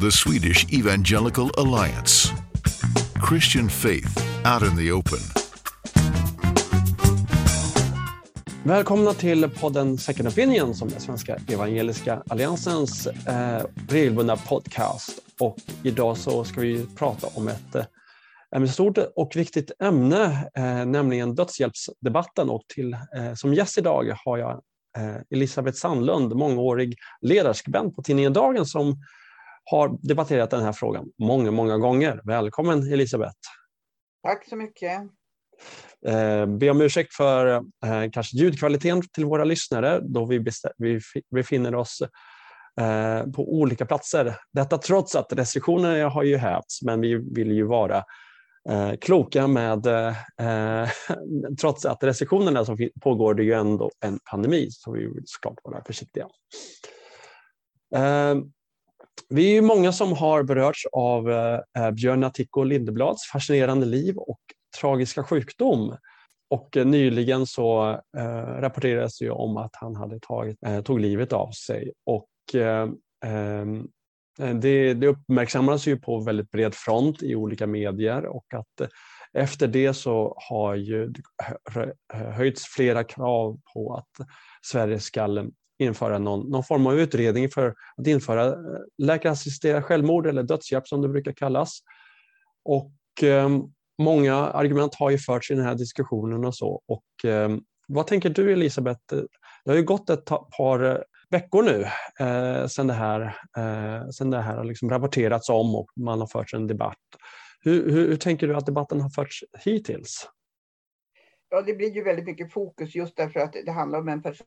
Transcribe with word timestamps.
the 0.00 0.10
Swedish 0.10 0.66
Evangelical 0.72 1.50
Alliance. 1.56 2.32
Christian 3.28 3.68
faith 3.68 4.18
out 4.44 4.62
in 4.62 4.76
the 4.76 4.92
open. 4.92 5.18
Välkomna 8.64 9.12
till 9.12 9.50
podden 9.50 9.98
Second 9.98 10.28
Opinion 10.28 10.74
som 10.74 10.88
är 10.88 10.98
Svenska 10.98 11.38
Evangeliska 11.48 12.22
Alliansens 12.28 13.06
eh, 13.06 13.62
regelbundna 13.88 14.36
podcast. 14.36 15.10
Och 15.40 15.56
idag 15.82 16.16
så 16.16 16.44
ska 16.44 16.60
vi 16.60 16.86
prata 16.98 17.26
om 17.34 17.48
ett, 17.48 17.74
eh, 17.74 18.62
ett 18.62 18.70
stort 18.70 18.98
och 19.16 19.36
viktigt 19.36 19.70
ämne, 19.82 20.50
eh, 20.56 20.86
nämligen 20.86 21.34
dödshjälpsdebatten. 21.34 22.50
Och 22.50 22.62
till, 22.74 22.92
eh, 22.92 23.34
som 23.34 23.54
gäst 23.54 23.78
idag 23.78 24.16
har 24.24 24.38
jag 24.38 24.62
eh, 24.98 25.16
Elisabeth 25.30 25.78
Sandlund, 25.78 26.34
mångårig 26.34 26.96
ledarskribent 27.20 27.96
på 27.96 28.02
tidningen 28.02 28.32
Dagen 28.32 28.66
som 28.66 28.96
har 29.70 29.98
debatterat 30.08 30.50
den 30.50 30.62
här 30.62 30.72
frågan 30.72 31.08
många, 31.18 31.50
många 31.50 31.78
gånger. 31.78 32.20
Välkommen 32.24 32.92
Elisabeth! 32.92 33.36
Tack 34.22 34.48
så 34.48 34.56
mycket! 34.56 35.02
Eh, 36.06 36.46
be 36.46 36.70
om 36.70 36.80
ursäkt 36.80 37.14
för 37.14 37.46
eh, 37.56 38.10
kanske 38.12 38.36
ljudkvaliteten 38.36 39.02
till 39.12 39.24
våra 39.24 39.44
lyssnare 39.44 40.00
då 40.02 40.26
vi, 40.26 40.44
vi 40.78 41.00
befinner 41.34 41.74
oss 41.74 42.02
eh, 42.80 43.30
på 43.32 43.54
olika 43.54 43.86
platser. 43.86 44.36
Detta 44.52 44.78
trots 44.78 45.14
att 45.14 45.32
restriktionerna 45.32 46.08
har 46.08 46.22
ju 46.22 46.36
hävts 46.36 46.82
men 46.82 47.00
vi 47.00 47.14
vill 47.14 47.52
ju 47.52 47.64
vara 47.64 48.04
kloka 49.00 49.46
med, 49.46 49.86
trots 51.60 51.84
att 51.84 52.02
restriktionerna 52.02 52.64
som 52.64 52.88
pågår 53.02 53.34
det 53.34 53.42
är 53.42 53.44
ju 53.44 53.52
ändå 53.52 53.90
en 54.00 54.18
pandemi 54.30 54.68
så 54.70 54.92
vi 54.92 55.06
vill 55.06 55.22
såklart 55.24 55.58
vara 55.64 55.84
försiktiga. 55.84 56.26
Vi 59.28 59.56
är 59.56 59.62
många 59.62 59.92
som 59.92 60.12
har 60.12 60.42
berörts 60.42 60.86
av 60.92 61.30
eh, 61.30 61.60
eh 61.78 61.90
Björn 61.90 62.24
Attico 62.24 62.62
Lindeblads 62.64 63.30
fascinerande 63.32 63.86
liv 63.86 64.16
och 64.16 64.40
tragiska 64.80 65.24
sjukdom. 65.24 65.96
Och 66.50 66.76
eh, 66.76 66.86
nyligen 66.86 67.46
så 67.46 67.90
eh, 68.18 68.60
rapporterades 68.60 69.18
det 69.18 69.30
om 69.30 69.56
att 69.56 69.76
han 69.76 69.96
hade 69.96 70.20
tagit, 70.20 70.58
eh, 70.66 70.82
tog 70.82 71.00
livet 71.00 71.32
av 71.32 71.50
sig. 71.50 71.92
Och, 72.06 72.54
eh, 72.54 72.88
ehm, 73.24 73.88
det, 74.38 74.94
det 74.94 75.06
uppmärksammades 75.06 75.86
ju 75.86 75.96
på 75.96 76.20
väldigt 76.20 76.50
bred 76.50 76.74
front 76.74 77.22
i 77.22 77.34
olika 77.34 77.66
medier 77.66 78.26
och 78.26 78.54
att 78.54 78.90
efter 79.32 79.66
det 79.66 79.94
så 79.94 80.34
har 80.48 80.74
ju 80.74 81.12
höjts 82.12 82.66
flera 82.66 83.04
krav 83.04 83.60
på 83.74 83.94
att 83.94 84.26
Sverige 84.62 85.00
ska 85.00 85.26
införa 85.78 86.18
någon, 86.18 86.50
någon 86.50 86.64
form 86.64 86.86
av 86.86 87.00
utredning 87.00 87.48
för 87.48 87.74
att 87.96 88.06
införa 88.06 88.46
eh, 88.46 88.54
läkarassisterat 88.98 89.84
självmord 89.84 90.26
eller 90.26 90.42
dödshjälp 90.42 90.88
som 90.88 91.02
det 91.02 91.08
brukar 91.08 91.32
kallas. 91.32 91.78
Och 92.64 93.22
eh, 93.22 93.48
många 94.02 94.34
argument 94.34 94.94
har 94.94 95.10
ju 95.10 95.18
förts 95.18 95.50
i 95.50 95.54
den 95.54 95.64
här 95.64 95.74
diskussionen 95.74 96.44
och 96.44 96.54
så. 96.54 96.82
Och, 96.86 97.30
eh, 97.30 97.56
vad 97.88 98.06
tänker 98.06 98.30
du 98.30 98.52
Elisabeth? 98.52 99.00
Det 99.64 99.70
har 99.70 99.76
ju 99.76 99.84
gått 99.84 100.10
ett 100.10 100.24
par 100.56 100.84
eh, 100.84 100.98
veckor 101.30 101.62
nu 101.62 101.86
eh, 102.26 102.66
sedan 102.66 102.86
det 102.86 102.94
här, 102.94 103.20
eh, 103.58 104.08
sedan 104.10 104.30
det 104.30 104.40
här 104.40 104.56
har 104.56 104.64
liksom 104.64 104.90
rapporterats 104.90 105.48
om 105.48 105.74
och 105.74 105.90
man 105.96 106.20
har 106.20 106.26
fört 106.26 106.52
en 106.52 106.66
debatt. 106.66 106.96
Hur, 107.60 107.90
hur, 107.90 108.08
hur 108.08 108.16
tänker 108.16 108.48
du 108.48 108.56
att 108.56 108.66
debatten 108.66 109.00
har 109.00 109.10
förts 109.10 109.44
hittills? 109.58 110.28
Ja, 111.48 111.62
det 111.62 111.74
blir 111.74 111.90
ju 111.90 112.02
väldigt 112.02 112.26
mycket 112.26 112.52
fokus 112.52 112.94
just 112.94 113.16
därför 113.16 113.40
att 113.40 113.56
det 113.64 113.72
handlar 113.72 113.98
om 113.98 114.08
en 114.08 114.22
person 114.22 114.46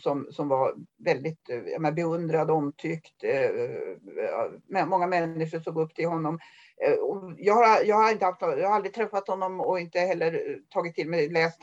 som, 0.00 0.28
som 0.30 0.48
var 0.48 0.74
väldigt 1.04 1.48
menar, 1.78 1.92
beundrad, 1.92 2.50
omtyckt. 2.50 3.24
Eh, 3.24 4.86
många 4.86 5.06
människor 5.06 5.60
såg 5.60 5.80
upp 5.80 5.94
till 5.94 6.08
honom. 6.08 6.38
Eh, 6.86 6.94
jag, 7.36 7.54
har, 7.54 7.84
jag, 7.84 7.96
har 7.96 8.12
inte 8.12 8.24
haft, 8.24 8.42
jag 8.42 8.68
har 8.68 8.76
aldrig 8.76 8.94
träffat 8.94 9.28
honom 9.28 9.60
och 9.60 9.80
inte 9.80 10.00
heller 10.00 10.58
tagit 10.68 10.94
till 10.94 11.08
mig 11.08 11.28
läst 11.28 11.60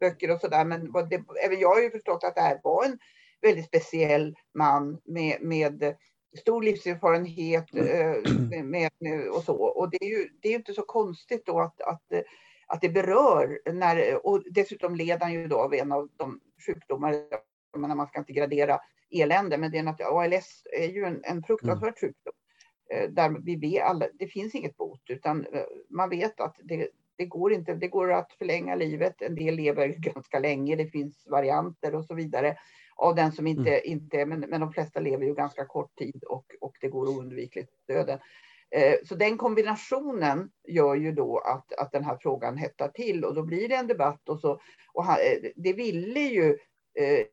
böcker 0.00 0.30
och 0.30 0.40
sådär. 0.40 0.64
Men 0.64 0.92
det, 0.92 1.24
även 1.44 1.60
jag 1.60 1.74
har 1.74 1.80
ju 1.80 1.90
förstått 1.90 2.24
att 2.24 2.34
det 2.34 2.40
här 2.40 2.60
var 2.62 2.84
en 2.84 2.98
väldigt 3.42 3.66
speciell 3.66 4.34
man 4.54 5.00
med, 5.04 5.42
med 5.42 5.94
stor 6.38 6.62
livserfarenhet 6.62 7.74
mm. 7.74 8.52
eh, 8.52 8.62
med, 8.64 8.90
med, 8.98 9.28
och 9.28 9.42
så. 9.42 9.54
Och 9.54 9.90
det 9.90 10.04
är 10.04 10.08
ju 10.08 10.28
det 10.42 10.48
är 10.48 10.54
inte 10.54 10.74
så 10.74 10.82
konstigt 10.82 11.46
då 11.46 11.60
att, 11.60 11.80
att 11.80 12.12
att 12.66 12.80
det 12.80 12.88
berör. 12.88 13.60
När, 13.72 14.26
och 14.26 14.42
dessutom 14.50 14.94
led 14.94 15.22
han 15.22 15.32
ju 15.32 15.46
då 15.46 15.58
av 15.58 15.74
en 15.74 15.92
av 15.92 16.08
de 16.16 16.40
sjukdomar, 16.66 17.14
menar, 17.76 17.94
man 17.94 18.06
ska 18.06 18.18
inte 18.18 18.32
gradera 18.32 18.78
elände, 19.10 19.58
men 19.58 19.70
det 19.70 19.78
är 19.78 19.86
att 19.86 20.00
ALS 20.00 20.62
är 20.78 20.88
ju 20.88 21.04
en, 21.04 21.20
en 21.24 21.42
fruktansvärd 21.42 21.82
mm. 21.82 21.94
sjukdom. 22.00 22.32
Eh, 22.92 23.10
där 23.10 23.36
vi 23.44 23.56
vet 23.56 23.82
alla, 23.82 24.06
det 24.18 24.26
finns 24.26 24.54
inget 24.54 24.76
bot, 24.76 25.02
utan 25.08 25.46
eh, 25.46 25.64
man 25.90 26.10
vet 26.10 26.40
att 26.40 26.56
det, 26.62 26.88
det 27.16 27.26
går 27.26 27.52
inte. 27.52 27.74
Det 27.74 27.88
går 27.88 28.12
att 28.12 28.32
förlänga 28.32 28.74
livet. 28.74 29.22
En 29.22 29.34
del 29.34 29.54
lever 29.54 29.88
ganska 29.98 30.38
länge. 30.38 30.76
Det 30.76 30.86
finns 30.86 31.26
varianter 31.26 31.94
och 31.94 32.04
så 32.04 32.14
vidare 32.14 32.56
av 32.96 33.14
den 33.14 33.32
som 33.32 33.46
inte, 33.46 33.70
mm. 33.70 33.80
inte 33.84 34.26
men, 34.26 34.40
men 34.40 34.60
de 34.60 34.72
flesta 34.72 35.00
lever 35.00 35.26
ju 35.26 35.34
ganska 35.34 35.66
kort 35.66 35.98
tid 35.98 36.24
och, 36.24 36.46
och 36.60 36.76
det 36.80 36.88
går 36.88 37.08
oundvikligt 37.08 37.70
döden. 37.88 38.18
Eh, 38.74 38.96
så 39.04 39.14
den 39.14 39.38
kombinationen 39.38 40.50
gör 40.68 40.94
ju 40.94 41.12
då 41.12 41.38
att, 41.38 41.72
att 41.72 41.92
den 41.92 42.04
här 42.04 42.18
frågan 42.20 42.56
hettar 42.56 42.88
till 42.88 43.24
och 43.24 43.34
då 43.34 43.42
blir 43.42 43.68
det 43.68 43.74
en 43.74 43.86
debatt. 43.86 44.28
Och 44.28 44.40
så, 44.40 44.60
och 44.92 45.04
han, 45.04 45.16
eh, 45.16 45.50
det 45.56 45.72
ville 45.72 46.20
ju, 46.20 46.58
eh, 46.98 47.26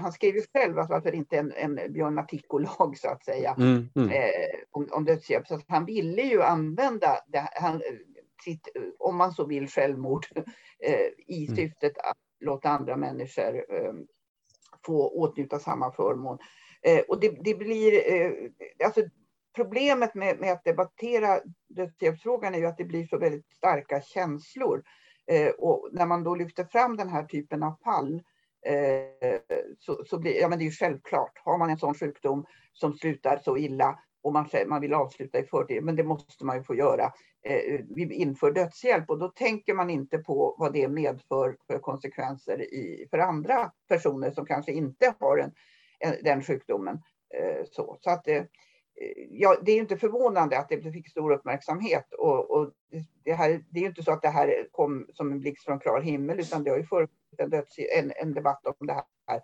han 0.00 0.12
skrev 0.12 0.34
ju 0.34 0.42
själv 0.52 0.78
att 0.78 0.90
varför 0.90 1.14
inte 1.14 1.38
en, 1.38 1.52
en 1.52 1.92
Björn 1.92 2.14
Martico-lag 2.14 2.98
så 2.98 3.08
att 3.08 3.24
säga 3.24 3.54
mm, 3.58 3.88
mm. 3.96 4.10
Eh, 4.10 4.58
om, 4.70 4.88
om 4.90 5.04
dödshjälp. 5.04 5.46
Så 5.46 5.60
han 5.68 5.84
ville 5.84 6.22
ju 6.22 6.42
använda 6.42 7.18
det, 7.26 7.48
han, 7.52 7.82
sitt, 8.44 8.68
om 8.98 9.16
man 9.16 9.32
så 9.32 9.46
vill, 9.46 9.68
självmord 9.68 10.26
eh, 10.84 11.06
i 11.26 11.46
mm. 11.46 11.56
syftet 11.56 11.98
att 11.98 12.18
låta 12.40 12.68
andra 12.68 12.96
människor 12.96 13.64
eh, 13.74 13.92
få 14.86 15.08
åtnjuta 15.08 15.58
samma 15.58 15.92
förmån. 15.92 16.38
och 17.08 17.20
det, 17.20 17.28
det 17.44 17.54
blir, 17.54 18.02
alltså 18.84 19.02
problemet 19.58 20.14
med, 20.14 20.40
med 20.40 20.52
att 20.52 20.64
debattera 20.64 21.40
dödshjälpsfrågan 21.68 22.54
är 22.54 22.58
ju 22.58 22.66
att 22.66 22.76
det 22.76 22.84
blir 22.84 23.06
så 23.06 23.18
väldigt 23.18 23.46
starka 23.56 24.00
känslor. 24.00 24.82
Eh, 25.30 25.48
och 25.48 25.88
när 25.92 26.06
man 26.06 26.24
då 26.24 26.34
lyfter 26.34 26.64
fram 26.64 26.96
den 26.96 27.08
här 27.08 27.24
typen 27.24 27.62
av 27.62 27.74
fall 27.84 28.22
eh, 28.66 29.38
så, 29.78 30.04
så, 30.06 30.18
blir 30.18 30.40
ja, 30.40 30.48
men 30.48 30.58
det 30.58 30.62
är 30.62 30.66
ju 30.66 30.72
självklart. 30.72 31.32
Har 31.44 31.58
man 31.58 31.70
en 31.70 31.78
sån 31.78 31.94
sjukdom 31.94 32.46
som 32.72 32.92
slutar 32.92 33.38
så 33.44 33.56
illa 33.56 33.98
och 34.22 34.32
man, 34.32 34.48
man 34.66 34.80
vill 34.80 34.94
avsluta 34.94 35.38
i 35.38 35.46
förtid, 35.46 35.82
men 35.82 35.96
det 35.96 36.04
måste 36.04 36.44
man 36.44 36.56
ju 36.56 36.62
få 36.62 36.74
göra. 36.74 37.12
Eh, 37.44 37.80
vi 37.88 38.14
inför 38.14 38.52
dödshjälp 38.52 39.10
och 39.10 39.18
då 39.18 39.28
tänker 39.28 39.74
man 39.74 39.90
inte 39.90 40.18
på 40.18 40.56
vad 40.58 40.72
det 40.72 40.88
medför 40.88 41.56
för 41.66 41.78
konsekvenser 41.78 42.60
i, 42.60 43.06
för 43.10 43.18
andra 43.18 43.72
personer 43.88 44.30
som 44.30 44.46
kanske 44.46 44.72
inte 44.72 45.14
har 45.20 45.38
en, 45.38 45.52
en 45.98 46.24
den 46.24 46.42
sjukdomen. 46.42 47.02
Eh, 47.34 47.64
så, 47.70 47.98
så 48.00 48.10
att 48.10 48.28
eh, 48.28 48.42
ja, 49.30 49.56
det 49.62 49.72
är 49.72 49.76
inte 49.76 49.96
förvånande 49.96 50.58
att 50.58 50.68
det 50.68 50.92
fick 50.92 51.10
stor 51.10 51.32
uppmärksamhet. 51.32 52.12
Och, 52.12 52.50
och 52.50 52.72
det, 53.24 53.32
här, 53.32 53.64
det 53.70 53.80
är 53.80 53.86
inte 53.86 54.02
så 54.02 54.12
att 54.12 54.22
det 54.22 54.28
här 54.28 54.68
kom 54.70 55.06
som 55.14 55.32
en 55.32 55.40
blixt 55.40 55.64
från 55.64 55.80
klar 55.80 56.00
himmel, 56.00 56.40
utan 56.40 56.64
det 56.64 56.70
har 56.70 56.78
ju 56.78 56.86
förekommit 56.86 57.40
en, 57.40 57.50
döds, 57.50 57.78
en, 57.78 58.12
en 58.16 58.34
debatt 58.34 58.66
om 58.66 58.86
det 58.86 58.92
här. 58.92 59.40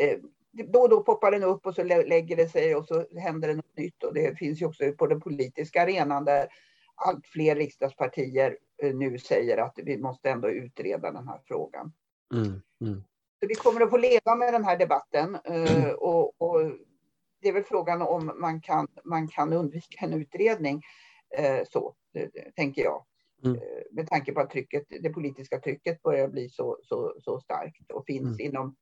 Eh, 0.00 0.18
då 0.64 0.80
och 0.80 0.88
då 0.88 1.02
poppar 1.02 1.30
den 1.30 1.42
upp 1.42 1.66
och 1.66 1.74
så 1.74 1.84
lägger 1.84 2.36
det 2.36 2.48
sig 2.48 2.74
och 2.74 2.86
så 2.86 3.06
händer 3.18 3.48
det 3.48 3.54
något 3.54 3.76
nytt. 3.76 4.02
Och 4.04 4.14
det 4.14 4.38
finns 4.38 4.62
ju 4.62 4.66
också 4.66 4.92
på 4.92 5.06
den 5.06 5.20
politiska 5.20 5.82
arenan 5.82 6.24
där 6.24 6.48
allt 6.94 7.26
fler 7.26 7.56
riksdagspartier 7.56 8.58
eh, 8.82 8.94
nu 8.94 9.18
säger 9.18 9.58
att 9.58 9.78
vi 9.82 9.98
måste 9.98 10.30
ändå 10.30 10.50
utreda 10.50 11.12
den 11.12 11.28
här 11.28 11.40
frågan. 11.44 11.92
Mm, 12.34 12.62
mm. 12.80 13.02
Så 13.40 13.48
vi 13.48 13.54
kommer 13.54 13.80
att 13.80 13.90
få 13.90 13.96
leva 13.96 14.34
med 14.34 14.52
den 14.52 14.64
här 14.64 14.76
debatten 14.76 15.38
eh, 15.44 15.90
och, 15.98 16.42
och 16.42 16.60
det 17.40 17.48
är 17.48 17.52
väl 17.52 17.64
frågan 17.64 18.02
om 18.02 18.32
man 18.40 18.60
kan, 18.60 18.86
man 19.04 19.28
kan 19.28 19.52
undvika 19.52 20.06
en 20.06 20.12
utredning. 20.12 20.82
Eh, 21.36 21.64
så 21.68 21.94
tänker 22.56 22.82
jag. 22.82 23.04
Mm. 23.44 23.56
Eh, 23.56 23.82
med 23.90 24.08
tanke 24.08 24.32
på 24.32 24.40
att 24.40 24.50
trycket, 24.50 24.84
det 24.88 25.10
politiska 25.10 25.60
trycket 25.60 26.02
börjar 26.02 26.28
bli 26.28 26.48
så, 26.48 26.78
så, 26.82 27.16
så 27.20 27.40
starkt 27.40 27.90
och 27.92 28.06
finns 28.06 28.40
mm. 28.40 28.40
inom 28.40 28.76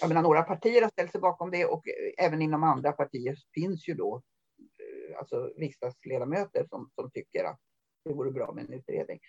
jag 0.00 0.08
menar, 0.08 0.22
några 0.22 0.42
partier 0.42 0.82
har 0.82 0.88
ställt 0.88 1.12
sig 1.12 1.20
bakom 1.20 1.50
det 1.50 1.64
och 1.64 1.82
även 2.18 2.42
inom 2.42 2.62
andra 2.62 2.92
partier 2.92 3.36
finns 3.54 3.88
ju 3.88 3.94
då 3.94 4.22
eh, 4.58 5.18
alltså 5.18 5.52
riksdagsledamöter 5.56 6.66
som, 6.70 6.90
som 6.94 7.10
tycker 7.10 7.44
att 7.44 7.60
det 8.04 8.12
vore 8.12 8.30
bra 8.30 8.52
med 8.52 8.64
en 8.64 8.72
utredning. 8.72 9.20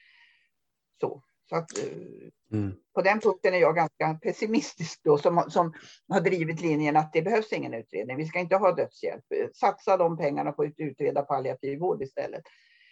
Så, 1.02 1.24
så 1.50 1.56
att, 1.56 1.78
eh, 1.78 2.58
mm. 2.58 2.74
På 2.94 3.02
den 3.02 3.20
punkten 3.20 3.54
är 3.54 3.58
jag 3.58 3.76
ganska 3.76 4.14
pessimistisk 4.14 5.02
då, 5.04 5.18
som, 5.18 5.44
som 5.50 5.74
har 6.08 6.22
drivit 6.22 6.62
linjen 6.62 6.98
att 6.98 7.14
det 7.14 7.22
behövs 7.22 7.54
ingen 7.54 7.74
utredning. 7.74 8.18
Vi 8.18 8.26
ska 8.26 8.40
inte 8.40 8.56
ha 8.56 8.76
dödshjälp. 8.76 9.24
Satsa 9.54 9.98
de 9.98 10.18
pengarna 10.18 10.52
på 10.52 10.64
att 10.64 10.74
utreda 10.78 11.22
palliativ 11.22 11.80
vård 11.80 12.02
istället. 12.02 12.44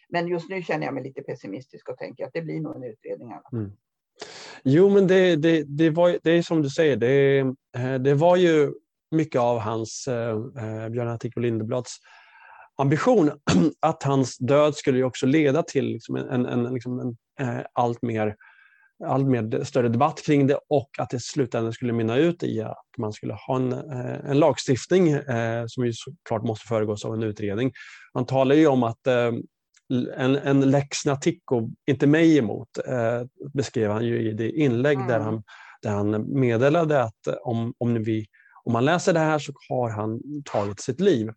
Men 0.09 0.27
just 0.27 0.49
nu 0.49 0.63
känner 0.63 0.85
jag 0.85 0.93
mig 0.93 1.03
lite 1.03 1.21
pessimistisk 1.21 1.89
och 1.89 1.97
tänker 1.97 2.25
att 2.25 2.33
det 2.33 2.41
blir 2.41 2.61
nog 2.61 2.75
en 2.75 2.83
utredning. 2.83 3.33
Mm. 3.53 3.71
Jo, 4.63 4.89
men 4.89 5.07
det, 5.07 5.35
det, 5.35 5.63
det, 5.63 5.89
var, 5.89 6.19
det 6.23 6.31
är 6.31 6.41
som 6.41 6.61
du 6.61 6.69
säger, 6.69 6.95
det, 6.95 7.39
eh, 7.77 7.95
det 7.99 8.13
var 8.13 8.35
ju 8.35 8.73
mycket 9.11 9.41
av 9.41 9.59
hans, 9.59 10.07
eh, 10.07 10.29
eh 10.29 10.89
Björn 10.89 11.07
Attico 11.07 11.39
Lindeblads 11.39 11.97
ambition 12.77 13.31
att 13.79 14.03
hans 14.03 14.37
död 14.37 14.75
skulle 14.75 15.03
också 15.03 15.25
leda 15.25 15.63
till 15.63 15.85
liksom 15.85 16.15
en, 16.15 16.45
en, 16.45 16.63
liksom 16.63 16.99
en 16.99 17.17
eh, 17.39 17.65
allt, 17.73 18.01
mer, 18.01 18.35
allt 19.05 19.27
mer 19.27 19.63
större 19.63 19.89
debatt 19.89 20.21
kring 20.25 20.47
det 20.47 20.59
och 20.69 20.89
att 20.97 21.09
det 21.09 21.17
i 21.17 21.19
slutändan 21.19 21.73
skulle 21.73 21.93
mynna 21.93 22.17
ut 22.17 22.43
i 22.43 22.61
att 22.61 22.97
man 22.97 23.13
skulle 23.13 23.33
ha 23.33 23.55
en, 23.55 23.73
eh, 23.73 24.29
en 24.29 24.39
lagstiftning 24.39 25.09
eh, 25.09 25.65
som 25.67 25.85
ju 25.85 25.93
såklart 25.93 26.43
måste 26.43 26.67
föregås 26.67 27.05
av 27.05 27.13
en 27.13 27.23
utredning. 27.23 27.71
Man 28.13 28.25
talar 28.25 28.55
ju 28.55 28.67
om 28.67 28.83
att 28.83 29.07
eh, 29.07 29.31
en, 30.17 30.35
en 30.35 30.61
lex 30.71 31.05
Natico, 31.05 31.69
inte 31.87 32.07
mig 32.07 32.37
emot, 32.37 32.69
eh, 32.87 33.27
beskrev 33.53 33.91
han 33.91 34.05
ju 34.05 34.29
i 34.29 34.33
det 34.33 34.51
inlägg 34.51 34.97
mm. 34.97 35.07
där, 35.07 35.19
han, 35.19 35.43
där 35.81 35.91
han 35.91 36.39
meddelade 36.39 37.03
att 37.03 37.27
om, 37.41 37.73
om, 37.77 38.03
vi, 38.03 38.25
om 38.63 38.73
man 38.73 38.85
läser 38.85 39.13
det 39.13 39.19
här 39.19 39.39
så 39.39 39.53
har 39.69 39.89
han 39.89 40.21
tagit 40.45 40.79
sitt 40.79 40.99
liv. 40.99 41.31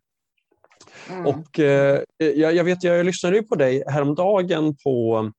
Mm. 1.09 1.25
Och 1.25 1.59
eh, 1.59 2.01
jag, 2.17 2.55
jag, 2.55 2.63
vet, 2.63 2.83
jag 2.83 3.05
lyssnade 3.05 3.35
ju 3.35 3.43
på 3.43 3.55
dig 3.55 3.83
häromdagen 3.87 4.75
på 4.83 5.31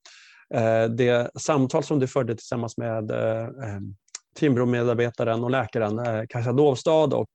eh, 0.55 0.85
det 0.85 1.31
samtal 1.41 1.85
som 1.85 1.99
du 1.99 2.07
förde 2.07 2.35
tillsammans 2.35 2.77
med 2.77 3.11
eh, 3.11 3.43
eh 3.43 3.81
Timbro-medarbetaren 4.35 5.45
och 5.45 5.51
läkaren 5.51 5.99
eh, 5.99 6.23
Kajsa 6.29 6.53
Dovstad 6.53 7.15
och 7.15 7.29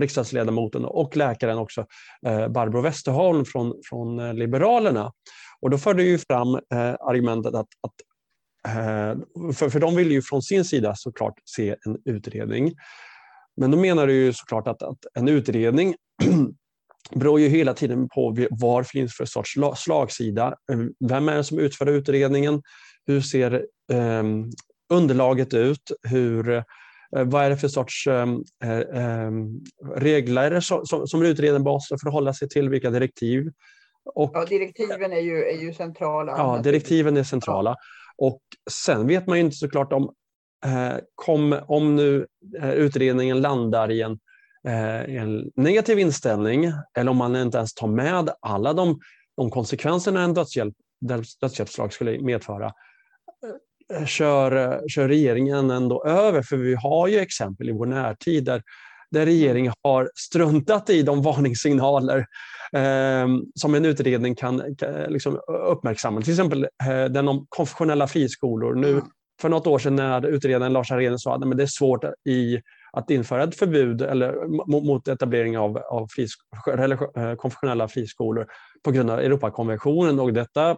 riksdagsledamoten 0.00 0.84
och 0.84 1.16
läkaren 1.16 1.58
också 1.58 1.86
eh, 2.26 2.48
Barbro 2.48 2.80
Westerholm 2.80 3.44
från, 3.44 3.74
från 3.84 4.18
eh, 4.18 4.34
Liberalerna. 4.34 5.12
Och 5.60 5.70
då 5.70 5.78
förde 5.78 6.02
ju 6.02 6.18
fram 6.18 6.54
eh, 6.54 6.94
argumentet 7.00 7.54
att, 7.54 7.68
att 7.80 7.94
eh, 8.68 9.18
för, 9.52 9.70
för 9.70 9.80
de 9.80 9.96
vill 9.96 10.10
ju 10.10 10.22
från 10.22 10.42
sin 10.42 10.64
sida 10.64 10.94
såklart 10.96 11.34
se 11.44 11.76
en 11.86 11.98
utredning. 12.04 12.72
Men 13.56 13.70
då 13.70 13.78
menar 13.78 14.06
du 14.06 14.12
ju 14.14 14.32
såklart 14.32 14.68
att, 14.68 14.82
att 14.82 14.98
en 15.14 15.28
utredning 15.28 15.94
beror 17.10 17.40
ju 17.40 17.48
hela 17.48 17.74
tiden 17.74 18.08
på 18.08 18.36
vad 18.50 18.86
finns 18.86 19.16
för 19.16 19.24
sorts 19.24 19.54
slagsida. 19.76 20.54
Vem 21.08 21.28
är 21.28 21.36
det 21.36 21.44
som 21.44 21.58
utför 21.58 21.86
utredningen? 21.86 22.62
Hur 23.06 23.20
ser 23.20 23.52
eh, 23.92 24.22
underlaget 24.92 25.54
ut? 25.54 25.92
Hur, 26.02 26.50
eh, 26.50 26.62
vad 27.10 27.44
är 27.44 27.50
det 27.50 27.56
för 27.56 27.68
sorts 27.68 28.06
ehm, 28.06 28.44
eh, 28.64 29.02
ehm, 29.02 29.60
regler 29.96 30.60
som, 30.60 31.06
som 31.06 31.22
utredaren 31.22 31.62
måste 31.62 31.96
förhålla 32.02 32.34
sig 32.34 32.48
till? 32.48 32.68
Vilka 32.68 32.90
direktiv? 32.90 33.50
Och, 34.14 34.30
ja, 34.34 34.44
direktiven 34.44 35.12
är 35.12 35.20
ju, 35.20 35.44
är 35.44 35.62
ju 35.62 35.74
centrala. 35.74 36.32
Ja, 36.32 36.60
direktiven 36.64 37.16
är 37.16 37.24
centrala. 37.24 37.76
Och 38.16 38.40
sen 38.70 39.06
vet 39.06 39.26
man 39.26 39.38
ju 39.38 39.44
inte 39.44 39.56
såklart 39.56 39.92
om, 39.92 40.14
eh, 40.64 40.98
kom, 41.14 41.60
om 41.66 41.96
nu 41.96 42.26
eh, 42.62 42.70
utredningen 42.70 43.40
landar 43.40 43.90
i 43.90 44.02
en 44.02 44.18
en 44.68 45.50
negativ 45.56 45.98
inställning 45.98 46.72
eller 46.98 47.10
om 47.10 47.16
man 47.16 47.36
inte 47.36 47.58
ens 47.58 47.74
tar 47.74 47.88
med 47.88 48.30
alla 48.40 48.72
de, 48.72 49.00
de 49.36 49.50
konsekvenserna 49.50 50.22
en 50.22 50.34
dödshjälp, 50.34 50.74
dödshjälpslag 51.40 51.92
skulle 51.92 52.20
medföra 52.20 52.72
eh, 53.94 54.06
kör, 54.06 54.82
kör 54.88 55.08
regeringen 55.08 55.70
ändå 55.70 56.04
över. 56.04 56.42
För 56.42 56.56
vi 56.56 56.74
har 56.74 57.08
ju 57.08 57.18
exempel 57.18 57.68
i 57.68 57.72
vår 57.72 57.86
närtid 57.86 58.44
där, 58.44 58.62
där 59.10 59.26
regeringen 59.26 59.72
har 59.82 60.10
struntat 60.14 60.90
i 60.90 61.02
de 61.02 61.22
varningssignaler 61.22 62.18
eh, 62.72 63.26
som 63.54 63.74
en 63.74 63.84
utredning 63.84 64.34
kan, 64.34 64.76
kan 64.76 64.94
liksom 65.08 65.40
uppmärksamma. 65.70 66.20
Till 66.20 66.32
exempel 66.32 66.64
eh, 66.64 67.04
den 67.04 67.28
om 67.28 67.46
konfessionella 67.48 68.06
friskolor. 68.06 68.74
Nu, 68.74 69.02
för 69.40 69.48
något 69.48 69.66
år 69.66 69.78
sedan 69.78 69.96
när 69.96 70.26
utredaren 70.26 70.72
Lars 70.72 70.92
Arén 70.92 71.18
sa 71.18 71.34
att 71.34 71.56
det 71.56 71.62
är 71.62 71.66
svårt 71.66 72.04
i 72.28 72.60
att 72.92 73.10
införa 73.10 73.44
ett 73.44 73.56
förbud 73.56 74.02
eller, 74.02 74.46
mot 74.86 75.08
etablering 75.08 75.58
av, 75.58 75.76
av 75.78 76.06
fris, 76.10 76.30
eh, 77.16 77.34
konfessionella 77.34 77.88
friskolor 77.88 78.46
på 78.84 78.90
grund 78.90 79.10
av 79.10 79.18
Europakonventionen. 79.18 80.20
Och 80.20 80.32
detta 80.32 80.76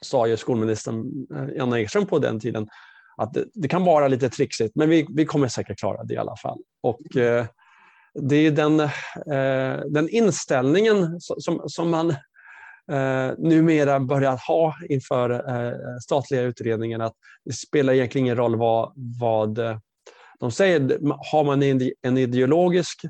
sa 0.00 0.26
ju 0.26 0.36
skolministern 0.36 1.26
eh, 1.34 1.62
Anna 1.62 1.80
Ekström 1.80 2.06
på 2.06 2.18
den 2.18 2.40
tiden 2.40 2.68
att 3.16 3.34
det, 3.34 3.44
det, 3.54 3.68
kan 3.68 3.84
vara 3.84 4.08
lite 4.08 4.30
trixigt 4.30 4.76
men 4.76 4.88
vi, 4.88 5.06
vi 5.10 5.24
kommer 5.26 5.48
säkert 5.48 5.78
klara 5.78 6.04
det 6.04 6.14
i 6.14 6.18
alla 6.18 6.36
fall. 6.36 6.58
Och, 6.82 7.16
eh, 7.16 7.46
det 8.14 8.36
är 8.36 8.50
den, 8.50 8.80
eh, 8.80 9.86
den 9.86 10.08
inställningen 10.08 11.20
som, 11.20 11.62
som 11.66 11.90
man 11.90 12.10
eh, 12.92 13.38
numera 13.38 14.00
börjar 14.00 14.40
ha 14.48 14.74
inför 14.88 15.30
eh, 15.30 15.72
statliga 16.02 16.42
utredningar 16.42 17.00
att 17.00 17.14
det 17.44 17.52
spelar 17.52 17.92
egentligen 17.92 18.26
ingen 18.26 18.36
roll 18.36 18.56
vad, 18.56 18.92
vad 19.20 19.58
eh, 19.58 19.78
de 20.40 20.50
säger, 20.50 20.98
har 21.32 21.44
man 21.44 21.62
en, 22.02 22.18
ideologisk 22.18 23.04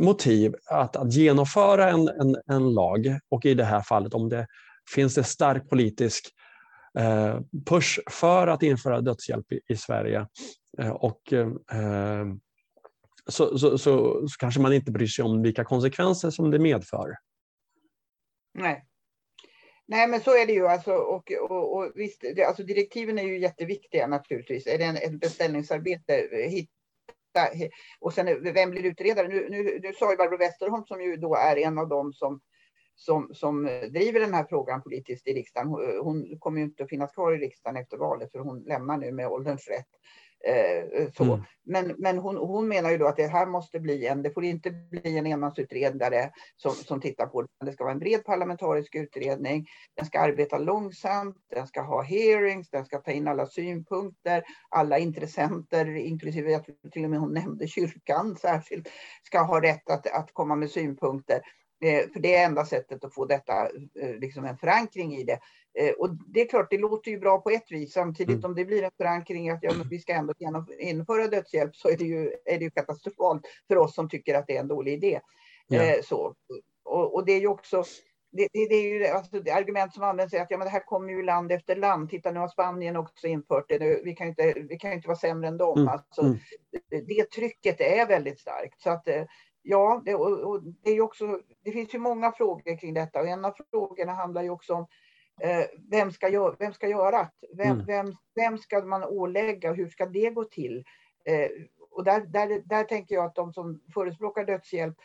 motiv 0.00 0.54
att, 0.70 0.96
att 0.96 1.12
genomföra 1.12 1.90
en, 1.90 2.08
en, 2.08 2.36
en, 2.46 2.74
lag 2.74 3.18
och 3.28 3.46
i 3.46 3.54
det 3.54 3.64
här 3.64 3.82
fallet 3.82 4.14
om 4.14 4.28
det 4.28 4.46
finns 4.94 5.18
en 5.18 5.24
stark 5.24 5.68
politisk 5.68 6.24
eh, 6.98 7.40
push 7.66 8.00
för 8.10 8.46
att 8.46 8.62
införa 8.62 9.00
dödshjälp 9.00 9.52
i, 9.52 9.60
i 9.68 9.76
Sverige 9.76 10.26
eh, 10.78 10.90
och 10.90 11.32
eh, 11.32 12.26
så, 13.28 13.58
så, 13.58 13.78
så, 13.78 14.28
så, 14.28 14.28
kanske 14.38 14.60
man 14.60 14.72
inte 14.72 14.92
bryr 14.92 15.06
sig 15.06 15.24
om 15.24 15.42
vilka 15.42 15.64
konsekvenser 15.64 16.30
som 16.30 16.50
det 16.50 16.58
medför. 16.58 17.16
Nej. 18.54 18.84
Nej, 19.88 20.08
men 20.08 20.20
så 20.20 20.36
är 20.36 20.46
det 20.46 20.52
ju. 20.52 20.66
Alltså, 20.66 20.92
och, 20.92 21.32
och, 21.32 21.76
och 21.76 21.92
visst, 21.94 22.20
det, 22.36 22.44
alltså 22.44 22.62
direktiven 22.62 23.18
är 23.18 23.22
ju 23.22 23.38
jätteviktiga 23.38 24.06
naturligtvis. 24.06 24.66
Är 24.66 24.78
det 24.78 24.84
en, 24.84 24.96
ett 24.96 25.20
beställningsarbete, 25.20 26.18
eh, 26.18 26.50
hitta, 26.50 26.70
och 28.00 28.12
sen 28.12 28.28
eh, 28.28 28.36
vem 28.36 28.70
blir 28.70 28.86
utredare? 28.86 29.28
Nu, 29.28 29.48
nu, 29.50 29.78
nu 29.82 29.92
sa 29.92 30.10
ju 30.10 30.16
Barbro 30.16 30.36
Westerholm 30.36 30.84
som 30.84 31.02
ju 31.02 31.16
då 31.16 31.34
är 31.34 31.56
en 31.56 31.78
av 31.78 31.88
dem 31.88 32.12
som, 32.12 32.40
som, 32.94 33.34
som 33.34 33.66
eh, 33.66 33.80
driver 33.80 34.20
den 34.20 34.34
här 34.34 34.44
frågan 34.44 34.82
politiskt 34.82 35.28
i 35.28 35.32
riksdagen. 35.32 35.68
Hon, 35.68 35.98
hon 36.02 36.38
kommer 36.38 36.58
ju 36.58 36.64
inte 36.64 36.84
att 36.84 36.90
finnas 36.90 37.12
kvar 37.12 37.32
i 37.32 37.38
riksdagen 37.38 37.76
efter 37.76 37.96
valet 37.96 38.32
för 38.32 38.38
hon 38.38 38.62
lämnar 38.62 38.96
nu 38.96 39.12
med 39.12 39.28
ålderns 39.28 39.68
rätt. 39.68 39.88
Eh, 40.44 41.08
så. 41.16 41.24
Mm. 41.24 41.44
Men, 41.68 41.94
men 41.98 42.18
hon, 42.18 42.36
hon 42.36 42.68
menar 42.68 42.90
ju 42.90 42.98
då 42.98 43.06
att 43.06 43.16
det 43.16 43.26
här 43.26 43.46
måste 43.46 43.80
bli 43.80 44.06
en, 44.06 44.22
det 44.22 44.30
får 44.30 44.44
inte 44.44 44.70
bli 44.70 45.18
en 45.18 45.26
enmansutredare 45.26 46.30
som, 46.56 46.72
som 46.72 47.00
tittar 47.00 47.26
på 47.26 47.42
det. 47.42 47.48
Det 47.64 47.72
ska 47.72 47.84
vara 47.84 47.92
en 47.92 47.98
bred 47.98 48.24
parlamentarisk 48.24 48.94
utredning. 48.94 49.66
Den 49.96 50.06
ska 50.06 50.20
arbeta 50.20 50.58
långsamt, 50.58 51.36
den 51.54 51.66
ska 51.66 51.80
ha 51.80 52.02
hearings, 52.02 52.70
den 52.70 52.84
ska 52.84 52.98
ta 52.98 53.10
in 53.10 53.28
alla 53.28 53.46
synpunkter. 53.46 54.42
Alla 54.68 54.98
intressenter, 54.98 55.96
inklusive 55.96 56.52
jag 56.52 56.64
tror 56.64 56.90
till 56.90 57.04
och 57.04 57.10
med 57.10 57.20
hon 57.20 57.34
nämnde 57.34 57.68
kyrkan 57.68 58.36
särskilt, 58.36 58.88
ska 59.22 59.42
ha 59.42 59.62
rätt 59.62 59.90
att, 59.90 60.06
att 60.06 60.32
komma 60.32 60.56
med 60.56 60.70
synpunkter. 60.70 61.40
Eh, 61.86 62.08
för 62.12 62.20
det 62.20 62.34
är 62.34 62.44
enda 62.44 62.64
sättet 62.64 63.04
att 63.04 63.14
få 63.14 63.24
detta, 63.24 63.66
eh, 64.00 64.14
liksom 64.18 64.44
en 64.44 64.58
förankring 64.58 65.14
i 65.14 65.24
det. 65.24 65.40
Eh, 65.78 65.92
och 65.92 66.10
det 66.26 66.40
är 66.40 66.48
klart, 66.48 66.70
det 66.70 66.78
låter 66.78 67.10
ju 67.10 67.18
bra 67.18 67.40
på 67.40 67.50
ett 67.50 67.70
vis. 67.70 67.92
Samtidigt 67.92 68.34
mm. 68.34 68.44
om 68.44 68.54
det 68.54 68.64
blir 68.64 68.82
en 68.82 68.90
förankring 68.96 69.50
att 69.50 69.62
ja, 69.62 69.72
vi 69.90 69.98
ska 69.98 70.12
ändå 70.12 70.34
införa 70.78 71.26
dödshjälp 71.26 71.76
så 71.76 71.88
är 71.88 71.96
det, 71.96 72.04
ju, 72.04 72.32
är 72.44 72.58
det 72.58 72.64
ju 72.64 72.70
katastrofalt 72.70 73.42
för 73.68 73.76
oss 73.76 73.94
som 73.94 74.08
tycker 74.08 74.34
att 74.34 74.46
det 74.46 74.56
är 74.56 74.60
en 74.60 74.68
dålig 74.68 74.92
idé. 74.92 75.20
Ja. 75.66 76.02
Så. 76.02 76.34
Och, 76.84 77.14
och, 77.14 77.26
det 77.26 77.32
är 77.32 77.40
ju 77.40 77.48
också 77.48 77.84
det, 78.32 78.48
det, 78.52 78.68
det 78.68 78.74
är 78.74 78.82
ju 78.82 79.06
alltså, 79.06 79.40
det 79.40 79.50
argument 79.50 79.94
som 79.94 80.02
används 80.02 80.34
är 80.34 80.42
att 80.42 80.50
ja, 80.50 80.58
men 80.58 80.66
det 80.66 80.70
här 80.70 80.86
kommer 80.86 81.12
ju 81.12 81.22
land 81.22 81.52
efter 81.52 81.76
land. 81.76 82.10
Titta 82.10 82.30
nu 82.30 82.40
har 82.40 82.48
Spanien 82.48 82.96
också 82.96 83.26
infört 83.26 83.68
det. 83.68 84.00
Vi 84.04 84.14
kan 84.14 84.28
inte, 84.28 84.54
vi 84.68 84.78
kan 84.78 84.92
inte 84.92 85.08
vara 85.08 85.18
sämre 85.18 85.48
än 85.48 85.56
dem. 85.56 85.78
Mm. 85.78 85.88
Alltså, 85.88 86.22
mm. 86.22 86.38
det, 86.90 87.00
det 87.00 87.30
trycket 87.30 87.80
är 87.80 88.06
väldigt 88.06 88.40
starkt. 88.40 88.80
Så 88.80 88.90
att, 88.90 89.08
ja, 89.66 90.02
det, 90.04 90.14
och, 90.14 90.50
och 90.50 90.62
det, 90.62 90.90
är 90.90 91.00
också, 91.00 91.40
det 91.64 91.72
finns 91.72 91.94
ju 91.94 91.98
många 91.98 92.32
frågor 92.32 92.78
kring 92.78 92.94
detta 92.94 93.20
och 93.20 93.28
en 93.28 93.44
av 93.44 93.54
frågorna 93.70 94.12
handlar 94.12 94.42
ju 94.42 94.50
också 94.50 94.74
om 94.74 94.86
eh, 95.40 95.64
vem, 95.90 96.12
ska 96.12 96.28
gör, 96.28 96.56
vem 96.58 96.72
ska 96.72 96.88
göra 96.88 97.18
det? 97.40 97.48
Vem, 97.56 97.72
mm. 97.72 97.86
vem, 97.86 98.16
vem 98.34 98.58
ska 98.58 98.84
man 98.84 99.04
ålägga? 99.04 99.72
Hur 99.72 99.88
ska 99.88 100.06
det 100.06 100.30
gå 100.30 100.44
till? 100.44 100.84
Eh, 101.24 101.50
och 101.90 102.04
där, 102.04 102.20
där, 102.20 102.62
där 102.64 102.84
tänker 102.84 103.14
jag 103.14 103.24
att 103.24 103.34
de 103.34 103.52
som 103.52 103.80
förespråkar 103.94 104.44
dödshjälp 104.44 104.96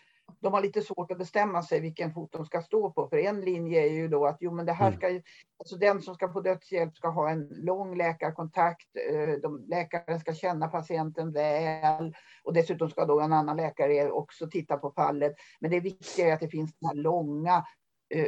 de 0.41 0.53
har 0.53 0.61
lite 0.61 0.81
svårt 0.81 1.11
att 1.11 1.17
bestämma 1.17 1.63
sig 1.63 1.79
vilken 1.79 2.13
fot 2.13 2.31
de 2.31 2.45
ska 2.45 2.61
stå 2.61 2.91
på. 2.91 3.07
För 3.07 3.17
en 3.17 3.41
linje 3.41 3.81
är 3.81 3.89
ju 3.89 4.07
då 4.07 4.25
att 4.25 4.37
jo, 4.39 4.51
men 4.51 4.65
det 4.65 4.73
här 4.73 4.87
mm. 4.87 4.99
ska, 4.99 5.07
alltså 5.59 5.75
den 5.75 6.01
som 6.01 6.15
ska 6.15 6.33
få 6.33 6.41
dödshjälp 6.41 6.95
ska 6.95 7.09
ha 7.09 7.29
en 7.29 7.47
lång 7.51 7.97
läkarkontakt. 7.97 8.87
Eh, 9.09 9.33
de, 9.41 9.65
läkaren 9.67 10.19
ska 10.19 10.33
känna 10.33 10.67
patienten 10.67 11.31
väl 11.31 12.15
och 12.43 12.53
dessutom 12.53 12.89
ska 12.89 13.05
då 13.05 13.19
en 13.19 13.33
annan 13.33 13.57
läkare 13.57 14.11
också 14.11 14.47
titta 14.49 14.77
på 14.77 14.91
fallet. 14.91 15.33
Men 15.59 15.71
det 15.71 15.79
viktiga 15.79 16.27
är 16.27 16.33
att 16.33 16.39
det 16.39 16.49
finns 16.49 16.75
den 16.79 16.87
här 16.87 16.95
långa 16.95 17.65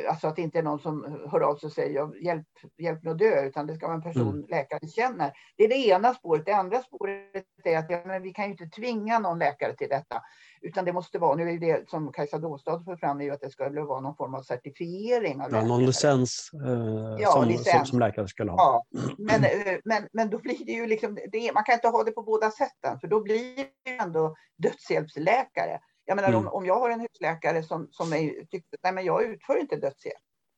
alltså 0.09 0.27
att 0.27 0.35
det 0.35 0.41
inte 0.41 0.59
är 0.59 0.63
någon 0.63 0.79
som 0.79 1.19
hör 1.31 1.39
av 1.39 1.55
sig 1.55 1.67
och 1.67 1.73
säger 1.73 2.23
hjälp, 2.23 2.47
hjälp 2.77 3.03
mig 3.03 3.11
att 3.11 3.19
dö, 3.19 3.45
utan 3.45 3.67
det 3.67 3.75
ska 3.75 3.87
vara 3.87 3.95
en 3.95 4.03
person 4.03 4.29
mm. 4.29 4.45
läkaren 4.49 4.89
känner. 4.89 5.31
Det 5.57 5.63
är 5.63 5.69
det 5.69 5.87
ena 5.87 6.13
spåret. 6.13 6.45
Det 6.45 6.51
andra 6.51 6.81
spåret 6.81 7.45
är 7.63 7.77
att 7.77 7.89
ja, 7.89 8.01
men 8.05 8.21
vi 8.21 8.33
kan 8.33 8.45
ju 8.45 8.51
inte 8.51 8.65
tvinga 8.65 9.19
någon 9.19 9.39
läkare 9.39 9.75
till 9.75 9.89
detta, 9.89 10.21
utan 10.61 10.85
det 10.85 10.93
måste 10.93 11.19
vara, 11.19 11.35
nu 11.35 11.51
är 11.51 11.59
det 11.59 11.89
som 11.89 12.11
Kajsa 12.11 12.37
Dåstad 12.37 12.83
för 12.83 12.95
fram, 12.95 13.21
är 13.21 13.25
ju 13.25 13.31
att 13.31 13.41
det 13.41 13.49
ska 13.49 13.69
vara 13.69 13.99
någon 13.99 14.15
form 14.15 14.35
av 14.35 14.41
certifiering. 14.41 15.41
Av 15.41 15.51
ja, 15.51 15.65
någon 15.65 15.85
licens, 15.85 16.51
eh, 16.65 17.15
ja, 17.19 17.31
som, 17.31 17.47
licens. 17.47 17.77
Som, 17.77 17.85
som, 17.85 17.99
läkare 17.99 18.27
skulle 18.27 18.51
ha. 18.51 18.57
Ja, 18.57 18.85
men, 19.17 19.43
eh, 19.43 19.77
men, 19.85 20.07
men 20.13 20.29
då 20.29 20.39
blir 20.39 20.65
det 20.65 20.71
ju 20.71 20.87
liksom, 20.87 21.17
det, 21.31 21.53
man 21.53 21.63
kan 21.63 21.73
inte 21.73 21.87
ha 21.87 22.03
det 22.03 22.11
på 22.11 22.23
båda 22.23 22.51
sätten, 22.51 22.99
för 22.99 23.07
då 23.07 23.21
blir 23.21 23.55
det 23.55 23.97
ändå 23.99 24.35
dödshjälpsläkare. 24.57 25.79
Jag 26.05 26.15
menar 26.15 26.29
mm. 26.29 26.39
om, 26.39 26.47
om 26.47 26.65
jag 26.65 26.79
har 26.79 26.89
en 26.89 26.99
husläkare 26.99 27.63
som, 27.63 27.87
som 27.91 28.13
är, 28.13 28.45
tyckte 28.45 28.77
nej 28.83 28.93
men 28.93 29.05
jag 29.05 29.23
utför 29.23 29.59
inte 29.59 29.75
dödshjälp. 29.75 30.15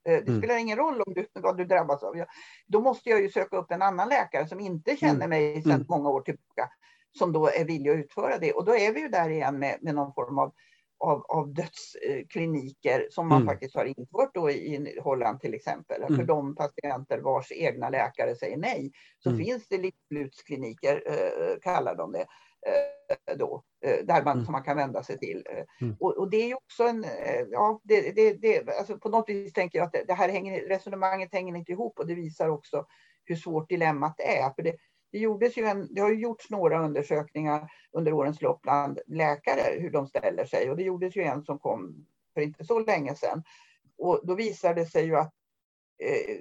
Eh, 0.08 0.14
det 0.14 0.28
mm. 0.28 0.40
spelar 0.40 0.58
ingen 0.58 0.78
roll 0.78 1.02
om 1.02 1.14
du, 1.14 1.28
vad 1.34 1.58
du 1.58 1.66
drabbas 1.66 2.04
av. 2.04 2.16
Då 2.68 2.82
måste 2.82 3.10
jag 3.10 3.22
ju 3.22 3.30
söka 3.30 3.58
upp 3.58 3.72
en 3.72 3.82
annan 3.82 4.10
läkare 4.10 4.48
som 4.48 4.60
inte 4.60 4.98
känner 4.98 5.26
mm. 5.26 5.30
mig 5.30 5.62
sedan 5.62 5.72
mm. 5.72 5.86
många 5.90 6.10
år 6.10 6.22
tillbaka, 6.22 6.70
som 7.18 7.32
då 7.32 7.48
är 7.48 7.66
villig 7.66 7.90
att 7.90 7.98
utföra 7.98 8.38
det. 8.38 8.54
Och 8.54 8.66
då 8.66 8.76
är 8.76 8.94
vi 8.94 9.00
ju 9.00 9.10
där 9.10 9.30
igen 9.30 9.60
med, 9.60 9.78
med 9.82 9.96
någon 9.96 10.14
form 10.14 10.40
av, 10.40 10.54
av, 10.98 11.22
av 11.22 11.54
dödskliniker 11.54 13.08
som 13.12 13.28
man 13.28 13.42
mm. 13.42 13.48
faktiskt 13.48 13.76
har 13.76 13.86
infört 13.86 14.34
då 14.34 14.50
i 14.52 15.00
Holland 15.04 15.42
till 15.42 15.54
exempel. 15.54 16.04
Mm. 16.04 16.16
För 16.16 16.24
de 16.24 16.56
patienter 16.56 17.20
vars 17.20 17.52
egna 17.52 17.90
läkare 17.90 18.36
säger 18.36 18.58
nej, 18.58 18.92
så 19.20 19.30
mm. 19.30 19.46
finns 19.46 19.68
det 19.68 19.78
livsslutskliniker, 19.78 21.04
eh, 21.06 21.60
kallar 21.62 21.96
de 21.96 22.12
det. 22.12 22.26
Eh, 22.66 23.38
då, 23.38 23.64
eh, 23.86 24.06
där 24.06 24.24
man, 24.24 24.34
mm. 24.34 24.46
som 24.46 24.52
man 24.52 24.64
kan 24.64 24.78
vända 24.78 25.04
sig 25.04 25.18
till. 25.18 25.44
Eh, 25.50 25.64
mm. 25.82 25.96
Och, 26.00 26.18
och, 26.18 26.30
det 26.30 26.38
är 26.38 26.48
ju 26.48 26.56
också 26.56 26.84
en, 26.84 27.06
ja, 27.52 27.82
det, 27.84 28.12
det, 28.12 28.34
det, 28.34 28.78
alltså 28.78 28.98
på 28.98 29.10
något 29.10 29.30
vis 29.30 29.54
tänker 29.54 29.80
jag 29.80 29.86
att 29.86 30.08
det, 30.08 30.14
här 30.14 30.30
hänger, 30.30 30.62
resonemanget 30.62 31.34
hänger 31.34 31.56
inte 31.56 31.72
ihop 31.72 32.00
och 32.00 32.08
det 32.08 32.16
visar 32.16 32.50
också 32.50 32.86
hur 33.26 33.36
svårt 33.36 33.70
dilemmat 33.70 34.20
är. 34.20 34.54
För 34.54 34.64
det, 34.64 34.76
det, 35.12 35.18
gjordes 35.18 35.58
ju 35.58 35.66
en, 35.66 35.94
det 35.94 36.02
har 36.02 36.10
ju 36.10 36.20
gjorts 36.20 36.50
några 36.50 36.86
undersökningar 36.86 37.72
under 37.92 38.14
årens 38.14 38.42
lopp 38.42 38.62
bland 38.62 39.00
läkare 39.08 39.80
hur 39.80 39.90
de 39.90 40.08
ställer 40.08 40.46
sig 40.46 40.70
och 40.70 40.78
det 40.78 40.84
gjordes 40.84 41.16
ju 41.16 41.24
en 41.24 41.44
som 41.44 41.60
kom 41.60 42.06
för 42.34 42.42
inte 42.42 42.66
så 42.66 42.80
länge 42.80 43.16
sedan. 43.16 43.44
Och 43.98 44.22
då 44.24 44.36
visade 44.36 44.82
det 44.82 44.86
sig 44.86 45.06
ju 45.06 45.16
att 45.16 45.34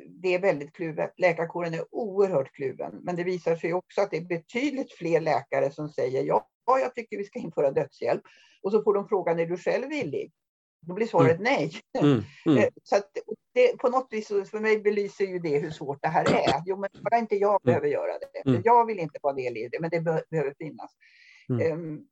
det 0.09 0.35
är 0.35 0.41
väldigt 0.41 0.73
kluvet. 0.73 1.15
Läkarkåren 1.17 1.75
är 1.75 1.85
oerhört 1.91 2.53
kluven. 2.53 3.01
Men 3.03 3.17
det 3.17 3.25
visar 3.25 3.57
sig 3.57 3.75
också 3.75 4.01
att 4.01 4.11
det 4.11 4.17
är 4.17 4.25
betydligt 4.25 4.93
fler 4.93 5.21
läkare 5.21 5.71
som 5.71 5.89
säger 5.89 6.23
ja, 6.23 6.49
jag 6.67 6.95
tycker 6.95 7.17
vi 7.17 7.25
ska 7.25 7.39
införa 7.39 7.71
dödshjälp. 7.71 8.23
Och 8.63 8.73
så 8.73 8.83
får 8.83 8.95
de 8.95 9.09
frågan, 9.09 9.39
är 9.39 9.47
du 9.47 9.57
själv 9.57 9.89
villig? 9.89 10.33
Då 10.87 10.95
blir 10.95 11.07
svaret 11.07 11.41
mm. 11.41 11.43
nej. 11.43 11.73
Mm. 11.99 12.23
Mm. 12.47 12.59
Eh, 12.59 12.69
så 12.83 12.97
att 12.97 13.11
det, 13.55 13.79
på 13.79 13.89
något 13.89 14.09
vis, 14.11 14.29
för 14.29 14.61
mig 14.61 14.79
belyser 14.79 15.25
ju 15.25 15.39
det 15.39 15.59
hur 15.59 15.71
svårt 15.71 16.03
det 16.03 16.09
här 16.09 16.25
är. 16.25 16.63
Jo, 16.67 16.77
men 16.77 16.91
bara 17.03 17.19
inte 17.19 17.37
jag 17.37 17.51
mm. 17.51 17.61
behöver 17.65 17.89
göra 17.89 18.13
det. 18.19 18.51
Mm. 18.51 18.63
Jag 18.65 18.87
vill 18.87 18.99
inte 18.99 19.19
vara 19.23 19.35
del 19.35 19.57
i 19.57 19.69
det, 19.73 19.81
men 19.81 19.91
det 19.91 20.01
be 20.01 20.23
behöver 20.31 20.55
finnas. 20.59 20.91
Um, 21.49 22.07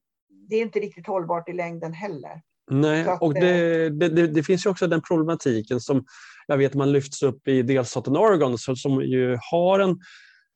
det 0.49 0.57
är 0.57 0.63
inte 0.63 0.81
riktigt 0.81 1.07
hållbart 1.07 1.49
i 1.49 1.53
längden 1.53 1.93
heller. 1.93 2.43
Nej, 2.71 3.07
och 3.21 3.35
det, 3.35 3.91
det, 3.91 4.09
det, 4.09 4.27
det, 4.27 4.43
finns 4.43 4.67
ju 4.67 4.71
också 4.71 4.87
den 4.87 5.01
problematiken 5.01 5.81
som 5.81 6.05
jag 6.47 6.57
vet 6.57 6.75
man 6.75 6.93
lyfts 6.93 7.23
upp 7.23 7.49
i 7.49 7.63
delstaten 7.63 8.17
Oregon 8.17 8.59
som 8.59 9.03
ju 9.03 9.39
har 9.51 9.81
en, 9.81 9.91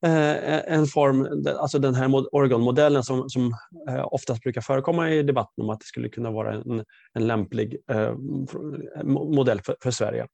eh, 0.06 0.72
en 0.74 0.86
form, 0.86 1.44
alltså 1.58 1.78
den 1.78 1.94
här 1.94 2.08
Oregon-modellen 2.32 3.02
som, 3.02 3.30
som 3.30 3.54
eh, 3.88 4.06
oftast 4.06 4.42
brukar 4.42 4.60
förekomma 4.60 5.10
i 5.10 5.22
debatten 5.22 5.64
om 5.64 5.70
att 5.70 5.80
det 5.80 5.86
skulle 5.86 6.08
kunna 6.08 6.30
vara 6.30 6.54
en, 6.54 6.84
en 7.14 7.26
lämplig 7.26 7.76
eh, 7.90 8.14
modell 9.04 9.60
för, 9.60 9.76
för 9.82 9.90
Sverige. 9.90 10.26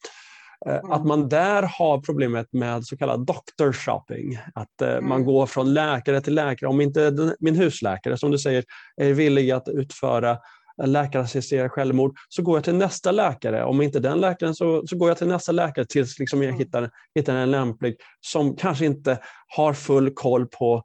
Mm. 0.67 0.91
Att 0.91 1.07
man 1.07 1.29
där 1.29 1.63
har 1.63 2.01
problemet 2.01 2.53
med 2.53 2.85
så 2.85 2.97
kallad 2.97 3.27
doctor 3.27 3.73
shopping. 3.73 4.39
Att 4.55 4.83
mm. 4.83 5.09
man 5.09 5.25
går 5.25 5.47
från 5.47 5.75
läkare 5.75 6.21
till 6.21 6.35
läkare. 6.35 6.71
Om 6.71 6.81
inte 6.81 7.11
den, 7.11 7.35
min 7.41 7.55
husläkare, 7.55 8.19
som 8.19 8.31
du 8.31 8.39
säger, 8.39 8.65
är 8.97 9.13
villig 9.13 9.51
att 9.51 9.69
utföra 9.69 10.39
läkarassisterat 10.83 11.71
självmord, 11.73 12.17
så 12.29 12.43
går 12.43 12.57
jag 12.57 12.65
till 12.65 12.75
nästa 12.75 13.13
läkare. 13.13 13.65
Om 13.65 13.83
inte 13.83 14.01
den 14.01 14.21
läkaren 14.21 14.55
så, 14.55 14.87
så 14.87 14.97
går 14.97 15.09
jag 15.09 15.19
till 15.19 15.27
nästa 15.27 15.53
läkare 15.53 15.85
tills 15.85 16.19
liksom 16.19 16.43
jag 16.43 16.49
mm. 16.49 16.59
hittar, 16.59 16.91
hittar 17.15 17.37
en 17.37 17.51
lämplig 17.51 17.97
som 18.21 18.57
kanske 18.57 18.87
inte 18.87 19.19
har 19.57 19.73
full 19.73 20.11
koll 20.15 20.47
på 20.47 20.85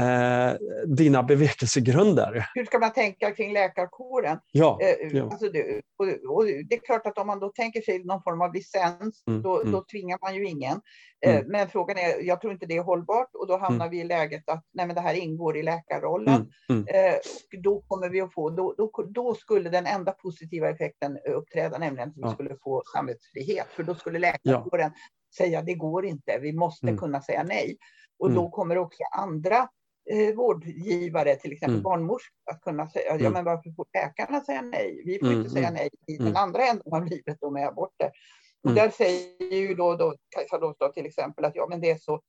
eh, 0.00 0.56
dina 0.86 1.22
bevekelsegrunder. 1.22 2.46
Hur 2.54 2.64
ska 2.64 2.78
man 2.78 2.92
tänka 2.92 3.30
kring 3.30 3.52
läkarkåren? 3.52 4.38
Ja, 4.52 4.78
eh, 4.82 5.16
ja. 5.16 5.24
Alltså 5.24 5.48
det, 5.48 5.80
och, 5.98 6.36
och 6.36 6.44
det 6.44 6.74
är 6.74 6.80
klart 6.80 7.06
att 7.06 7.18
om 7.18 7.26
man 7.26 7.40
då 7.40 7.48
tänker 7.48 7.80
sig 7.80 8.04
någon 8.04 8.22
form 8.22 8.42
av 8.42 8.54
licens, 8.54 9.22
mm, 9.26 9.42
då, 9.42 9.60
mm. 9.60 9.72
då 9.72 9.84
tvingar 9.92 10.18
man 10.22 10.34
ju 10.34 10.46
ingen. 10.46 10.80
Eh, 11.26 11.36
mm. 11.36 11.46
Men 11.48 11.68
frågan 11.68 11.98
är, 11.98 12.22
jag 12.22 12.40
tror 12.40 12.52
inte 12.52 12.66
det 12.66 12.76
är 12.76 12.82
hållbart 12.82 13.28
och 13.34 13.46
då 13.46 13.56
hamnar 13.56 13.86
mm. 13.86 13.90
vi 13.90 14.00
i 14.00 14.04
läget 14.04 14.48
att 14.48 14.64
nej, 14.72 14.86
men 14.86 14.94
det 14.94 15.00
här 15.00 15.14
ingår 15.14 15.56
i 15.56 15.62
läkarrollen. 15.62 16.52
Mm, 16.68 16.84
mm. 16.88 17.12
Eh, 17.12 17.18
då 17.62 17.80
kommer 17.80 18.08
vi 18.08 18.20
att 18.20 18.34
få, 18.34 18.50
då, 18.50 18.74
då, 18.78 18.90
då, 19.08 19.34
skulle 19.34 19.70
den 19.70 19.86
enda 19.86 20.12
positiva 20.12 20.70
effekten 20.70 21.18
uppträda, 21.18 21.78
nämligen 21.78 22.08
att 22.08 22.16
vi 22.16 22.22
ja. 22.22 22.32
skulle 22.32 22.56
få 22.62 22.82
samvetsfrihet. 22.94 23.66
För 23.76 23.82
då 23.82 23.94
skulle 23.94 24.18
läkarkåren 24.18 24.92
ja. 24.94 25.36
säga 25.36 25.62
det 25.62 25.74
går 25.74 26.06
inte, 26.06 26.38
vi 26.38 26.52
måste 26.52 26.96
kunna 26.96 27.20
säga 27.22 27.42
nej. 27.42 27.76
Och 28.18 28.32
då 28.32 28.50
kommer 28.50 28.78
också 28.78 29.02
andra 29.12 29.68
eh, 30.10 30.34
vårdgivare, 30.34 31.36
till 31.36 31.52
exempel 31.52 31.74
mm. 31.74 31.82
barnmorskor, 31.82 32.36
att 32.50 32.60
kunna 32.60 32.88
säga, 32.88 33.10
mm. 33.10 33.24
ja 33.24 33.30
men 33.30 33.44
varför 33.44 33.70
får 33.70 33.86
läkarna 33.94 34.40
säga 34.40 34.62
nej? 34.62 35.02
Vi 35.06 35.18
får 35.18 35.26
mm. 35.26 35.38
inte 35.38 35.50
säga 35.50 35.68
mm. 35.68 35.74
nej 35.74 35.90
i 36.06 36.16
den 36.16 36.26
mm. 36.26 36.36
andra 36.36 36.66
änden 36.66 36.92
av 36.92 37.04
livet 37.04 37.36
då 37.40 37.50
med 37.50 37.68
aborter. 37.68 38.10
Och 38.64 38.70
mm. 38.70 38.74
där 38.74 38.90
säger 38.90 39.56
ju 39.56 39.74
då, 39.74 39.96
då 39.96 40.14
Kajsa 40.36 40.58
Rådstad 40.58 40.88
till 40.88 41.06
exempel 41.06 41.44
att 41.44 41.56
ja 41.56 41.66
men 41.70 41.80
det 41.80 41.90
är 41.90 41.98
så 41.98 42.20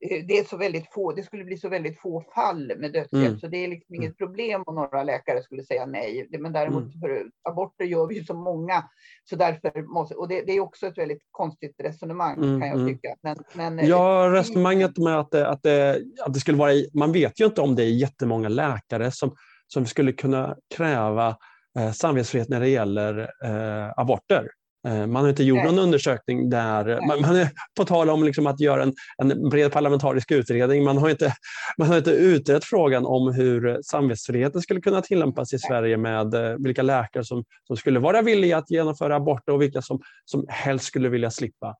det 0.00 0.38
är 0.38 0.44
så 0.44 0.56
väldigt 0.56 0.92
få, 0.92 1.12
det 1.12 1.22
skulle 1.22 1.44
bli 1.44 1.56
så 1.56 1.68
väldigt 1.68 2.00
få 2.00 2.24
fall 2.34 2.72
med 2.76 2.92
dödshjälp, 2.92 3.26
mm. 3.26 3.38
så 3.38 3.46
det 3.46 3.64
är 3.64 3.68
liksom 3.68 3.94
inget 3.94 4.18
problem 4.18 4.62
om 4.66 4.74
några 4.74 5.02
läkare 5.02 5.42
skulle 5.42 5.62
säga 5.62 5.86
nej. 5.86 6.28
Men 6.38 6.52
däremot 6.52 6.82
mm. 6.82 7.00
för 7.00 7.24
aborter 7.42 7.84
gör 7.84 8.06
vi 8.06 8.14
ju 8.14 8.24
så 8.24 8.34
många, 8.34 8.84
så 9.24 9.36
därför 9.36 9.82
måste, 9.82 10.14
och 10.14 10.28
det, 10.28 10.42
det 10.42 10.52
är 10.52 10.60
också 10.60 10.86
ett 10.86 10.98
väldigt 10.98 11.22
konstigt 11.30 11.74
resonemang 11.78 12.36
mm. 12.36 12.60
kan 12.60 12.68
jag 12.68 12.78
mm. 12.78 12.94
tycka. 12.94 13.08
Men, 13.22 13.36
men, 13.54 13.78
eh, 13.78 13.88
ja, 13.88 14.30
resonemanget 14.32 14.98
med 14.98 15.18
att 15.18 15.30
det, 15.30 15.48
att, 15.48 15.62
det, 15.62 16.02
att 16.26 16.34
det 16.34 16.40
skulle 16.40 16.58
vara, 16.58 16.72
man 16.94 17.12
vet 17.12 17.40
ju 17.40 17.44
inte 17.44 17.60
om 17.60 17.74
det 17.74 17.82
är 17.82 17.90
jättemånga 17.90 18.48
läkare 18.48 19.10
som, 19.10 19.36
som 19.66 19.86
skulle 19.86 20.12
kunna 20.12 20.56
kräva 20.76 21.36
eh, 21.78 21.92
samvetsfrihet 21.92 22.48
när 22.48 22.60
det 22.60 22.68
gäller 22.68 23.18
eh, 23.44 23.92
aborter. 23.96 24.48
Eh, 24.88 25.06
man 25.06 25.22
har 25.22 25.28
inte 25.28 25.44
gjort 25.44 25.64
någon 25.64 25.78
undersökning 25.78 26.50
där. 26.50 27.06
Man, 27.06 27.20
man, 27.20 27.36
är 27.36 27.50
på 27.76 27.84
tal 27.84 28.10
om 28.10 28.24
liksom 28.24 28.46
att 28.46 28.60
göra 28.60 28.82
en, 28.82 28.94
en 29.18 29.48
bred 29.48 29.72
parlamentarisk 29.72 30.30
utredning. 30.30 30.84
Man 30.84 30.98
har, 30.98 31.10
inte, 31.10 31.34
man 31.78 31.88
har 31.88 31.98
inte 31.98 32.10
utrett 32.10 32.64
frågan 32.64 33.06
om 33.06 33.34
hur 33.34 33.82
samvetsfriheten 33.82 34.62
skulle 34.62 34.80
kunna 34.80 35.02
tillämpas 35.02 35.52
i 35.52 35.58
Sverige 35.58 35.96
med 35.96 36.34
eh, 36.34 36.56
vilka 36.58 36.82
läkare 36.82 37.24
som, 37.24 37.44
som 37.66 37.76
skulle 37.76 37.98
vara 37.98 38.22
villiga 38.22 38.58
att 38.58 38.70
genomföra 38.70 39.16
aborter 39.16 39.52
och 39.52 39.62
vilka 39.62 39.82
som, 39.82 40.00
som 40.24 40.44
helst 40.48 40.84
skulle 40.84 41.08
vilja 41.08 41.30
slippa. 41.30 41.76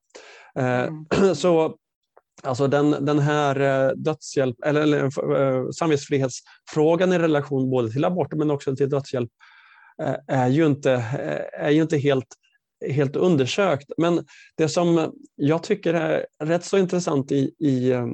Eh, 0.59 0.65
mm. 0.65 1.05
Så 1.35 1.77
Alltså 2.43 2.67
den, 2.67 3.05
den 3.05 3.19
här 3.19 3.55
dödshjälp, 3.95 4.55
eller, 4.65 4.81
eller 4.81 5.71
samvetsfrihetsfrågan 5.71 7.13
i 7.13 7.19
relation 7.19 7.69
både 7.69 7.91
till 7.91 8.05
aborter 8.05 8.37
men 8.37 8.51
också 8.51 8.75
till 8.75 8.89
dödshjälp 8.89 9.29
är 10.27 10.47
ju 10.47 10.65
inte, 10.65 10.91
är 11.53 11.69
ju 11.69 11.81
inte 11.81 11.97
helt 11.97 12.27
helt 12.89 13.15
undersökt. 13.15 13.91
Men 13.97 14.25
det 14.57 14.69
som 14.69 15.11
jag 15.35 15.63
tycker 15.63 15.93
är 15.93 16.25
rätt 16.43 16.65
så 16.65 16.77
intressant 16.77 17.31
i, 17.31 17.55
i 17.59 17.91
eh, 17.91 18.07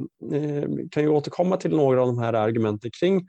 kan 0.92 1.04
ju 1.04 1.10
återkomma 1.10 1.58
till 1.58 1.76
några 1.76 2.02
av 2.02 2.08
de 2.08 2.20
här 2.20 2.34
argumenten 2.34 2.92
kring 3.00 3.28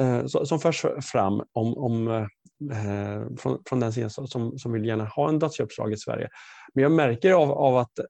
eh, 0.00 0.26
som 0.26 0.60
förs 0.60 0.84
fram 1.02 1.42
om, 1.52 1.78
om 1.78 2.08
eh, 2.08 3.36
från, 3.38 3.62
från 3.68 3.80
den 3.80 3.92
sidan 3.92 4.10
som, 4.10 4.58
som 4.58 4.72
vill 4.72 4.84
gärna 4.84 5.04
ha 5.04 5.28
en 5.28 5.38
dödshjälpslag 5.38 5.92
i 5.92 5.96
Sverige. 5.96 6.28
Men 6.74 6.82
jag 6.82 6.92
märker 6.92 7.32
av, 7.32 7.52
av 7.52 7.76
att 7.76 8.00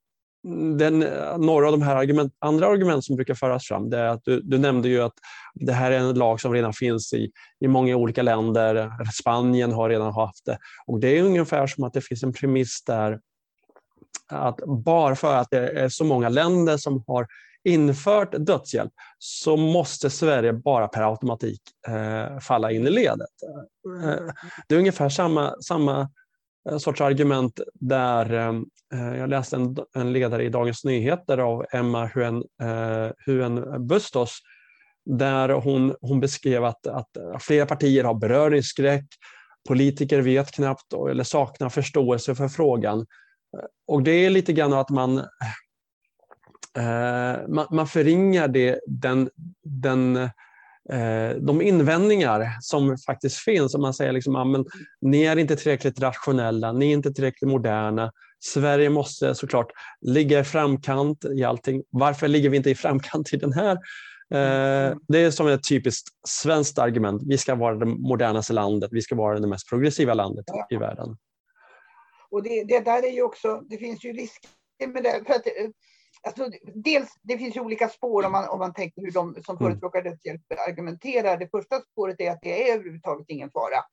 den, 0.78 0.98
några 1.38 1.66
av 1.66 1.72
de 1.72 1.82
här 1.82 1.96
argument, 1.96 2.32
andra 2.38 2.66
argument 2.66 3.04
som 3.04 3.16
brukar 3.16 3.34
föras 3.34 3.66
fram, 3.66 3.90
det 3.90 3.98
är 3.98 4.06
att 4.06 4.24
du, 4.24 4.40
du, 4.40 4.58
nämnde 4.58 4.88
ju 4.88 5.02
att 5.02 5.14
det 5.54 5.72
här 5.72 5.90
är 5.90 5.98
en 5.98 6.14
lag 6.14 6.40
som 6.40 6.52
redan 6.52 6.72
finns 6.72 7.12
i, 7.12 7.30
i 7.60 7.68
många 7.68 7.96
olika 7.96 8.22
länder. 8.22 8.90
Spanien 9.20 9.72
har 9.72 9.88
redan 9.88 10.12
haft 10.12 10.44
det. 10.44 10.58
Och 10.86 11.00
det 11.00 11.18
är 11.18 11.22
ungefär 11.22 11.66
som 11.66 11.84
att 11.84 11.92
det 11.92 12.00
finns 12.00 12.22
en 12.22 12.32
premiss 12.32 12.84
där 12.86 13.20
att 14.28 14.56
bara 14.66 15.16
för 15.16 15.36
att 15.36 15.50
det 15.50 15.68
är 15.68 15.88
så 15.88 16.04
många 16.04 16.28
länder 16.28 16.76
som 16.76 17.04
har 17.06 17.26
infört 17.64 18.34
dödshjälp 18.38 18.92
så 19.18 19.56
måste 19.56 20.10
Sverige 20.10 20.52
bara 20.52 20.88
per 20.88 21.10
automatik 21.10 21.60
eh, 21.88 22.38
falla 22.38 22.72
in 22.72 22.86
i 22.86 22.90
ledet. 22.90 23.28
Eh, 24.02 24.32
det 24.68 24.74
är 24.74 24.78
ungefär 24.78 25.08
samma, 25.08 25.54
samma 25.62 26.08
sorts 26.78 27.00
argument 27.00 27.61
där 27.75 28.32
ehm, 28.32 28.64
eh, 28.94 29.18
jag 29.18 29.30
läste 29.30 29.56
en, 29.56 29.76
en 29.94 30.12
ledare 30.12 30.44
i 30.44 30.49
Dagens 30.49 30.85
Nyheter 30.85 31.38
av 31.38 31.64
Emma 31.73 32.06
Huen, 32.14 32.44
eh, 32.62 33.11
Huen 33.26 33.87
Bustos 33.87 34.38
där 35.04 35.49
hon, 35.49 35.94
hon 36.00 36.20
beskrev 36.20 36.64
att, 36.64 36.87
att 36.87 37.08
flera 37.40 37.66
partier 37.66 38.04
har 38.04 38.14
beröringsskräck, 38.14 39.04
politiker 39.68 40.20
vet 40.20 40.52
knappt 40.52 40.92
eller 41.11 41.25
saknar 41.25 41.68
förståelse 41.68 42.35
för 42.35 42.49
frågan. 42.49 42.99
Eh, 42.99 43.64
och 43.87 44.02
det 44.02 44.11
är 44.11 44.30
lite 44.30 44.52
grann 44.52 44.73
att 44.73 44.90
man, 44.90 45.25
man, 47.49 47.66
man 47.70 47.87
förringar 47.87 48.49
det, 48.49 48.80
den, 48.87 49.30
den 49.62 50.30
de 51.40 51.62
invändningar 51.62 52.56
som 52.60 52.98
faktiskt 52.98 53.36
finns, 53.36 53.74
om 53.74 53.82
man 53.82 53.94
säger 53.94 54.12
liksom, 54.12 54.36
ah, 54.36 54.64
ni 55.00 55.22
är 55.22 55.36
inte 55.36 55.56
tillräckligt 55.56 56.00
rationella, 56.00 56.72
ni 56.72 56.90
är 56.90 56.92
inte 56.92 57.12
tillräckligt 57.12 57.50
moderna. 57.50 58.12
Sverige 58.44 58.90
måste 58.90 59.34
såklart 59.34 59.72
ligga 60.00 60.40
i 60.40 60.44
framkant 60.44 61.24
i 61.24 61.44
allting. 61.44 61.82
Varför 61.90 62.28
ligger 62.28 62.50
vi 62.50 62.56
inte 62.56 62.70
i 62.70 62.74
framkant 62.74 63.32
i 63.32 63.36
den 63.36 63.52
här 63.52 63.78
Eh, 64.30 64.96
det 65.08 65.18
är 65.18 65.30
som 65.30 65.46
ett 65.48 65.68
typiskt 65.68 66.08
svenskt 66.28 66.78
argument. 66.78 67.22
Vi 67.26 67.38
ska 67.38 67.54
vara 67.54 67.74
det 67.74 67.86
modernaste 67.86 68.52
landet. 68.52 68.90
Vi 68.92 69.02
ska 69.02 69.14
vara 69.14 69.40
det 69.40 69.46
mest 69.46 69.68
progressiva 69.68 70.14
landet 70.14 70.44
ja. 70.46 70.66
i 70.70 70.76
världen. 70.76 71.16
Och 72.30 72.42
det, 72.42 72.64
det, 72.64 72.80
där 72.80 73.02
är 73.02 73.12
ju 73.12 73.22
också, 73.22 73.62
det 73.68 73.78
finns 73.78 74.04
ju 74.04 74.12
risker 74.12 74.86
med 74.86 75.02
det. 75.02 75.22
För 75.26 75.34
att, 75.34 75.46
eh, 75.46 75.70
alltså, 76.26 76.50
dels, 76.75 77.18
det 77.23 77.38
finns 77.38 77.56
ju 77.56 77.61
olika 77.61 77.88
spår 77.88 78.26
om 78.26 78.33
man, 78.33 78.49
om 78.49 78.59
man 78.59 78.73
tänker 78.73 79.02
hur 79.02 79.11
de 79.11 79.42
som 79.42 79.56
mm. 79.56 79.71
förespråkar 79.71 80.02
dödshjälp 80.02 80.42
argumenterar. 80.68 81.37
Det 81.37 81.49
första 81.49 81.80
spåret 81.80 82.21
är 82.21 82.30
att 82.30 82.40
det 82.42 82.71
är 82.71 82.75
överhuvudtaget 82.75 83.26
ingen 83.28 83.50
fara. 83.50 83.85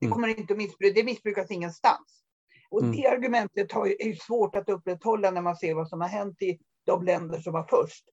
Det 0.00 0.06
mm. 0.06 0.14
kommer 0.14 0.28
inte 0.28 0.52
att 0.52 0.58
missbrukas, 0.58 0.94
det 0.94 1.04
missbrukas 1.04 1.50
ingenstans. 1.50 2.24
Och 2.70 2.82
mm. 2.82 2.96
det 2.96 3.06
argumentet 3.06 3.72
har, 3.72 3.86
är 3.86 4.14
svårt 4.14 4.56
att 4.56 4.68
upprätthålla 4.68 5.30
när 5.30 5.42
man 5.42 5.56
ser 5.56 5.74
vad 5.74 5.88
som 5.88 6.00
har 6.00 6.08
hänt 6.08 6.42
i 6.42 6.58
de 6.86 7.04
länder 7.04 7.38
som 7.38 7.52
var 7.52 7.66
först. 7.70 8.04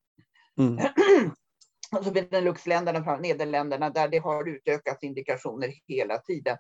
Mm. 0.60 0.78
alltså 1.92 2.12
Beneluxländerna, 2.12 3.18
Nederländerna, 3.18 3.90
där 3.90 4.08
det 4.08 4.18
har 4.18 4.48
utökats 4.48 5.04
indikationer 5.04 5.74
hela 5.88 6.18
tiden. 6.18 6.58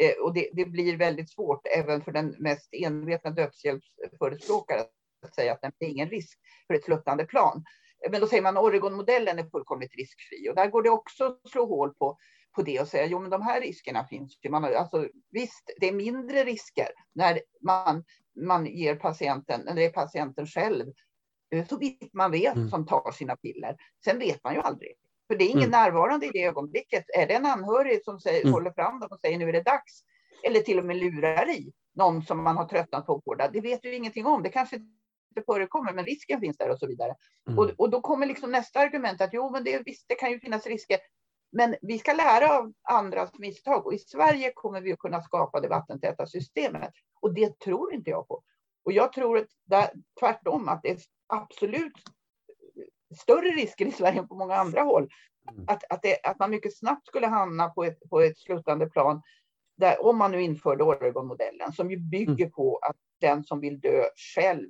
Eh, 0.00 0.24
och 0.24 0.34
det, 0.34 0.50
det, 0.52 0.64
blir 0.64 0.96
väldigt 0.96 1.30
svårt 1.30 1.66
även 1.76 2.02
för 2.02 2.12
den 2.12 2.34
mest 2.38 2.68
envetna 2.72 3.30
dödshjälpsförespråkare 3.30 4.84
att 5.22 5.34
säga 5.34 5.52
att 5.52 5.60
det 5.60 5.86
är 5.86 5.90
ingen 5.90 6.08
risk 6.08 6.38
för 6.66 6.74
ett 6.74 6.84
sluttande 6.84 7.24
plan. 7.24 7.64
Men 8.10 8.20
då 8.20 8.26
säger 8.26 8.42
man 8.42 8.56
Oregon-modellen 8.56 9.38
är 9.38 9.50
fullkomligt 9.50 9.94
riskfri 9.94 10.48
och 10.50 10.54
där 10.54 10.66
går 10.66 10.82
det 10.82 10.90
också 10.90 11.24
att 11.24 11.50
slå 11.50 11.66
hål 11.66 11.94
på 11.94 12.18
på 12.56 12.62
det 12.62 12.80
och 12.80 12.88
säga 12.88 13.06
jo 13.06 13.18
men 13.18 13.30
de 13.30 13.42
här 13.42 13.60
riskerna 13.60 14.04
finns 14.04 14.38
ju. 14.42 14.50
Man, 14.50 14.64
alltså, 14.64 15.08
visst, 15.30 15.70
det 15.80 15.88
är 15.88 15.92
mindre 15.92 16.44
risker 16.44 16.88
när 17.12 17.40
man, 17.60 18.04
man 18.40 18.66
ger 18.66 18.96
patienten, 18.96 19.60
när 19.64 19.74
det 19.74 19.84
är 19.84 19.90
patienten 19.90 20.46
själv, 20.46 20.92
eh, 21.50 21.66
så 21.66 21.78
vitt 21.78 22.10
man 22.12 22.30
vet, 22.30 22.56
mm. 22.56 22.68
som 22.68 22.86
tar 22.86 23.12
sina 23.12 23.36
piller. 23.36 23.76
Sen 24.04 24.18
vet 24.18 24.44
man 24.44 24.54
ju 24.54 24.60
aldrig. 24.60 24.92
För 25.28 25.38
det 25.38 25.44
är 25.44 25.48
ingen 25.48 25.58
mm. 25.58 25.70
närvarande 25.70 26.26
i 26.26 26.30
det 26.32 26.44
ögonblicket. 26.44 27.04
Är 27.18 27.26
det 27.26 27.34
en 27.34 27.46
anhörig 27.46 28.04
som 28.04 28.20
säger, 28.20 28.40
mm. 28.40 28.52
håller 28.52 28.70
fram 28.70 29.00
dem 29.00 29.08
och 29.10 29.20
säger 29.20 29.38
nu 29.38 29.48
är 29.48 29.52
det 29.52 29.62
dags, 29.62 30.02
eller 30.44 30.60
till 30.60 30.78
och 30.78 30.84
med 30.84 30.96
lurar 30.96 31.50
i 31.50 31.72
någon 31.94 32.22
som 32.22 32.42
man 32.42 32.56
har 32.56 32.64
tröttnat 32.64 33.06
på 33.06 33.14
att 33.14 33.22
vårda, 33.26 33.50
det 33.52 33.60
vet 33.60 33.82
du 33.82 33.94
ingenting 33.94 34.26
om. 34.26 34.42
Det 34.42 34.48
kanske 34.48 34.80
inte 35.36 35.52
förekommer, 35.52 35.92
men 35.92 36.04
risken 36.04 36.40
finns 36.40 36.56
där 36.56 36.70
och 36.70 36.78
så 36.78 36.86
vidare. 36.86 37.14
Mm. 37.48 37.58
Och, 37.58 37.70
och 37.76 37.90
då 37.90 38.00
kommer 38.00 38.26
liksom 38.26 38.50
nästa 38.50 38.80
argument 38.80 39.20
att 39.20 39.30
jo, 39.32 39.50
men 39.50 39.64
det, 39.64 39.82
visst, 39.84 40.04
det 40.08 40.14
kan 40.14 40.30
ju 40.30 40.40
finnas 40.40 40.66
risker. 40.66 40.98
Men 41.52 41.76
vi 41.82 41.98
ska 41.98 42.12
lära 42.12 42.58
av 42.58 42.72
andras 42.82 43.38
misstag 43.38 43.86
och 43.86 43.94
i 43.94 43.98
Sverige 43.98 44.52
kommer 44.54 44.80
vi 44.80 44.92
att 44.92 44.98
kunna 44.98 45.22
skapa 45.22 45.60
det 45.60 45.68
vattentäta 45.68 46.26
systemet. 46.26 46.90
Och 47.20 47.34
det 47.34 47.58
tror 47.58 47.94
inte 47.94 48.10
jag 48.10 48.28
på. 48.28 48.42
Och 48.84 48.92
jag 48.92 49.12
tror 49.12 49.38
att 49.38 49.48
det, 49.64 49.92
tvärtom 50.20 50.68
att 50.68 50.82
det 50.82 50.90
är 50.90 50.98
absolut 51.26 51.92
större 53.22 53.48
risker 53.48 53.86
i 53.86 53.92
Sverige 53.92 54.18
än 54.18 54.28
på 54.28 54.34
många 54.34 54.54
andra 54.54 54.82
håll. 54.82 55.08
Mm. 55.50 55.64
Att, 55.68 55.84
att, 55.90 56.02
det, 56.02 56.18
att 56.24 56.38
man 56.38 56.50
mycket 56.50 56.78
snabbt 56.78 57.06
skulle 57.06 57.26
hamna 57.26 57.68
på 57.68 57.84
ett, 57.84 57.98
på 58.10 58.20
ett 58.20 58.38
slutande 58.38 58.86
plan 58.86 59.22
där, 59.76 60.06
om 60.06 60.16
man 60.16 60.32
nu 60.32 60.42
införde 60.42 60.84
Oregon-modellen 60.84 61.72
som 61.72 61.90
ju 61.90 61.96
bygger 61.96 62.44
mm. 62.44 62.50
på 62.50 62.78
att 62.82 62.96
den 63.20 63.44
som 63.44 63.60
vill 63.60 63.80
dö 63.80 64.02
själv 64.34 64.68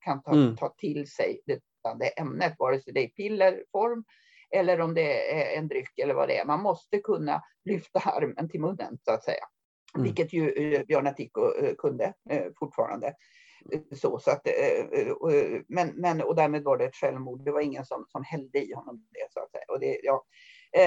kan 0.00 0.22
ta, 0.22 0.32
mm. 0.32 0.56
ta 0.56 0.68
till 0.68 1.10
sig 1.10 1.40
det 1.46 1.60
ämnet, 2.20 2.54
vare 2.58 2.80
sig 2.80 2.92
det 2.92 3.00
är 3.00 3.04
i 3.04 3.08
pillerform 3.08 4.04
eller 4.50 4.80
om 4.80 4.94
det 4.94 5.32
är 5.32 5.58
en 5.58 5.68
dryck 5.68 5.98
eller 5.98 6.14
vad 6.14 6.28
det 6.28 6.38
är. 6.38 6.44
Man 6.44 6.62
måste 6.62 6.98
kunna 6.98 7.42
lyfta 7.64 7.98
armen 7.98 8.48
till 8.48 8.60
munnen 8.60 8.98
så 9.04 9.12
att 9.12 9.24
säga. 9.24 9.44
Mm. 9.94 10.04
Vilket 10.04 10.32
ju 10.32 10.52
eh, 10.52 10.84
Björn 10.84 11.06
Attico 11.06 11.54
eh, 11.62 11.74
kunde 11.74 12.14
eh, 12.30 12.46
fortfarande. 12.58 13.14
Så, 13.92 14.18
så 14.18 14.30
att, 14.30 14.46
men, 15.68 15.88
men, 15.88 16.22
och 16.22 16.34
därmed 16.34 16.62
var 16.62 16.78
det 16.78 16.84
ett 16.84 16.94
självmord. 16.94 17.44
Det 17.44 17.50
var 17.50 17.60
ingen 17.60 17.84
som, 17.84 18.06
som 18.08 18.24
hällde 18.24 18.58
i 18.58 18.72
honom 18.72 19.06
det. 19.10 19.32
Så 19.32 19.40
att 19.40 19.50
säga. 19.50 19.64
Och 19.68 19.80
det, 19.80 20.00
ja. 20.02 20.24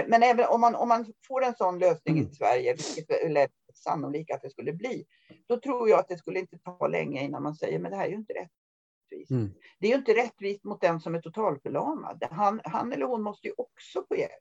Men 0.07 0.23
även 0.23 0.45
om 0.45 0.61
man, 0.61 0.75
om 0.75 0.87
man 0.87 1.13
får 1.27 1.43
en 1.43 1.55
sån 1.55 1.79
lösning 1.79 2.17
mm. 2.17 2.29
i 2.29 2.35
Sverige, 2.35 2.73
vilket 2.73 3.09
är 3.09 3.49
sannolikt 3.73 4.31
att 4.31 4.41
det 4.41 4.49
skulle 4.49 4.73
bli, 4.73 5.05
då 5.47 5.59
tror 5.59 5.89
jag 5.89 5.99
att 5.99 6.07
det 6.07 6.17
skulle 6.17 6.39
inte 6.39 6.57
ta 6.57 6.87
länge 6.87 7.23
innan 7.23 7.43
man 7.43 7.55
säger, 7.55 7.79
men 7.79 7.91
det 7.91 7.97
här 7.97 8.05
är 8.05 8.09
ju 8.09 8.15
inte 8.15 8.33
rätt 8.33 8.51
rättvist. 9.11 9.31
Mm. 9.31 9.53
Det 9.79 9.87
är 9.87 9.91
ju 9.91 9.97
inte 9.97 10.13
rättvist 10.13 10.63
mot 10.63 10.81
den 10.81 10.99
som 10.99 11.15
är 11.15 11.21
totalförlamad. 11.21 12.23
Han, 12.31 12.61
han 12.63 12.93
eller 12.93 13.05
hon 13.05 13.21
måste 13.21 13.47
ju 13.47 13.53
också 13.57 14.05
få 14.07 14.15
hjälp 14.15 14.31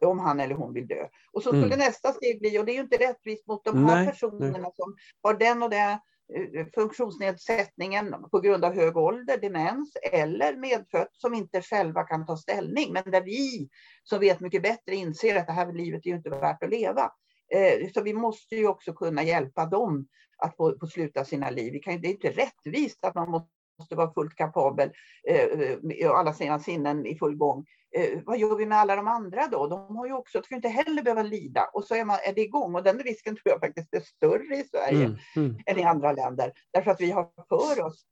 om 0.00 0.18
han 0.18 0.40
eller 0.40 0.54
hon 0.54 0.74
vill 0.74 0.86
dö. 0.86 1.08
Och 1.32 1.42
så 1.42 1.48
skulle 1.48 1.66
mm. 1.66 1.78
nästa 1.78 2.12
steg 2.12 2.40
bli, 2.40 2.58
och 2.58 2.64
det 2.64 2.72
är 2.72 2.74
ju 2.74 2.80
inte 2.80 2.96
rättvist 2.96 3.46
mot 3.46 3.64
de 3.64 3.84
här 3.84 3.96
nej, 3.96 4.06
personerna 4.06 4.58
nej. 4.58 4.72
som 4.74 4.96
har 5.22 5.34
den 5.34 5.62
och 5.62 5.70
den 5.70 5.90
eh, 5.90 6.66
funktionsnedsättningen 6.74 8.14
på 8.30 8.40
grund 8.40 8.64
av 8.64 8.74
hög 8.74 8.96
ålder, 8.96 9.38
demens 9.38 9.96
eller 10.12 10.56
medfött 10.56 11.10
som 11.12 11.34
inte 11.34 11.62
själva 11.62 12.02
kan 12.02 12.26
ta 12.26 12.36
ställning. 12.36 12.92
Men 12.92 13.10
där 13.10 13.24
vi 13.24 13.68
som 14.04 14.20
vet 14.20 14.40
mycket 14.40 14.62
bättre 14.62 14.94
inser 14.94 15.36
att 15.36 15.46
det 15.46 15.52
här 15.52 15.72
livet 15.72 16.06
är 16.06 16.10
ju 16.10 16.16
inte 16.16 16.30
värt 16.30 16.62
att 16.62 16.70
leva. 16.70 17.12
Eh, 17.54 17.90
så 17.94 18.02
vi 18.02 18.14
måste 18.14 18.56
ju 18.56 18.66
också 18.66 18.92
kunna 18.92 19.22
hjälpa 19.22 19.66
dem 19.66 20.06
att 20.38 20.56
få, 20.56 20.76
få 20.80 20.86
sluta 20.86 21.24
sina 21.24 21.50
liv. 21.50 21.80
det 21.84 21.90
är 21.90 22.06
inte 22.06 22.30
rättvist 22.30 23.04
att 23.04 23.14
man 23.14 23.30
måste 23.30 23.59
måste 23.80 23.96
vara 23.96 24.12
fullt 24.12 24.34
kapabel, 24.34 24.90
eh, 25.28 26.10
alla 26.10 26.32
sina 26.32 26.58
sinnen 26.58 27.06
i 27.06 27.18
full 27.18 27.36
gång. 27.36 27.66
Eh, 27.96 28.18
vad 28.26 28.38
gör 28.38 28.56
vi 28.56 28.66
med 28.66 28.78
alla 28.78 28.96
de 28.96 29.08
andra 29.08 29.46
då? 29.46 29.66
De 29.66 29.96
har 29.96 30.06
ju 30.06 30.12
också, 30.12 30.42
ska 30.42 30.54
inte 30.54 30.68
heller 30.68 31.02
behöva 31.02 31.22
lida. 31.22 31.70
Och 31.72 31.84
så 31.84 31.94
är, 31.94 32.04
man, 32.04 32.16
är 32.24 32.32
det 32.32 32.40
igång. 32.40 32.74
Och 32.74 32.82
den 32.82 32.98
risken 32.98 33.34
tror 33.34 33.48
jag 33.48 33.60
faktiskt 33.60 33.94
är 33.94 34.00
större 34.00 34.56
i 34.56 34.64
Sverige 34.64 35.04
mm, 35.04 35.16
mm. 35.36 35.58
än 35.66 35.78
i 35.78 35.82
andra 35.82 36.12
länder. 36.12 36.52
Därför 36.72 36.90
att 36.90 37.00
vi 37.00 37.10
har 37.10 37.30
för 37.48 37.84
oss 37.84 38.04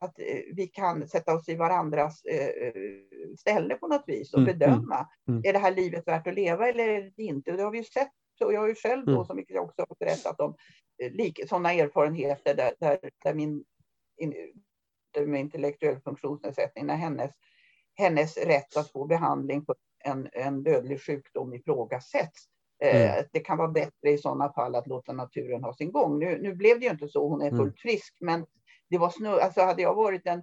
att 0.00 0.18
eh, 0.18 0.40
vi 0.52 0.66
kan 0.66 1.08
sätta 1.08 1.34
oss 1.34 1.48
i 1.48 1.54
varandras 1.54 2.24
eh, 2.24 2.72
ställe 3.38 3.74
på 3.74 3.88
något 3.88 4.04
vis 4.06 4.34
och 4.34 4.40
mm, 4.40 4.48
mm 4.48 4.58
bedöma. 4.58 5.06
Mm, 5.28 5.42
är 5.44 5.52
det 5.52 5.58
här 5.58 5.74
livet 5.74 6.08
värt 6.08 6.26
att 6.26 6.34
leva 6.34 6.68
eller 6.68 6.88
är 6.88 7.12
det 7.16 7.22
inte? 7.22 7.50
Och 7.50 7.56
det 7.56 7.62
har 7.62 7.70
vi 7.70 7.78
ju 7.78 7.84
sett. 7.84 8.12
Så 8.38 8.52
jag 8.52 8.60
har 8.60 8.68
ju 8.68 8.74
själv 8.74 9.06
då, 9.06 9.12
mm. 9.12 9.24
som 9.24 9.44
jag 9.48 9.64
också 9.64 9.86
har 9.88 9.96
berättat 9.98 10.40
om, 10.40 10.54
sådana 11.48 11.72
erfarenheter 11.72 12.54
där, 12.54 12.72
där, 12.80 12.98
där 13.24 13.34
min 13.34 13.64
med 15.26 15.40
intellektuell 15.40 16.00
funktionsnedsättning 16.00 16.86
när 16.86 16.96
hennes, 16.96 17.30
hennes 17.94 18.36
rätt 18.36 18.76
att 18.76 18.92
få 18.92 19.06
behandling 19.06 19.64
på 19.64 19.74
en, 20.04 20.28
en 20.32 20.62
dödlig 20.62 21.02
sjukdom 21.02 21.54
ifrågasätts. 21.54 22.48
Eh, 22.82 23.12
mm. 23.12 23.24
Det 23.32 23.40
kan 23.40 23.58
vara 23.58 23.68
bättre 23.68 24.10
i 24.10 24.18
sådana 24.18 24.52
fall 24.52 24.74
att 24.74 24.86
låta 24.86 25.12
naturen 25.12 25.64
ha 25.64 25.74
sin 25.74 25.92
gång. 25.92 26.18
Nu, 26.18 26.38
nu 26.42 26.54
blev 26.54 26.80
det 26.80 26.84
ju 26.86 26.90
inte 26.90 27.08
så, 27.08 27.28
hon 27.28 27.42
är 27.42 27.48
mm. 27.48 27.58
fullt 27.58 27.80
frisk, 27.80 28.16
men 28.20 28.46
det 28.90 28.98
var 28.98 29.10
snu, 29.10 29.28
alltså 29.28 29.60
hade 29.60 29.82
jag 29.82 29.94
varit 29.94 30.26
en 30.26 30.42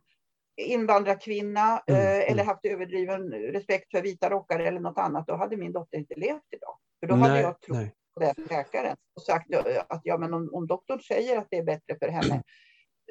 invandrarkvinna 0.57 1.83
mm. 1.87 2.01
eh, 2.01 2.17
eller 2.17 2.43
mm. 2.43 2.47
haft 2.47 2.65
överdriven 2.65 3.31
respekt 3.31 3.91
för 3.91 4.01
vita 4.01 4.29
rockare 4.29 4.67
eller 4.67 4.79
något 4.79 4.97
annat, 4.97 5.27
då 5.27 5.35
hade 5.35 5.57
min 5.57 5.71
dotter 5.71 5.97
inte 5.97 6.15
levt 6.15 6.43
idag. 6.51 6.77
För 6.99 7.07
då 7.07 7.15
nej, 7.15 7.29
hade 7.29 7.41
jag 7.41 7.61
trott 7.61 7.77
nej. 7.77 7.93
på 8.13 8.19
den 8.19 8.35
läkaren 8.49 8.97
och 9.15 9.21
sagt 9.21 9.53
att 9.87 10.01
ja, 10.03 10.17
men 10.17 10.33
om, 10.33 10.49
om 10.53 10.67
doktorn 10.67 10.99
säger 10.99 11.37
att 11.37 11.47
det 11.49 11.57
är 11.57 11.63
bättre 11.63 11.95
för 11.99 12.07
henne, 12.07 12.43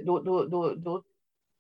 då, 0.03 0.23
då, 0.23 0.45
då, 0.45 0.75
då 0.75 1.03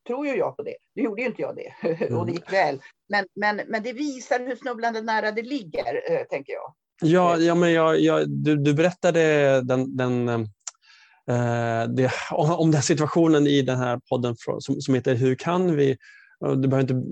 tror 0.06 0.26
ju 0.26 0.36
jag 0.36 0.56
på 0.56 0.62
det. 0.62 0.76
Nu 0.94 1.02
gjorde 1.02 1.22
ju 1.22 1.28
inte 1.28 1.42
jag 1.42 1.56
det 1.56 1.88
mm. 2.04 2.18
och 2.18 2.26
det 2.26 2.32
gick 2.32 2.52
väl. 2.52 2.80
Men, 3.08 3.26
men, 3.34 3.60
men 3.68 3.82
det 3.82 3.92
visar 3.92 4.38
hur 4.40 4.56
snubblande 4.56 5.00
nära 5.00 5.32
det 5.32 5.42
ligger, 5.42 6.12
äh, 6.12 6.24
tänker 6.30 6.52
jag. 6.52 6.74
Ja, 7.02 7.36
ja 7.36 7.54
men 7.54 7.72
jag, 7.72 8.00
jag, 8.00 8.28
du, 8.28 8.56
du 8.56 8.74
berättade 8.74 9.60
den, 9.60 9.96
den 9.96 10.28
äh, 10.28 11.88
det, 11.88 12.10
om 12.30 12.70
den 12.70 12.82
situationen 12.82 13.46
i 13.46 13.62
den 13.62 13.78
här 13.78 14.00
podden 14.08 14.36
som, 14.58 14.80
som 14.80 14.94
heter 14.94 15.14
Hur 15.14 15.34
kan 15.34 15.76
vi? 15.76 15.96
Du 16.40 16.68
behöver 16.68 16.80
inte 16.80 17.02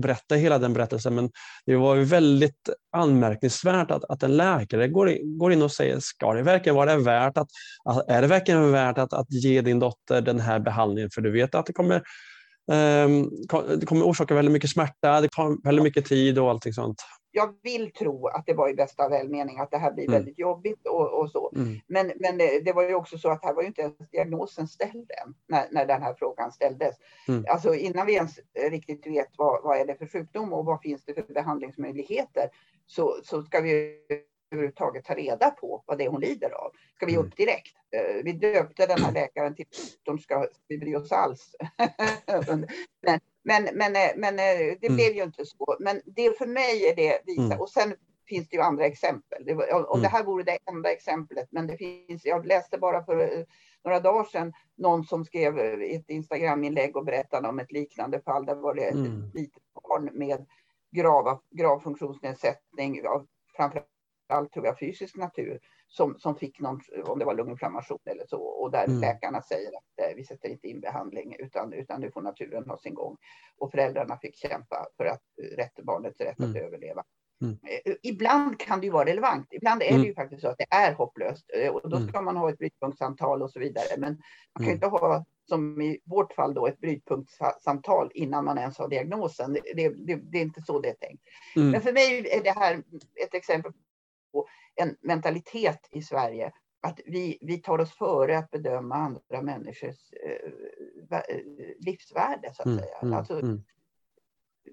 berätta 0.00 0.34
hela 0.34 0.58
den 0.58 0.72
berättelsen, 0.72 1.14
men 1.14 1.30
det 1.66 1.76
var 1.76 1.96
väldigt 1.96 2.68
anmärkningsvärt 2.92 3.90
att, 3.90 4.04
att 4.04 4.22
en 4.22 4.36
läkare 4.36 4.88
går 4.88 5.10
in, 5.10 5.38
går 5.38 5.52
in 5.52 5.62
och 5.62 5.72
säger, 5.72 5.96
ska 6.00 6.32
det 6.32 6.42
verkligen 6.42 6.76
vara 6.76 6.96
värt 6.96 7.38
att, 7.38 7.48
är 8.08 8.22
det 8.22 8.28
verkligen 8.28 8.72
värt 8.72 8.98
att, 8.98 9.12
att 9.12 9.32
ge 9.32 9.60
din 9.60 9.78
dotter 9.78 10.20
den 10.20 10.40
här 10.40 10.58
behandlingen? 10.58 11.10
För 11.10 11.20
du 11.20 11.30
vet 11.30 11.54
att 11.54 11.66
det 11.66 11.72
kommer 11.72 12.02
det 13.78 13.86
kommer 13.86 14.06
orsaka 14.06 14.34
väldigt 14.34 14.52
mycket 14.52 14.70
smärta, 14.70 15.20
det 15.20 15.28
tar 15.28 15.64
väldigt 15.64 15.82
mycket 15.82 16.04
tid 16.04 16.38
och 16.38 16.50
allting 16.50 16.72
sånt. 16.72 17.02
Jag 17.30 17.54
vill 17.62 17.92
tro 17.92 18.26
att 18.26 18.46
det 18.46 18.54
var 18.54 18.68
i 18.68 18.74
bästa 18.74 19.08
välmening, 19.08 19.58
att 19.58 19.70
det 19.70 19.78
här 19.78 19.92
blir 19.92 20.04
mm. 20.04 20.12
väldigt 20.12 20.38
jobbigt 20.38 20.86
och, 20.86 21.20
och 21.20 21.30
så. 21.30 21.52
Mm. 21.56 21.80
Men, 21.86 22.12
men 22.16 22.38
det, 22.38 22.60
det, 22.64 22.72
var 22.72 22.82
ju 22.82 22.94
också 22.94 23.18
så 23.18 23.30
att 23.30 23.44
här 23.44 23.54
var 23.54 23.62
ju 23.62 23.68
inte 23.68 23.82
ens 23.82 23.98
diagnosen 24.10 24.68
ställd 24.68 25.10
än, 25.24 25.34
när, 25.48 25.66
när 25.70 25.86
den 25.86 26.02
här 26.02 26.14
frågan 26.18 26.52
ställdes. 26.52 26.96
Mm. 27.28 27.44
Alltså 27.48 27.74
innan 27.74 28.06
vi 28.06 28.14
ens 28.14 28.40
riktigt 28.70 29.06
vet 29.06 29.28
vad, 29.36 29.62
vad 29.62 29.80
är 29.80 29.86
det 29.86 29.94
för 29.94 30.06
sjukdom 30.06 30.52
och 30.52 30.64
vad 30.64 30.82
finns 30.82 31.04
det 31.04 31.14
för 31.14 31.34
behandlingsmöjligheter, 31.34 32.48
så, 32.86 33.16
så 33.24 33.42
ska 33.42 33.60
vi 33.60 33.98
överhuvudtaget 34.50 35.04
ta 35.04 35.14
reda 35.14 35.50
på 35.50 35.82
vad 35.86 35.98
det 35.98 36.04
är 36.04 36.08
hon 36.08 36.20
lider 36.20 36.50
av. 36.50 36.72
Ska 36.96 37.06
vi 37.06 37.14
mm. 37.14 37.26
upp 37.26 37.36
direkt? 37.36 37.76
Eh, 37.90 38.24
vi 38.24 38.32
döpte 38.32 38.86
den 38.86 39.02
här 39.02 39.12
läkaren 39.12 39.54
till 39.54 39.66
de 40.02 40.18
ska 40.18 40.46
vi 40.68 40.78
bry 40.78 40.96
oss 40.96 41.12
alls. 41.12 41.56
men, 42.50 42.66
men, 43.42 43.68
men, 43.74 43.96
eh, 43.96 44.10
men 44.16 44.38
eh, 44.38 44.76
det 44.80 44.86
mm. 44.86 44.96
blev 44.96 45.12
ju 45.14 45.22
inte 45.22 45.46
så. 45.46 45.76
Men 45.80 46.00
det 46.04 46.38
för 46.38 46.46
mig 46.46 46.88
är 46.88 46.96
det 46.96 47.22
visa. 47.26 47.42
Mm. 47.42 47.60
Och 47.60 47.70
sen 47.70 47.94
finns 48.28 48.48
det 48.48 48.56
ju 48.56 48.62
andra 48.62 48.86
exempel. 48.86 49.44
Det 49.44 49.54
var, 49.54 49.90
och 49.90 50.00
det 50.00 50.08
här 50.08 50.24
vore 50.24 50.44
det 50.44 50.58
enda 50.70 50.92
exemplet. 50.92 51.48
Men 51.50 51.66
det 51.66 51.76
finns, 51.76 52.24
jag 52.24 52.46
läste 52.46 52.78
bara 52.78 53.04
för 53.04 53.46
några 53.84 54.00
dagar 54.00 54.24
sedan 54.24 54.52
någon 54.76 55.04
som 55.04 55.24
skrev 55.24 55.58
ett 55.58 56.10
Instagram-inlägg 56.10 56.96
och 56.96 57.04
berättade 57.04 57.48
om 57.48 57.58
ett 57.58 57.72
liknande 57.72 58.20
fall. 58.20 58.46
Där 58.46 58.54
var 58.54 58.74
det 58.74 58.84
ett 58.84 58.94
mm. 58.94 59.30
litet 59.34 59.62
barn 59.88 60.10
med 60.12 60.46
grav, 60.90 61.40
grav 61.50 61.80
funktionsnedsättning 61.80 63.06
av 63.06 63.26
framförallt 64.28 64.52
tror 64.52 64.66
jag 64.66 64.78
fysisk 64.78 65.16
natur 65.16 65.60
som, 65.88 66.18
som 66.18 66.36
fick 66.36 66.60
någon, 66.60 66.80
om 67.04 67.18
det 67.18 67.24
var 67.24 67.34
lunginflammation 67.34 67.98
eller 68.04 68.26
så, 68.26 68.42
och 68.42 68.70
där 68.70 68.84
mm. 68.84 69.00
läkarna 69.00 69.42
säger 69.42 69.68
att 69.68 70.10
eh, 70.10 70.16
vi 70.16 70.24
sätter 70.24 70.48
inte 70.48 70.68
in 70.68 70.80
behandling 70.80 71.36
utan, 71.38 71.72
utan 71.72 72.00
nu 72.00 72.10
får 72.10 72.22
naturen 72.22 72.68
ha 72.68 72.78
sin 72.78 72.94
gång. 72.94 73.16
Och 73.58 73.70
föräldrarna 73.70 74.18
fick 74.18 74.36
kämpa 74.36 74.86
för 74.96 75.04
att 75.04 75.22
eh, 75.42 75.56
rätt, 75.56 75.74
barnets 75.82 76.20
rätt 76.20 76.38
mm. 76.38 76.50
att 76.50 76.56
överleva. 76.56 77.04
Mm. 77.42 77.58
Eh, 77.62 77.94
ibland 78.02 78.60
kan 78.60 78.80
det 78.80 78.86
ju 78.86 78.92
vara 78.92 79.08
relevant. 79.08 79.46
Ibland 79.50 79.82
är 79.82 79.86
det 79.86 79.94
mm. 79.94 80.06
ju 80.06 80.14
faktiskt 80.14 80.42
så 80.42 80.48
att 80.48 80.58
det 80.58 80.66
är 80.70 80.92
hopplöst 80.92 81.50
eh, 81.54 81.74
och 81.74 81.90
då 81.90 81.96
mm. 81.96 82.08
ska 82.08 82.22
man 82.22 82.36
ha 82.36 82.50
ett 82.50 82.58
brytpunktssamtal 82.58 83.42
och 83.42 83.50
så 83.50 83.60
vidare. 83.60 83.98
Men 83.98 84.12
man 84.54 84.64
kan 84.64 84.66
ju 84.66 84.72
inte 84.72 84.86
ha 84.86 85.24
som 85.48 85.80
i 85.80 86.00
vårt 86.04 86.32
fall 86.32 86.54
då 86.54 86.66
ett 86.66 86.80
brytpunktssamtal 86.80 88.10
innan 88.14 88.44
man 88.44 88.58
ens 88.58 88.78
har 88.78 88.88
diagnosen. 88.88 89.52
Det, 89.52 89.88
det, 89.88 90.14
det 90.14 90.38
är 90.38 90.42
inte 90.42 90.62
så 90.62 90.80
det 90.80 90.88
är 90.88 90.94
tänkt. 90.94 91.22
Mm. 91.56 91.70
Men 91.70 91.80
för 91.80 91.92
mig 91.92 92.28
är 92.30 92.42
det 92.42 92.50
här 92.50 92.82
ett 93.24 93.34
exempel 93.34 93.72
en 94.74 94.96
mentalitet 95.00 95.88
i 95.90 96.02
Sverige 96.02 96.52
att 96.80 97.00
vi, 97.06 97.38
vi 97.40 97.58
tar 97.58 97.78
oss 97.78 97.92
före 97.92 98.38
att 98.38 98.50
bedöma 98.50 98.94
andra 98.94 99.42
människors 99.42 100.12
eh, 100.26 101.30
livsvärde 101.78 102.54
så 102.54 102.62
att 102.62 102.66
mm, 102.66 102.78
säga. 102.78 102.98
Mm, 103.02 103.14
alltså, 103.14 103.34
mm 103.34 103.62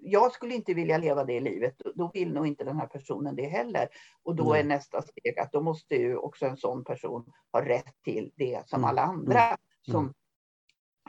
jag 0.01 0.31
skulle 0.31 0.53
inte 0.55 0.73
vilja 0.73 0.97
leva 0.97 1.23
det 1.23 1.39
livet. 1.39 1.81
Då 1.95 2.11
vill 2.13 2.33
nog 2.33 2.47
inte 2.47 2.63
den 2.63 2.77
här 2.77 2.87
personen 2.87 3.35
det 3.35 3.47
heller. 3.47 3.87
Och 4.23 4.35
då 4.35 4.53
mm. 4.53 4.59
är 4.59 4.75
nästa 4.75 5.01
steg 5.01 5.39
att 5.39 5.51
då 5.51 5.61
måste 5.61 5.95
ju 5.95 6.17
också 6.17 6.45
en 6.45 6.57
sån 6.57 6.83
person 6.83 7.31
ha 7.51 7.65
rätt 7.65 7.93
till 8.03 8.31
det 8.35 8.63
som 8.65 8.79
mm. 8.79 8.89
alla 8.89 9.01
andra 9.01 9.41
mm. 9.41 9.57
som 9.91 9.99
mm. 9.99 10.13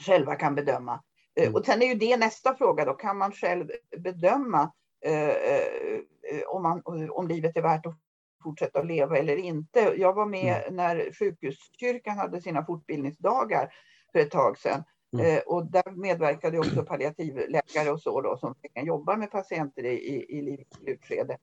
själva 0.01 0.35
kan 0.35 0.55
bedöma. 0.55 1.03
Eh. 1.35 1.55
Och 1.55 1.65
sen 1.65 1.83
är 1.83 1.87
ju 1.87 1.95
det 1.95 2.17
nästa 2.17 2.55
fråga 2.55 2.85
då. 2.85 2.93
Kan 2.93 3.19
man 3.19 3.33
själv 3.33 3.71
bedöma 3.97 4.73
eh, 5.05 5.31
eh, 5.31 6.43
om, 6.49 6.63
man, 6.63 6.83
om 7.11 7.29
livet 7.29 7.57
är 7.57 7.63
värt 7.63 7.87
att 7.87 7.99
fortsätta 8.47 8.79
att 8.79 8.87
leva 8.87 9.19
eller 9.19 9.37
inte? 9.37 9.95
Jag 9.97 10.13
var 10.13 10.27
med 10.27 10.63
mm. 10.63 10.77
när 10.77 11.13
sjukhuskyrkan 11.13 12.19
hade 12.19 12.43
sina 12.43 12.65
fortbildningsdagar 12.65 13.73
för 14.13 14.19
ett 14.19 14.31
tag 14.31 14.59
sedan. 14.59 14.83
Mm. 15.13 15.27
Eh, 15.27 15.43
och 15.43 15.71
där 15.71 15.91
medverkade 15.91 16.59
också 16.59 16.83
palliativläkare 16.85 17.91
och 17.91 18.03
så 18.03 18.21
då, 18.21 18.37
som 18.37 18.55
kan 18.75 18.87
jobba 18.87 19.17
med 19.17 19.31
patienter 19.31 19.85
i, 19.85 19.95
i, 19.95 20.39
i 20.39 20.43
livets 20.43 20.77
slutskede. 20.77 21.39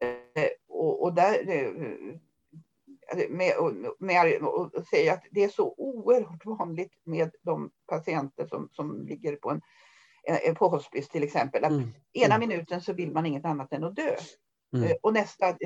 Eh, 0.00 0.48
och, 0.68 1.02
och, 1.02 1.14
där 1.14 1.48
eh, 1.48 1.70
med, 3.28 3.52
med, 3.98 4.42
och 4.42 4.86
säga 4.90 5.12
att 5.12 5.24
det 5.30 5.44
är 5.44 5.48
så 5.48 5.74
oerhört 5.76 6.46
vanligt 6.46 6.92
med 7.04 7.30
de 7.42 7.70
patienter 7.86 8.46
som, 8.46 8.68
som 8.72 9.06
ligger 9.06 9.36
på 9.36 9.50
en 9.50 9.60
på 10.54 10.68
hospice 10.68 11.08
till 11.08 11.22
exempel. 11.22 11.64
Att 11.64 11.70
mm. 11.70 11.88
ena 12.12 12.34
mm. 12.34 12.48
minuten 12.48 12.80
så 12.80 12.92
vill 12.92 13.12
man 13.12 13.26
inget 13.26 13.44
annat 13.44 13.72
än 13.72 13.84
att 13.84 13.96
dö. 13.96 14.16
Mm. 14.76 14.96
Och 15.02 15.12
nästa 15.12 15.56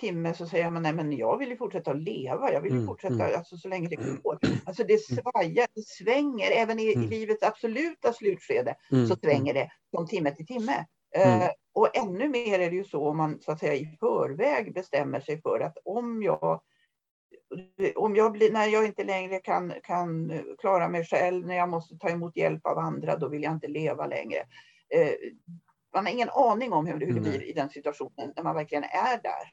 timme 0.00 0.34
så 0.34 0.46
säger 0.46 0.70
man 0.70 0.82
nej 0.82 0.92
men 0.92 1.12
jag 1.12 1.38
vill 1.38 1.48
ju 1.48 1.56
fortsätta 1.56 1.90
att 1.90 2.02
leva, 2.02 2.52
jag 2.52 2.60
vill 2.60 2.72
ju 2.72 2.76
mm, 2.76 2.86
fortsätta 2.86 3.14
mm. 3.14 3.36
Alltså, 3.36 3.56
så 3.56 3.68
länge 3.68 3.88
det 3.88 3.96
går. 3.96 4.38
Alltså 4.64 4.84
det 4.84 5.10
mm. 5.10 5.22
svajar, 5.22 5.66
det 5.74 5.86
svänger, 5.86 6.50
även 6.50 6.78
i, 6.78 6.94
mm. 6.94 7.08
livets 7.08 7.42
absoluta 7.42 8.12
slutskede 8.12 8.74
mm. 8.92 9.06
så 9.06 9.16
svänger 9.16 9.54
det 9.54 9.70
från 9.90 10.06
timme 10.06 10.34
till 10.34 10.46
timme. 10.46 10.84
Uh, 11.18 11.48
och 11.72 11.96
ännu 11.96 12.28
mer 12.28 12.58
är 12.58 12.70
det 12.70 12.76
ju 12.76 12.84
så 12.84 13.08
om 13.08 13.16
man 13.16 13.40
så 13.40 13.52
att 13.52 13.60
säga 13.60 13.74
i 13.74 13.96
förväg 14.00 14.74
bestämmer 14.74 15.20
sig 15.20 15.42
för 15.42 15.60
att 15.60 15.78
om 15.84 16.22
jag 16.22 16.60
om 17.96 18.16
jag 18.16 18.32
blir, 18.32 18.52
när 18.52 18.66
jag 18.66 18.86
inte 18.86 19.04
längre 19.04 19.38
kan, 19.38 19.72
kan 19.82 20.32
klara 20.58 20.88
mig 20.88 21.04
själv, 21.04 21.46
när 21.46 21.56
jag 21.56 21.68
måste 21.68 21.98
ta 21.98 22.08
emot 22.08 22.36
hjälp 22.36 22.66
av 22.66 22.78
andra, 22.78 23.16
då 23.16 23.28
vill 23.28 23.42
jag 23.42 23.52
inte 23.52 23.68
leva 23.68 24.06
längre. 24.06 24.38
Uh, 24.96 25.30
man 25.94 26.06
har 26.06 26.12
ingen 26.12 26.30
aning 26.30 26.72
om 26.72 26.86
hur, 26.86 27.00
hur 27.00 27.14
det 27.14 27.20
blir 27.20 27.42
i 27.42 27.52
den 27.52 27.70
situationen 27.70 28.32
när 28.36 28.42
man 28.42 28.54
verkligen 28.54 28.84
är 28.84 29.22
där. 29.22 29.52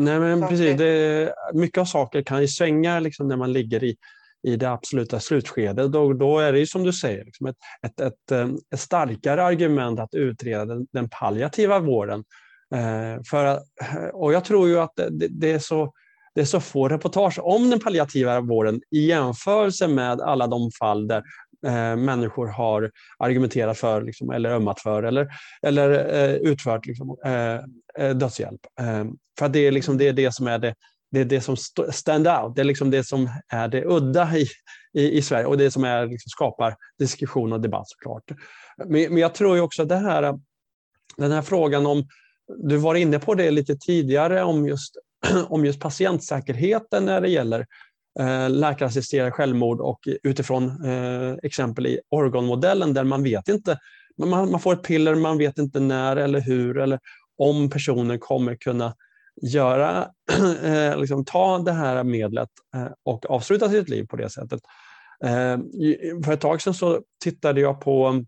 Nej, 0.00 0.20
men 0.20 0.48
precis. 0.48 0.78
Det, 0.78 1.34
mycket 1.54 1.80
av 1.80 1.84
saker 1.84 2.22
kan 2.22 2.40
ju 2.40 2.48
svänga 2.48 3.00
liksom, 3.00 3.28
när 3.28 3.36
man 3.36 3.52
ligger 3.52 3.84
i, 3.84 3.96
i 4.42 4.56
det 4.56 4.70
absoluta 4.70 5.20
slutskedet. 5.20 5.92
Då, 5.92 6.12
då 6.12 6.38
är 6.38 6.52
det 6.52 6.58
ju 6.58 6.66
som 6.66 6.82
du 6.82 6.92
säger 6.92 7.24
liksom 7.24 7.46
ett, 7.46 7.56
ett, 7.86 8.00
ett, 8.00 8.32
eh, 8.32 8.48
ett 8.74 8.80
starkare 8.80 9.44
argument 9.44 10.00
att 10.00 10.14
utreda 10.14 10.64
den, 10.64 10.86
den 10.92 11.08
palliativa 11.08 11.78
vården. 11.78 12.24
Eh, 12.74 13.22
för, 13.30 13.60
och 14.12 14.32
jag 14.32 14.44
tror 14.44 14.68
ju 14.68 14.78
att 14.78 14.96
det, 14.96 15.28
det, 15.30 15.52
är 15.52 15.58
så, 15.58 15.92
det 16.34 16.40
är 16.40 16.44
så 16.44 16.60
få 16.60 16.88
reportage 16.88 17.38
om 17.38 17.70
den 17.70 17.80
palliativa 17.80 18.40
vården 18.40 18.80
i 18.90 19.06
jämförelse 19.06 19.88
med 19.88 20.20
alla 20.20 20.46
de 20.46 20.70
fall 20.78 21.06
där 21.08 21.22
eh, 21.66 21.96
människor 21.96 22.46
har 22.46 22.90
argumenterat 23.18 23.78
för 23.78 24.02
liksom, 24.02 24.30
eller 24.30 24.50
ömmat 24.50 24.80
för 24.80 25.02
eller, 25.02 25.28
eller 25.62 25.90
eh, 26.14 26.34
utfört 26.34 26.86
liksom, 26.86 27.16
eh, 27.24 27.54
eh 28.04 28.16
dödshjälp. 28.16 28.60
Eh, 28.80 29.04
för 29.38 29.48
det 29.48 29.58
är, 29.58 29.72
liksom, 29.72 29.98
det 29.98 30.08
är 30.08 30.12
det 30.12 30.34
som 30.34 30.46
är 30.46 30.58
det, 30.58 30.74
det, 31.10 31.20
är 31.20 31.24
det 31.24 31.40
som 31.40 31.56
stand 31.90 32.28
out, 32.28 32.56
det 32.56 32.62
är 32.62 32.64
liksom 32.64 32.90
det 32.90 33.04
som 33.04 33.30
är 33.48 33.68
det 33.68 33.84
udda 33.84 34.36
i, 34.36 34.46
i, 34.92 35.18
i 35.18 35.22
Sverige 35.22 35.46
och 35.46 35.58
det 35.58 35.70
som 35.70 35.84
är, 35.84 36.06
liksom, 36.06 36.30
skapar 36.30 36.76
diskussion 36.98 37.52
och 37.52 37.60
debatt 37.60 37.88
såklart. 37.88 38.22
Men, 38.76 38.88
men 38.88 39.16
jag 39.16 39.34
tror 39.34 39.60
också 39.60 39.82
att 39.82 39.88
det 39.88 39.96
här, 39.96 40.38
den 41.16 41.32
här 41.32 41.42
frågan 41.42 41.86
om, 41.86 42.06
du 42.56 42.76
var 42.76 42.94
inne 42.94 43.18
på 43.18 43.34
det 43.34 43.50
lite 43.50 43.76
tidigare, 43.76 44.42
om 44.42 44.68
just, 44.68 44.96
om 45.48 45.64
just 45.64 45.80
patientsäkerheten 45.80 47.04
när 47.04 47.20
det 47.20 47.28
gäller 47.28 47.60
eh, 47.60 47.66
Eh, 48.18 48.50
läkarassisterade 48.50 49.30
självmord 49.30 49.80
och 49.80 50.08
utifrån 50.22 50.84
eh, 50.84 51.34
exempel 51.42 51.86
i 51.86 52.00
Oregon-modellen 52.10 52.94
där 52.94 53.04
man 53.04 53.22
vet 53.22 53.48
inte, 53.48 53.78
man, 54.16 54.60
får 54.60 54.72
ett 54.72 54.82
piller, 54.82 55.14
man 55.14 55.38
vet 55.38 55.58
inte 55.58 55.80
när 55.80 56.16
eller 56.16 56.40
hur 56.40 56.78
eller 56.78 57.00
om 57.36 57.70
personen 57.70 58.18
kommer 58.18 58.54
kunna 58.54 58.94
göra, 59.42 60.08
eh, 60.62 60.98
liksom, 60.98 61.24
ta 61.24 61.58
det 61.58 61.72
här 61.72 62.04
medlet 62.04 62.48
och 63.04 63.30
avsluta 63.30 63.68
sitt 63.68 63.88
liv 63.88 64.06
på 64.06 64.16
det 64.16 64.30
sättet. 64.30 64.60
För 66.24 66.32
ett 66.32 66.40
tag 66.40 66.62
sedan 66.62 66.74
så 66.74 67.00
tittade 67.24 67.60
jag 67.60 67.80
på 67.80 68.24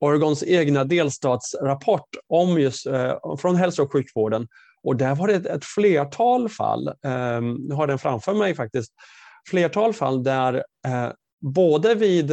Oregons 0.00 0.42
egna 0.42 0.84
delstatsrapport 0.84 2.08
om 2.28 2.60
just, 2.60 2.86
från 3.38 3.56
hälso 3.56 3.82
och 3.82 3.92
sjukvården. 3.92 4.48
Och 4.82 4.96
där 4.96 5.14
var 5.14 5.28
det 5.28 5.34
ett, 5.46 5.64
flertal 5.64 6.48
fall, 6.48 6.92
ehm, 7.04 7.54
nu 7.54 7.74
har 7.74 7.86
den 7.86 7.98
framför 7.98 8.34
mig 8.34 8.54
faktiskt, 8.54 8.92
flertal 9.50 9.92
fall 9.92 10.22
där 10.22 10.54
eh, 10.86 11.08
både 11.40 11.94
vid 11.94 12.32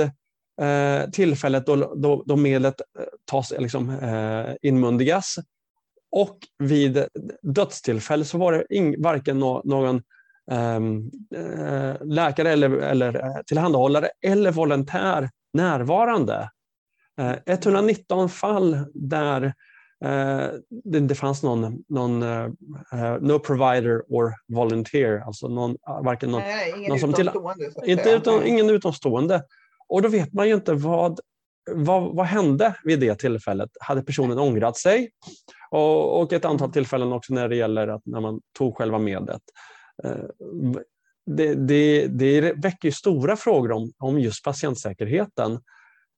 eh, 0.62 1.10
tillfället 1.14 1.66
då, 1.66 1.76
då, 1.76 2.24
då 2.26 2.36
medlet 2.36 2.82
eh, 2.82 3.06
tas, 3.26 3.54
liksom, 3.60 3.98
inmundigas 4.62 5.36
och 6.12 6.38
vid 6.58 7.06
dödstillfälle 7.42 8.26
så 8.26 8.38
var 8.38 8.52
det 8.52 8.66
ing, 8.70 9.02
varken 9.02 9.40
no, 9.40 9.62
någon 9.66 10.02
ehm, 10.52 11.12
läkare 12.04 12.52
eller, 12.52 12.70
eller 12.70 13.44
tillhandahållare 13.44 14.10
eller 14.26 14.52
volontär 14.52 15.30
närvarande. 15.54 16.50
119 17.46 18.30
fall 18.30 18.86
där 18.94 19.54
uh, 20.06 20.48
det 20.70 20.98
inte 20.98 21.16
fanns 21.16 21.44
någon, 21.44 21.84
någon 21.90 22.24
uh, 22.24 22.50
no 23.22 23.40
provider 23.40 24.02
or 24.10 24.34
volunteer, 24.48 25.24
alltså 25.26 25.48
någon, 25.48 25.78
varken 26.04 26.32
någon, 26.32 26.42
Nej, 26.42 26.74
ingen 26.78 26.90
någon 26.90 27.00
som. 27.00 27.14
Till, 27.14 27.32
inte 27.86 28.10
utom, 28.10 28.46
ingen 28.46 28.70
utomstående. 28.70 29.44
Och 29.88 30.02
då 30.02 30.10
vet 30.10 30.34
man 30.34 30.48
ju 30.48 30.54
inte 30.54 30.74
vad, 30.74 31.20
vad, 31.72 32.16
vad 32.16 32.26
hände 32.26 32.76
vid 32.84 33.00
det 33.00 33.16
tillfället? 33.16 33.70
Hade 33.80 34.04
personen 34.04 34.40
ångrat 34.40 34.78
sig? 34.78 35.12
Och, 35.72 36.22
och 36.22 36.34
ett 36.34 36.46
antal 36.46 36.72
tillfällen 36.72 37.14
också 37.14 37.34
när 37.34 37.50
det 37.50 37.56
gäller 37.56 37.88
att 37.88 38.06
när 38.06 38.22
man 38.22 38.42
tog 38.58 38.78
själva 38.78 39.00
medlet. 39.00 39.42
Eh, 40.04 40.26
det, 41.26 41.54
det, 41.54 42.08
det 42.08 42.54
väcker 42.54 42.92
stora 42.92 43.36
frågor 43.36 43.72
om, 43.72 43.92
om 43.98 44.20
just 44.20 44.44
patientsäkerheten. 44.44 45.60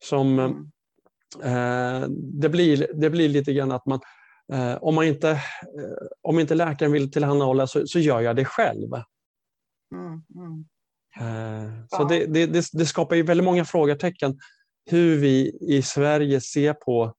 Som, 0.04 0.40
eh, 0.40 0.52
det, 2.42 2.50
blir, 2.50 2.88
det 2.94 3.10
blir 3.10 3.30
lite 3.30 3.54
grann 3.54 3.72
att 3.72 3.86
man, 3.86 4.00
eh, 4.54 4.76
om, 4.76 4.96
man 4.96 5.06
inte, 5.06 5.30
eh, 5.30 6.08
om 6.22 6.40
inte 6.40 6.56
läkaren 6.56 6.92
vill 6.92 7.12
tillhandahålla 7.12 7.68
så, 7.68 7.88
så 7.88 8.00
gör 8.00 8.22
jag 8.22 8.36
det 8.36 8.46
själv. 8.46 8.94
Mm, 9.96 10.24
mm. 10.36 10.66
Eh, 11.20 11.72
så 11.88 12.04
det, 12.04 12.26
det, 12.26 12.66
det, 12.74 12.86
skapar 12.86 13.16
ju 13.16 13.24
väldigt 13.24 13.46
många 13.46 13.66
frågetecken 13.66 14.40
hur 14.90 15.18
vi 15.18 15.58
i 15.62 15.82
Sverige 15.82 16.42
ser 16.42 16.74
på 16.74 17.14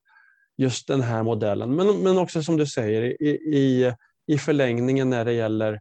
just 0.58 0.88
den 0.88 1.00
här 1.00 1.22
modellen. 1.22 1.74
Men, 1.74 1.86
men 2.02 2.18
också 2.18 2.42
som 2.42 2.56
du 2.56 2.66
säger 2.66 3.22
i, 3.22 3.30
i, 3.56 3.94
i 4.26 4.38
förlängningen 4.38 5.10
när 5.10 5.24
det 5.24 5.32
gäller 5.32 5.80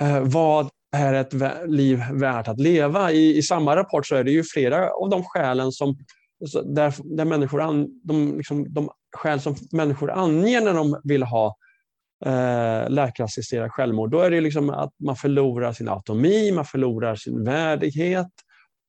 eh, 0.00 0.20
vad 0.20 0.68
är 0.96 1.14
ett 1.14 1.32
liv 1.66 2.02
värt 2.12 2.48
att 2.48 2.60
leva? 2.60 3.12
I, 3.12 3.36
I 3.36 3.42
samma 3.42 3.76
rapport 3.76 4.06
så 4.06 4.16
är 4.16 4.24
det 4.24 4.30
ju 4.30 4.44
flera 4.44 4.90
av 4.90 5.10
de 5.10 5.24
skälen 5.24 5.72
som 5.72 5.96
där, 6.52 7.16
där 7.16 7.24
människor 7.24 7.60
an, 7.60 8.00
de, 8.04 8.36
liksom, 8.36 8.72
de 8.72 8.90
skäl 9.16 9.40
som 9.40 9.54
människor 9.72 10.10
anger 10.10 10.60
när 10.60 10.74
de 10.74 11.00
vill 11.04 11.22
ha 11.22 11.56
eh, 12.24 12.90
läkarassisterat 12.90 13.72
självmord, 13.72 14.10
då 14.10 14.20
är 14.20 14.30
det 14.30 14.40
liksom 14.40 14.70
att 14.70 14.92
man 14.98 15.16
förlorar 15.16 15.72
sin 15.72 15.88
autonomi, 15.88 16.52
man 16.52 16.64
förlorar 16.64 17.14
sin 17.14 17.44
värdighet 17.44 18.30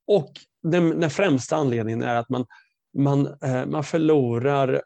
och 0.08 0.32
den, 0.64 1.00
den 1.00 1.10
främsta 1.10 1.56
anledningen 1.56 2.04
är 2.04 2.16
att 2.16 2.30
man 2.30 2.46
man, 2.98 3.28
eh, 3.42 3.66
man 3.66 3.84
förlorar 3.84 4.82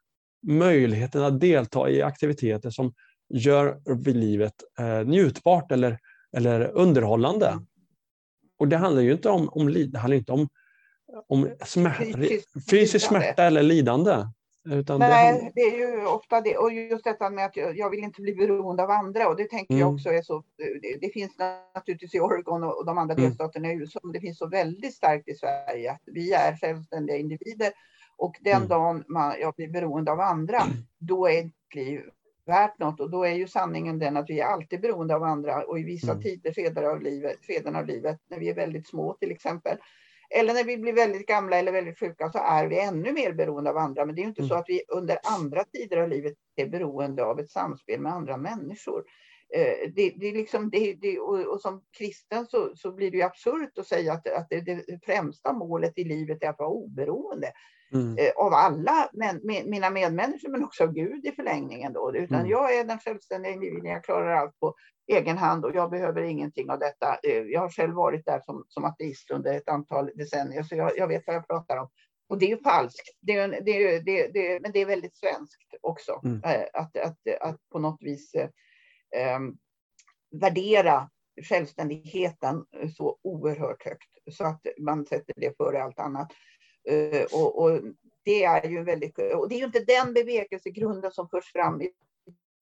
möjligheten 0.48 1.24
att 1.24 1.40
delta 1.40 1.90
i 1.90 2.02
aktiviteter 2.02 2.70
som 2.70 2.94
gör 3.30 3.82
livet 4.14 4.54
eh, 4.80 5.08
njutbart 5.08 5.72
eller, 5.72 6.00
eller 6.38 6.72
underhållande. 6.72 7.60
Och 8.60 8.68
det 8.68 8.78
handlar 8.78 9.02
ju 9.02 9.12
inte 9.12 9.30
om, 9.30 9.50
om, 9.50 9.74
det 9.74 9.98
handlar 9.98 10.18
inte 10.18 10.32
om, 10.32 10.50
om 11.28 11.50
smär, 11.66 12.40
fysisk 12.70 13.08
smärta 13.08 13.44
eller 13.44 13.64
lidande. 13.64 14.26
Utan 14.70 15.00
Nej, 15.00 15.34
det, 15.34 15.52
det, 15.56 15.62
är 15.62 15.78
ju 15.78 16.06
ofta 16.06 16.42
det. 16.42 16.58
Och 16.58 16.74
just 16.74 17.04
detta 17.04 17.30
med 17.30 17.46
att 17.46 17.58
jag, 17.58 17.78
jag 17.78 17.90
vill 17.90 18.04
inte 18.04 18.22
bli 18.22 18.36
beroende 18.36 18.84
av 18.84 18.92
andra. 18.92 19.28
Och 19.28 19.36
det 19.36 19.50
tänker 19.50 19.74
mm. 19.74 19.80
jag 19.80 19.94
också 19.94 20.10
är 20.10 20.22
så. 20.22 20.44
Det, 20.58 20.98
det, 21.02 21.10
finns 21.14 21.32
naturligtvis 21.76 22.16
i 22.16 22.20
Oregon 22.20 22.64
och 22.64 22.86
de 22.86 22.98
andra 22.98 23.14
mm. 23.14 23.26
delstaterna 23.26 23.72
i 23.72 23.76
USA. 23.76 24.00
Men 24.04 24.12
det 24.12 24.20
finns 24.20 24.38
så 24.38 24.48
väldigt 24.48 24.94
starkt 24.94 25.28
i 25.28 25.36
Sverige 25.36 25.92
att 25.92 26.02
vi 26.06 26.34
är 26.34 26.58
självständiga 26.58 27.18
individer. 27.18 27.72
Och 28.18 28.36
den 28.42 28.56
mm. 28.56 28.68
dagen 28.68 29.04
man, 29.08 29.34
jag 29.40 29.54
blir 29.54 29.68
beroende 29.68 30.12
av 30.12 30.20
andra, 30.20 30.62
då 31.00 31.28
är 31.28 31.46
ett 31.46 31.76
liv 31.76 32.02
värt 32.46 32.80
något. 32.80 33.00
Och 33.00 33.10
då 33.10 33.24
är 33.24 33.34
ju 33.34 33.48
sanningen 33.48 34.00
den 34.00 34.18
att 34.18 34.30
vi 34.30 34.40
är 34.40 34.46
alltid 34.46 34.82
beroende 34.82 35.16
av 35.16 35.24
andra. 35.24 35.64
Och 35.64 35.80
i 35.80 35.84
vissa 35.84 36.12
mm. 36.12 36.24
tider, 36.24 36.54
skeden 36.54 36.86
av, 36.86 37.02
livet, 37.02 37.38
skeden 37.48 37.76
av 37.76 37.86
livet, 37.86 38.20
när 38.30 38.40
vi 38.40 38.50
är 38.50 38.56
väldigt 38.56 38.88
små 38.88 39.14
till 39.14 39.32
exempel, 39.32 39.78
eller 40.34 40.54
när 40.54 40.64
vi 40.64 40.78
blir 40.78 40.94
väldigt 40.94 41.28
gamla 41.28 41.58
eller 41.58 41.72
väldigt 41.72 42.00
sjuka 42.00 42.32
så 42.32 42.38
är 42.38 42.68
vi 42.68 42.80
ännu 42.80 43.12
mer 43.12 43.34
beroende 43.34 43.70
av 43.70 43.78
andra. 43.78 44.06
Men 44.06 44.16
det 44.16 44.22
är 44.22 44.24
inte 44.24 44.42
mm. 44.42 44.50
så 44.50 44.56
att 44.56 44.66
vi 44.68 44.82
under 44.88 45.18
andra 45.24 45.64
tider 45.64 45.98
av 45.98 46.10
livet 46.10 46.34
är 46.56 46.68
beroende 46.68 47.24
av 47.24 47.40
ett 47.40 47.52
samspel 47.52 48.02
med 48.02 48.14
andra 48.14 48.38
människor. 48.38 49.04
Eh, 49.56 49.92
det, 49.96 50.14
det 50.16 50.28
är 50.28 50.34
liksom, 50.34 50.70
det, 50.70 50.94
det, 50.94 51.20
och, 51.20 51.62
som 51.62 51.84
kristen 51.98 52.46
så, 52.46 52.72
så 52.76 52.92
blir 52.92 53.12
det 53.12 53.18
ju 53.18 53.24
absurt 53.24 53.78
att 53.78 53.88
säga 53.88 54.14
att, 54.14 54.28
att 54.28 54.50
det, 54.50 55.04
främsta 55.06 55.54
målet 55.54 55.98
i 55.98 56.04
livet 56.04 56.44
är 56.44 56.50
att 56.50 56.60
vara 56.60 56.70
oberoende 56.70 57.52
mm. 57.94 58.18
eh, 58.18 58.32
av 58.36 58.54
alla 58.54 59.10
men, 59.14 59.40
med, 59.44 59.66
mina 59.66 59.90
medmänniskor 59.90 60.50
men 60.50 60.64
också 60.64 60.84
av 60.84 60.94
Gud 60.94 61.26
i 61.26 61.32
förlängningen. 61.32 61.94
Då. 61.94 62.16
Utan 62.16 62.40
mm. 62.40 62.52
jag 62.52 62.76
är 62.76 62.84
den 62.86 63.00
självständiga 63.00 63.54
individen, 63.54 63.92
jag 63.92 64.04
klarar 64.04 64.36
allt 64.36 64.60
på 64.60 64.76
egen 65.08 65.38
hand 65.38 65.66
och 65.66 65.76
jag 65.76 65.90
behöver 65.90 66.22
ingenting 66.22 66.70
av 66.70 66.80
detta. 66.80 67.18
Eh, 67.24 67.38
jag 67.38 67.62
har 67.62 67.70
själv 67.70 67.94
varit 67.94 68.26
där 68.26 68.42
som, 68.46 68.66
som 68.68 68.86
ateist 68.86 69.32
under 69.32 69.54
ett 69.54 69.70
antal 69.70 70.12
decennier 70.16 70.64
så 70.64 70.76
jag, 70.76 70.98
jag 70.98 71.08
vet 71.08 71.24
vad 71.28 71.36
jag 71.36 71.48
pratar 71.48 71.78
om. 71.78 71.90
Och 72.30 72.40
det 72.40 72.46
är 72.46 72.50
ju 72.50 72.58
falskt, 72.58 73.10
det 73.22 73.34
är, 73.34 73.62
det 73.62 73.72
är, 73.72 74.02
det, 74.02 74.28
det, 74.28 74.62
men 74.62 74.72
det 74.72 74.80
är 74.80 74.86
väldigt 74.86 75.16
svenskt 75.16 75.74
också. 75.82 76.22
Mm. 76.24 76.42
Eh, 76.44 76.66
att, 76.74 76.98
att, 76.98 77.18
att 77.42 77.70
på 77.72 77.80
något 77.80 78.02
vis 78.02 78.34
eh, 78.34 78.50
ehm, 79.16 79.58
värdera 80.32 81.10
självständigheten 81.50 82.66
så 82.98 83.18
oerhört 83.22 83.86
högt 83.86 84.10
så 84.32 84.44
att 84.44 84.62
man 84.80 85.06
sätter 85.06 85.34
det 85.38 85.58
före 85.58 85.84
allt 85.84 86.00
annat. 86.00 86.32
Uh, 86.90 87.24
och, 87.34 87.62
och, 87.64 87.82
det 88.24 88.44
är 88.44 88.70
ju 88.70 88.84
väldigt, 88.84 89.20
och 89.36 89.50
det 89.50 89.56
är 89.56 89.60
ju 89.60 89.66
inte 89.66 89.84
den 89.84 90.14
bevekelsegrunden 90.14 91.12
som 91.12 91.30
förs 91.30 91.52
fram 91.52 91.82
i 91.82 91.90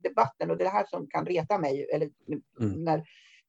debatten 0.03 0.51
och 0.51 0.57
det 0.57 0.63
är 0.63 0.65
det 0.65 0.71
här 0.71 0.85
som 0.85 1.07
kan 1.07 1.25
reta 1.25 1.57
mig, 1.57 1.89
eller 1.93 2.09
mm. 2.59 2.83
när 2.83 3.03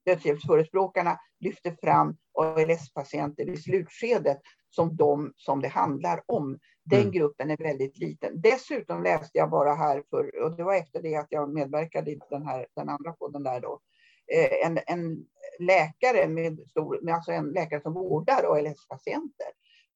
dödshjälpsförespråkarna 0.05 1.19
lyfter 1.41 1.77
fram 1.83 2.17
ALS-patienter 2.39 3.51
i 3.51 3.57
slutskedet 3.57 4.41
som 4.71 4.97
de 4.97 5.33
som 5.37 5.61
det 5.61 5.69
handlar 5.69 6.23
om. 6.27 6.59
Den 6.85 7.01
mm. 7.01 7.13
gruppen 7.13 7.51
är 7.51 7.57
väldigt 7.57 7.99
liten. 7.99 8.41
Dessutom 8.41 9.03
läste 9.03 9.39
jag 9.39 9.51
bara 9.51 9.75
här, 9.75 10.03
för, 10.11 10.43
och 10.43 10.57
det 10.57 10.63
var 10.63 10.75
efter 10.75 11.03
det 11.03 11.17
att 11.17 11.27
jag 11.31 11.55
medverkade 11.55 12.11
i 12.11 12.21
den, 12.31 12.47
här, 12.47 12.67
den 12.77 12.89
andra 12.89 13.13
podden 13.13 13.43
där 13.43 13.61
då, 13.61 13.81
eh, 14.35 14.67
en, 14.67 14.79
en 14.87 15.27
läkare 15.59 16.29
med 16.29 16.61
stor, 16.71 17.11
alltså 17.11 17.33
en 17.33 17.51
läkare 17.51 17.81
som 17.81 17.95
vårdar 17.95 18.45
ALS-patienter. 18.45 19.49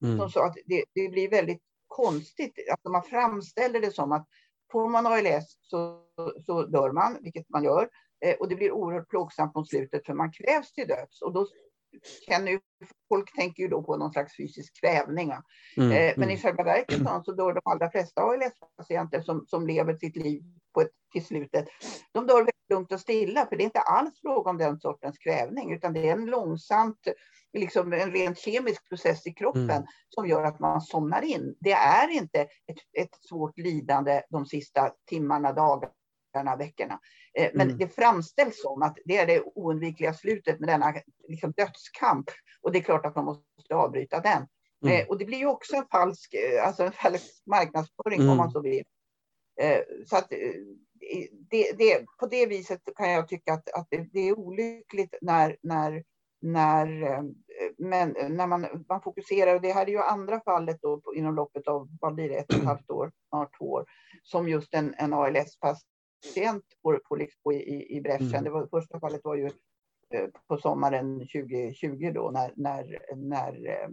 Mm. 0.04 0.18
Som 0.18 0.30
sa 0.30 0.46
att 0.46 0.56
det, 0.66 0.84
det, 0.94 1.08
blir 1.08 1.30
väldigt 1.30 1.62
konstigt, 1.88 2.58
alltså 2.70 2.88
man 2.88 3.02
framställer 3.02 3.80
det 3.80 3.90
som 3.90 4.12
att 4.12 4.26
får 4.72 4.88
man 4.88 5.06
ALS 5.06 5.58
så, 5.60 6.00
så 6.46 6.62
dör 6.62 6.92
man, 6.92 7.18
vilket 7.20 7.48
man 7.48 7.64
gör. 7.64 7.88
Eh, 8.24 8.34
och 8.34 8.48
det 8.48 8.56
blir 8.56 8.72
oerhört 8.72 9.08
plågsamt 9.08 9.54
mot 9.54 9.68
slutet 9.68 10.06
för 10.06 10.14
man 10.14 10.32
kvävs 10.32 10.72
till 10.72 10.88
döds. 10.88 11.22
Och 11.22 11.32
då 11.32 11.46
känner 12.28 12.52
ju, 12.52 12.60
folk 13.08 13.36
tänker 13.36 13.62
ju 13.62 13.68
då 13.68 13.82
på 13.82 13.96
någon 13.96 14.12
slags 14.12 14.36
fysisk 14.36 14.80
kvävning. 14.80 15.32
Mm, 15.76 15.92
eh, 15.92 16.12
men 16.16 16.22
mm. 16.22 16.30
i 16.30 16.38
själva 16.38 16.64
verket 16.64 17.00
så 17.24 17.32
dör 17.32 17.52
de 17.52 17.60
allra 17.64 17.90
flesta 17.90 18.22
ALS-patienter 18.22 19.20
som, 19.20 19.44
som 19.46 19.66
lever 19.66 19.94
sitt 19.94 20.16
liv 20.16 20.42
på 20.74 20.80
ett, 20.80 20.90
till 21.12 21.24
slutet. 21.24 21.68
De 22.12 22.26
dör 22.26 22.36
väldigt 22.36 22.54
lugnt 22.70 22.92
och 22.92 23.00
stilla, 23.00 23.46
för 23.46 23.56
det 23.56 23.62
är 23.62 23.64
inte 23.64 23.80
alls 23.80 24.20
fråga 24.20 24.50
om 24.50 24.58
den 24.58 24.80
sortens 24.80 25.18
kvävning, 25.18 25.72
utan 25.72 25.92
det 25.92 26.08
är 26.08 26.12
en 26.12 26.26
långsamt, 26.26 27.08
liksom 27.52 27.92
en 27.92 28.12
rent 28.12 28.38
kemisk 28.38 28.88
process 28.88 29.26
i 29.26 29.32
kroppen 29.32 29.70
mm. 29.70 29.86
som 30.08 30.28
gör 30.28 30.44
att 30.44 30.60
man 30.60 30.80
somnar 30.80 31.22
in. 31.22 31.56
Det 31.60 31.72
är 31.72 32.08
inte 32.08 32.40
ett, 32.40 32.78
ett 32.98 33.24
svårt 33.28 33.58
lidande 33.58 34.22
de 34.30 34.46
sista 34.46 34.92
timmarna, 35.06 35.52
dagarna, 35.52 35.92
veckorna. 36.42 37.00
Eh, 37.38 37.50
men 37.54 37.66
mm. 37.66 37.78
det 37.78 37.88
framställs 37.88 38.62
som 38.62 38.82
att 38.82 38.98
det 39.04 39.16
är 39.16 39.26
det 39.26 39.42
oundvikliga 39.54 40.14
slutet 40.14 40.60
med 40.60 40.68
denna 40.68 40.94
liksom, 41.28 41.52
dödskamp. 41.56 42.26
Och 42.62 42.72
det 42.72 42.78
är 42.78 42.82
klart 42.82 43.06
att 43.06 43.16
man 43.16 43.24
måste 43.24 43.74
avbryta 43.74 44.20
den. 44.20 44.46
Mm. 44.84 45.00
Eh, 45.00 45.08
och 45.08 45.18
det 45.18 45.24
blir 45.24 45.38
ju 45.38 45.46
också 45.46 45.76
en 45.76 45.86
falsk, 45.90 46.34
eh, 46.34 46.66
alltså 46.66 46.82
en 46.84 46.92
falsk 46.92 47.42
marknadsföring 47.46 48.20
mm. 48.20 48.30
om 48.30 48.36
man 48.36 48.50
så 48.50 48.60
vill. 48.60 48.84
Så 50.06 50.16
att 50.16 50.28
det, 51.50 51.72
det, 51.78 52.04
på 52.20 52.26
det 52.26 52.46
viset 52.46 52.80
kan 52.96 53.10
jag 53.10 53.28
tycka 53.28 53.52
att, 53.52 53.68
att 53.74 53.86
det, 54.12 54.20
är 54.20 54.38
olyckligt 54.38 55.14
när, 55.20 55.56
när, 55.62 56.04
när, 56.40 56.86
men, 57.78 58.36
när 58.36 58.46
man, 58.46 58.84
man 58.88 59.02
fokuserar, 59.02 59.54
och 59.54 59.60
det 59.60 59.72
här 59.72 59.86
är 59.86 59.90
ju 59.90 59.98
andra 59.98 60.40
fallet 60.40 60.78
då 60.82 61.00
inom 61.14 61.34
loppet 61.34 61.68
av, 61.68 61.88
vad 62.00 62.14
blir 62.14 62.28
det, 62.28 62.34
ett 62.34 62.52
och 62.52 62.58
ett 62.58 62.64
halvt 62.64 62.90
år, 62.90 63.12
snart 63.28 63.58
två 63.58 63.64
år, 63.64 63.84
som 64.22 64.48
just 64.48 64.74
en, 64.74 64.94
en 64.98 65.12
ALS-patient 65.12 65.93
sent 66.34 66.64
på, 66.82 66.98
på, 67.42 67.52
i, 67.52 67.96
i 67.96 68.00
bräschen. 68.00 68.28
Mm. 68.28 68.44
Det 68.44 68.50
var, 68.50 68.66
första 68.66 69.00
fallet 69.00 69.20
var 69.24 69.34
ju 69.34 69.46
eh, 70.14 70.28
på 70.48 70.56
sommaren 70.56 71.18
2020 71.18 72.12
då 72.14 72.30
när, 72.30 72.52
när, 72.56 72.98
när 73.16 73.66
eh, 73.66 73.88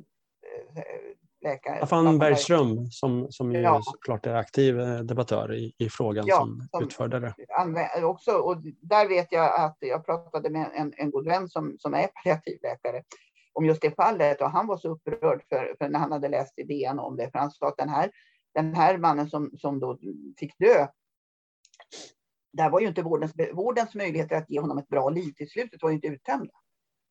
läkare... 1.41 1.77
Staffan 1.77 2.19
Bergström 2.19 2.85
som, 2.91 3.31
som 3.31 3.51
ju 3.51 3.59
ja. 3.59 3.81
såklart 3.83 4.25
är 4.25 4.35
aktiv 4.35 4.79
eh, 4.79 4.99
debattör 4.99 5.53
i, 5.53 5.73
i 5.77 5.89
frågan 5.89 6.25
ja, 6.27 6.37
som, 6.37 6.67
som 6.71 6.83
utförde 6.83 7.19
det. 7.19 8.03
Också, 8.03 8.31
och 8.31 8.57
där 8.81 9.07
vet 9.07 9.31
jag 9.31 9.61
att 9.65 9.77
jag 9.79 10.05
pratade 10.05 10.49
med 10.49 10.71
en, 10.73 10.93
en 10.97 11.11
god 11.11 11.25
vän 11.25 11.49
som, 11.49 11.75
som 11.79 11.93
är 11.93 12.07
palliativläkare 12.07 13.03
om 13.53 13.65
just 13.65 13.81
det 13.81 13.95
fallet 13.95 14.41
och 14.41 14.51
han 14.51 14.67
var 14.67 14.77
så 14.77 14.89
upprörd 14.89 15.43
för, 15.49 15.75
för 15.77 15.89
när 15.89 15.99
han 15.99 16.11
hade 16.11 16.27
läst 16.27 16.59
idén 16.59 16.99
om 16.99 17.15
det. 17.15 17.31
För 17.31 17.39
han 17.39 17.51
sa 17.51 17.67
att 17.67 17.77
den 17.77 17.89
här, 17.89 18.11
den 18.53 18.75
här 18.75 18.97
mannen 18.97 19.29
som, 19.29 19.51
som 19.57 19.79
då 19.79 19.99
fick 20.39 20.57
dö 20.59 20.87
där 22.53 22.69
var 22.69 22.79
ju 22.79 22.87
inte 22.87 23.01
vårdens, 23.01 23.33
vårdens 23.53 23.95
möjligheter 23.95 24.35
att 24.35 24.49
ge 24.49 24.59
honom 24.59 24.77
ett 24.77 24.87
bra 24.87 25.09
liv 25.09 25.31
till 25.31 25.49
slutet 25.49 25.81
var 25.81 25.89
ju 25.89 25.95
inte 25.95 26.07
uttömda. 26.07 26.53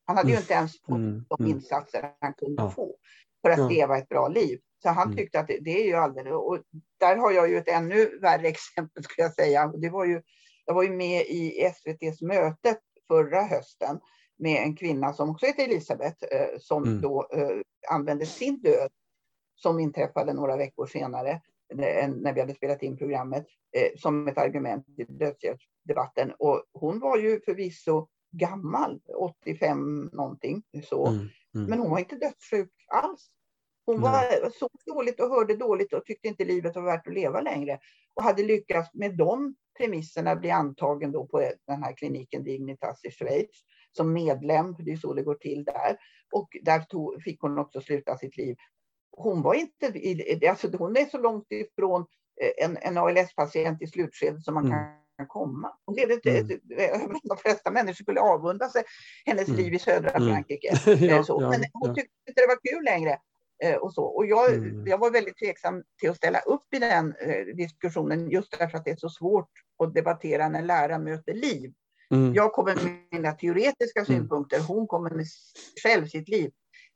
Han 0.05 0.16
hade 0.16 0.29
ju 0.29 0.35
mm. 0.35 0.42
inte 0.42 0.55
ens 0.55 0.81
fått 0.81 0.88
mm. 0.88 1.24
de 1.29 1.44
mm. 1.44 1.57
insatser 1.57 2.12
han 2.20 2.35
kunde 2.35 2.62
ja. 2.62 2.70
få 2.70 2.96
för 3.42 3.50
att 3.50 3.59
ja. 3.59 3.68
leva 3.68 3.98
ett 3.98 4.09
bra 4.09 4.29
liv. 4.29 4.61
Så 4.83 4.88
han 4.88 5.07
mm. 5.07 5.16
tyckte 5.16 5.40
att 5.40 5.46
det, 5.46 5.59
det, 5.61 5.83
är 5.83 5.87
ju 5.87 5.94
alldeles... 5.94 6.33
Och 6.33 6.59
där 7.00 7.16
har 7.16 7.33
jag 7.33 7.50
ju 7.50 7.59
ett 7.59 7.68
ännu 7.68 8.18
värre 8.18 8.48
exempel 8.48 9.05
skulle 9.05 9.24
jag 9.24 9.35
säga. 9.35 9.72
Det 9.76 9.90
var 9.90 10.05
ju, 10.05 10.22
jag 10.66 10.74
var 10.74 10.83
ju 10.83 10.90
med 10.90 11.26
i 11.26 11.61
SVTs 11.61 12.22
möte 12.22 12.76
förra 13.09 13.42
hösten 13.42 14.00
med 14.38 14.62
en 14.62 14.76
kvinna 14.76 15.12
som 15.12 15.31
också 15.31 15.46
heter 15.46 15.64
Elisabeth 15.64 16.24
eh, 16.31 16.59
som 16.59 16.85
mm. 16.85 17.00
då 17.00 17.29
eh, 17.33 17.61
använde 17.90 18.26
sin 18.26 18.61
död 18.61 18.90
som 19.55 19.81
inträffade 19.81 20.33
några 20.33 20.57
veckor 20.57 20.87
senare 20.87 21.40
när 21.72 22.33
vi 22.33 22.40
hade 22.40 22.54
spelat 22.54 22.83
in 22.83 22.96
programmet 22.96 23.46
eh, 23.76 23.98
som 23.98 24.28
ett 24.28 24.38
argument 24.38 24.88
i 24.88 25.04
dödshjälpsdebatten. 25.04 26.33
Och 26.38 26.64
hon 26.72 27.00
var 27.00 27.18
ju 27.18 27.40
förvisso 27.40 28.09
gammal, 28.33 29.00
85 29.16 30.11
någonting 30.12 30.62
så. 30.85 31.06
Mm, 31.06 31.28
mm. 31.54 31.70
Men 31.70 31.78
hon 31.78 31.90
var 31.90 31.98
inte 31.98 32.16
dödssjuk 32.16 32.72
alls. 32.88 33.30
Hon 33.87 34.00
var, 34.00 34.50
såg 34.50 34.70
dåligt 34.87 35.20
och 35.20 35.28
hörde 35.28 35.56
dåligt 35.56 35.92
och 35.92 36.04
tyckte 36.04 36.28
inte 36.28 36.44
livet 36.44 36.76
var 36.76 36.83
värt 36.83 37.06
att 37.06 37.14
leva 37.14 37.40
längre. 37.40 37.78
Och 38.14 38.22
hade 38.22 38.42
lyckats 38.42 38.94
med 38.94 39.16
de 39.16 39.54
premisserna 39.78 40.37
bli 40.37 40.50
antagen 40.50 41.12
då 41.12 41.26
på 41.26 41.38
den 41.66 41.83
här 41.83 41.96
kliniken 41.96 42.44
Dignitas 42.44 43.04
i 43.04 43.11
Schweiz 43.11 43.50
som 43.92 44.12
medlem, 44.12 44.76
för 44.76 44.83
det 44.83 44.92
är 44.92 44.96
så 44.96 45.14
det 45.14 45.22
går 45.22 45.35
till 45.35 45.64
där. 45.64 45.96
Och 46.33 46.48
där 46.62 46.80
tog, 46.80 47.22
fick 47.22 47.40
hon 47.40 47.59
också 47.59 47.80
sluta 47.80 48.16
sitt 48.16 48.37
liv 48.37 48.56
hon 49.12 49.42
var 49.42 49.55
inte, 49.55 49.87
alltså 50.51 50.77
hon 50.77 50.96
är 50.96 51.05
så 51.05 51.18
långt 51.18 51.46
ifrån 51.49 52.07
eh, 52.40 52.64
en, 52.64 52.79
en 52.81 52.99
ALS-patient 52.99 53.83
i 53.83 53.87
slutskedet 53.87 54.44
som 54.44 54.55
man 54.55 54.66
mm. 54.66 54.79
kan 55.16 55.27
komma. 55.27 55.73
Hon 55.87 55.94
levde 55.94 56.31
mm. 56.31 56.61
De 57.23 57.37
flesta 57.37 57.70
människor 57.70 58.03
skulle 58.03 58.20
avunda 58.20 58.68
sig 58.68 58.83
hennes 59.25 59.49
mm. 59.49 59.61
liv 59.61 59.75
i 59.75 59.79
södra 59.79 60.11
mm. 60.11 60.29
Frankrike. 60.29 60.81
ja, 61.07 61.25
så. 61.25 61.40
Men 61.40 61.64
hon 61.73 61.88
ja. 61.88 61.94
tyckte 61.94 62.12
inte 62.29 62.40
det 62.40 62.46
var 62.46 62.73
kul 62.73 62.85
längre. 62.85 63.18
Eh, 63.64 63.77
och, 63.77 63.94
så. 63.94 64.05
och 64.05 64.27
jag, 64.27 64.55
mm. 64.55 64.87
jag 64.87 64.99
var 64.99 65.11
väldigt 65.11 65.38
tveksam 65.38 65.83
till 66.01 66.11
att 66.11 66.16
ställa 66.16 66.40
upp 66.40 66.75
i 66.75 66.79
den 66.79 67.14
eh, 67.20 67.57
diskussionen 67.57 68.31
just 68.31 68.59
därför 68.59 68.79
att 68.79 68.85
det 68.85 68.90
är 68.90 68.96
så 68.96 69.09
svårt 69.09 69.51
att 69.83 69.94
debattera 69.94 70.49
när 70.49 70.62
lära 70.62 70.99
möter 70.99 71.35
liv. 71.35 71.73
Mm. 72.11 72.35
Jag 72.35 72.53
kommer 72.53 72.75
med 72.75 72.99
mina 73.11 73.33
teoretiska 73.33 74.05
synpunkter, 74.05 74.61
hon 74.61 74.87
kommer 74.87 75.11
med 75.11 75.27
själv 75.83 76.07
sitt 76.07 76.29
liv. 76.29 76.51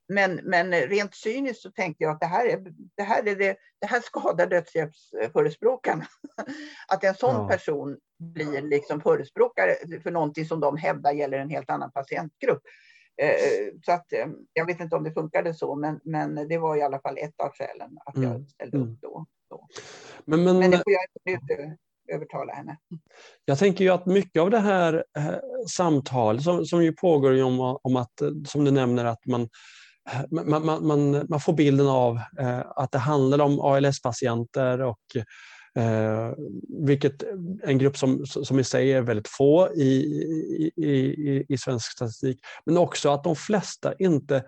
Men, 0.08 0.34
men 0.34 0.72
rent 0.72 1.14
cyniskt 1.14 1.62
så 1.62 1.70
tänkte 1.70 2.04
jag 2.04 2.12
att 2.12 2.20
det 2.20 2.26
här, 2.26 2.46
är, 2.46 2.64
det 2.96 3.02
här, 3.02 3.28
är 3.28 3.36
det, 3.36 3.56
det 3.80 3.86
här 3.86 4.00
skadar 4.00 4.46
dödshjälpsförespråkarna. 4.46 6.06
Att 6.88 7.04
en 7.04 7.14
sån 7.14 7.34
ja. 7.34 7.48
person 7.48 7.98
blir 8.18 8.62
liksom 8.62 9.00
förespråkare 9.00 9.74
för 10.02 10.10
någonting 10.10 10.46
som 10.46 10.60
de 10.60 10.76
hävdar 10.76 11.12
gäller 11.12 11.38
en 11.38 11.50
helt 11.50 11.70
annan 11.70 11.92
patientgrupp. 11.92 12.62
Eh, 13.22 13.74
så 13.86 13.92
att, 13.92 14.12
eh, 14.12 14.26
jag 14.52 14.66
vet 14.66 14.80
inte 14.80 14.96
om 14.96 15.04
det 15.04 15.12
funkade 15.12 15.54
så, 15.54 15.74
men, 15.74 16.00
men 16.04 16.48
det 16.48 16.58
var 16.58 16.76
i 16.76 16.82
alla 16.82 17.00
fall 17.00 17.18
ett 17.18 17.40
av 17.40 17.50
skälen 17.52 17.98
att 18.06 18.16
jag 18.16 18.24
mm. 18.24 18.48
ställde 18.48 18.78
upp 18.78 18.84
mm. 18.84 18.98
då. 19.02 19.26
då. 19.50 19.68
Men, 20.24 20.44
men, 20.44 20.58
men 20.58 20.70
det 20.70 20.76
får 20.76 20.92
jag 20.92 21.34
inte 21.34 21.76
övertala 22.12 22.52
henne. 22.52 22.76
Jag 23.44 23.58
tänker 23.58 23.84
ju 23.84 23.90
att 23.90 24.06
mycket 24.06 24.42
av 24.42 24.50
det 24.50 24.58
här 24.58 25.04
eh, 25.18 25.34
samtalet 25.68 26.42
som, 26.42 26.64
som 26.64 26.84
ju 26.84 26.92
pågår 26.92 27.42
om, 27.42 27.78
om 27.82 27.96
att, 27.96 28.22
som 28.46 28.64
du 28.64 28.70
nämner, 28.70 29.04
att 29.04 29.26
man 29.26 29.48
man, 30.30 30.66
man, 30.66 30.86
man, 30.86 31.26
man 31.28 31.40
får 31.40 31.52
bilden 31.52 31.86
av 31.86 32.16
eh, 32.38 32.60
att 32.76 32.92
det 32.92 32.98
handlar 32.98 33.40
om 33.40 33.60
ALS-patienter 33.60 34.80
och 34.80 35.16
eh, 35.82 36.32
vilket 36.86 37.22
en 37.62 37.78
grupp 37.78 37.96
som, 37.96 38.26
som 38.26 38.58
i 38.58 38.64
sig 38.64 38.92
är 38.92 39.00
väldigt 39.00 39.28
få 39.28 39.68
i, 39.74 39.84
i, 39.84 40.72
i, 40.76 41.46
i 41.48 41.58
svensk 41.58 41.92
statistik, 41.92 42.40
men 42.66 42.78
också 42.78 43.10
att 43.10 43.24
de 43.24 43.36
flesta 43.36 43.94
inte 43.98 44.44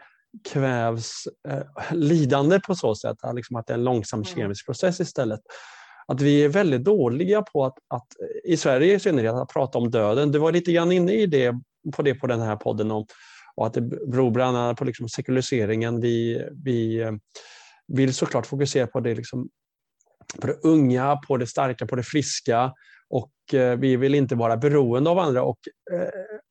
kvävs 0.49 1.25
eh, 1.49 1.63
lidande 1.93 2.61
på 2.61 2.75
så 2.75 2.95
sätt, 2.95 3.17
liksom 3.35 3.57
att 3.57 3.67
det 3.67 3.73
är 3.73 3.79
en 3.79 3.85
långsam 3.85 4.21
mm. 4.21 4.35
kemisk 4.35 4.67
process 4.67 5.01
istället. 5.01 5.41
Att 6.09 6.21
vi 6.21 6.45
är 6.45 6.49
väldigt 6.49 6.85
dåliga 6.85 7.43
på 7.43 7.65
att, 7.65 7.79
att 7.89 8.07
i 8.45 8.57
Sverige 8.57 8.95
i 8.95 9.01
synnerhet, 9.01 9.35
att 9.35 9.49
prata 9.49 9.79
om 9.79 9.91
döden. 9.91 10.33
Du 10.33 10.39
var 10.39 10.53
lite 10.53 10.73
grann 10.73 10.93
inne 10.93 11.13
i 11.13 11.27
det, 11.27 11.55
på 11.97 12.03
det 12.03 12.15
på 12.15 12.27
den 12.27 12.41
här 12.41 12.57
podden 12.57 12.91
om 12.91 13.07
och 13.57 13.67
att 13.67 13.75
det 13.75 13.81
beror 13.81 14.31
bland 14.31 14.57
annat 14.57 14.79
på 14.79 14.85
liksom 14.85 15.09
sekulariseringen. 15.09 16.01
Vi, 16.01 16.49
vi 16.65 17.01
eh, 17.01 17.13
vill 17.87 18.15
såklart 18.15 18.47
fokusera 18.47 18.87
på 18.87 19.01
det, 19.01 19.15
liksom, 19.15 19.49
på 20.41 20.47
det 20.47 20.57
unga, 20.63 21.17
på 21.17 21.37
det 21.37 21.47
starka, 21.47 21.87
på 21.87 21.97
det 21.97 22.03
friska 22.03 22.73
och 23.11 23.55
eh, 23.55 23.79
vi 23.79 23.97
vill 23.97 24.15
inte 24.15 24.35
vara 24.35 24.57
beroende 24.57 25.11
av 25.11 25.19
andra. 25.19 25.43
Och, 25.43 25.59
eh, 25.93 26.09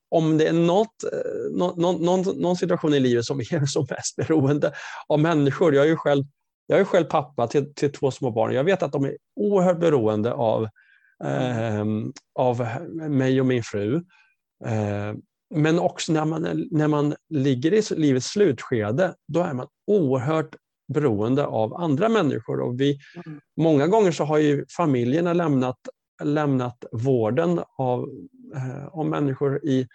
om 0.09 0.37
det 0.37 0.47
är 0.47 0.53
något, 0.53 1.03
eh, 1.03 1.57
någon, 1.57 2.01
någon, 2.05 2.41
någon, 2.41 2.55
situation 2.55 2.93
i 2.93 2.99
livet 2.99 3.25
som 3.25 3.39
är 3.39 3.65
som 3.65 3.87
mest 3.89 4.15
beroende 4.15 4.73
av 5.07 5.19
människor. 5.19 5.75
Jag 5.75 5.85
är 5.85 5.89
ju 5.89 5.95
själv, 5.95 6.23
jag 6.67 6.79
är 6.79 6.83
själv 6.83 7.05
pappa 7.05 7.47
till, 7.47 7.73
till 7.73 7.91
två 7.91 8.11
små 8.11 8.31
barn. 8.31 8.53
Jag 8.53 8.63
vet 8.63 8.83
att 8.83 8.91
de 8.91 9.05
är 9.05 9.17
oerhört 9.35 9.79
beroende 9.79 10.33
av, 10.33 10.63
eh, 11.23 11.85
av 12.35 12.67
mig 13.09 13.39
och 13.39 13.45
min 13.45 13.63
fru. 13.63 13.95
Eh, 14.65 15.13
men 15.49 15.79
också 15.79 16.13
när 16.13 16.25
man, 16.25 16.67
när 16.71 16.87
man 16.87 17.15
ligger 17.29 17.73
i 17.73 17.81
livets 17.95 18.27
slutskede, 18.27 19.15
då 19.27 19.41
är 19.41 19.53
man 19.53 19.67
oerhört 19.87 20.55
beroende 20.93 21.45
av 21.45 21.73
andra 21.73 22.09
människor. 22.09 22.59
Och 22.59 22.81
vi, 22.81 22.99
mm. 23.25 23.39
Många 23.57 23.87
gånger 23.87 24.11
så 24.11 24.23
har 24.23 24.37
ju 24.37 24.65
familjerna 24.77 25.33
lämnat, 25.33 25.79
lämnat 26.23 26.85
vården 26.91 27.59
av, 27.77 28.09
eh, 28.55 28.87
av 28.87 29.05
människor 29.05 29.65
i, 29.65 29.87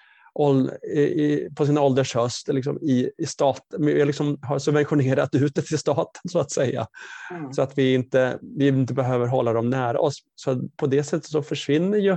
i, 0.98 1.48
på 1.56 1.66
sin 1.66 1.78
ålders 1.78 2.14
höst 2.14 2.48
liksom 2.48 2.78
i, 2.82 3.10
i 3.18 3.26
stat, 3.26 3.62
liksom 3.78 4.38
har 4.42 4.58
subventionerat 4.58 5.34
ut 5.34 5.54
det 5.54 5.62
till 5.62 5.78
staten 5.78 6.22
så 6.30 6.38
att 6.38 6.50
säga. 6.50 6.86
Mm. 7.30 7.52
Så 7.52 7.62
att 7.62 7.78
vi 7.78 7.94
inte, 7.94 8.38
vi 8.42 8.68
inte 8.68 8.94
behöver 8.94 9.26
hålla 9.26 9.52
dem 9.52 9.70
nära 9.70 10.00
oss. 10.00 10.18
Så 10.34 10.68
på 10.76 10.86
det 10.86 11.02
sättet 11.02 11.30
så 11.30 11.42
försvinner 11.42 11.98
ju 11.98 12.16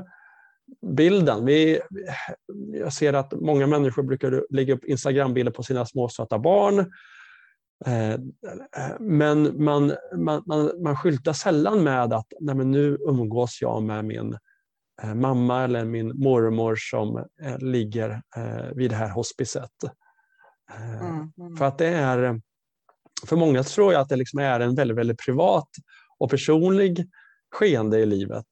bilden. 0.82 1.46
Vi, 1.46 1.80
jag 2.74 2.94
ser 2.94 3.14
att 3.14 3.34
många 3.34 3.68
människor 3.68 4.04
brukar 4.04 4.46
lägga 4.50 4.74
upp 4.74 4.86
Instagrambilder 4.86 5.52
på 5.52 5.64
sina 5.64 5.86
småsöta 5.86 6.40
barn. 6.40 6.80
Eh, 7.86 8.20
men 9.00 9.64
man, 9.64 9.94
man, 10.18 10.44
man, 10.46 10.72
man 10.84 10.96
skyltar 10.96 11.34
sällan 11.34 11.84
med 11.84 12.14
att 12.14 12.28
Nej, 12.40 12.56
men 12.56 12.72
nu 12.72 12.98
umgås 13.02 13.58
jag 13.62 13.84
med 13.84 14.06
min 14.06 14.38
eh, 15.04 15.16
mamma 15.16 15.64
eller 15.64 15.86
min 15.86 16.08
mormor 16.08 16.76
som 16.78 17.18
eh, 17.18 17.58
ligger 17.60 18.22
vid 18.76 18.90
det 18.90 18.96
här 18.96 19.10
hospicet. 19.10 19.72
Mm, 21.00 21.32
mm. 21.38 21.56
För 21.58 21.66
att 21.66 21.78
det 21.78 21.88
är, 21.88 22.42
för 23.28 23.36
många 23.36 23.64
tror 23.64 23.94
jag 23.94 24.02
att 24.02 24.10
det 24.10 24.16
liksom 24.16 24.40
är 24.40 24.60
en 24.60 24.76
väldigt, 24.76 24.98
väldigt 24.98 25.20
privat 25.26 25.70
och 26.20 26.30
personlig 26.30 27.10
skeende 27.52 28.00
i 28.00 28.06
livet. 28.06 28.46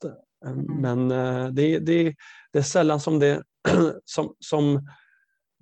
Mm. 0.46 0.82
Men 0.82 1.12
eh, 1.12 1.48
det, 1.48 1.80
det, 1.80 2.16
det, 2.52 2.60
är 2.60 2.64
sällan 2.64 3.00
som 3.00 3.20
det 3.20 3.44
som, 4.06 4.36
som 4.40 4.88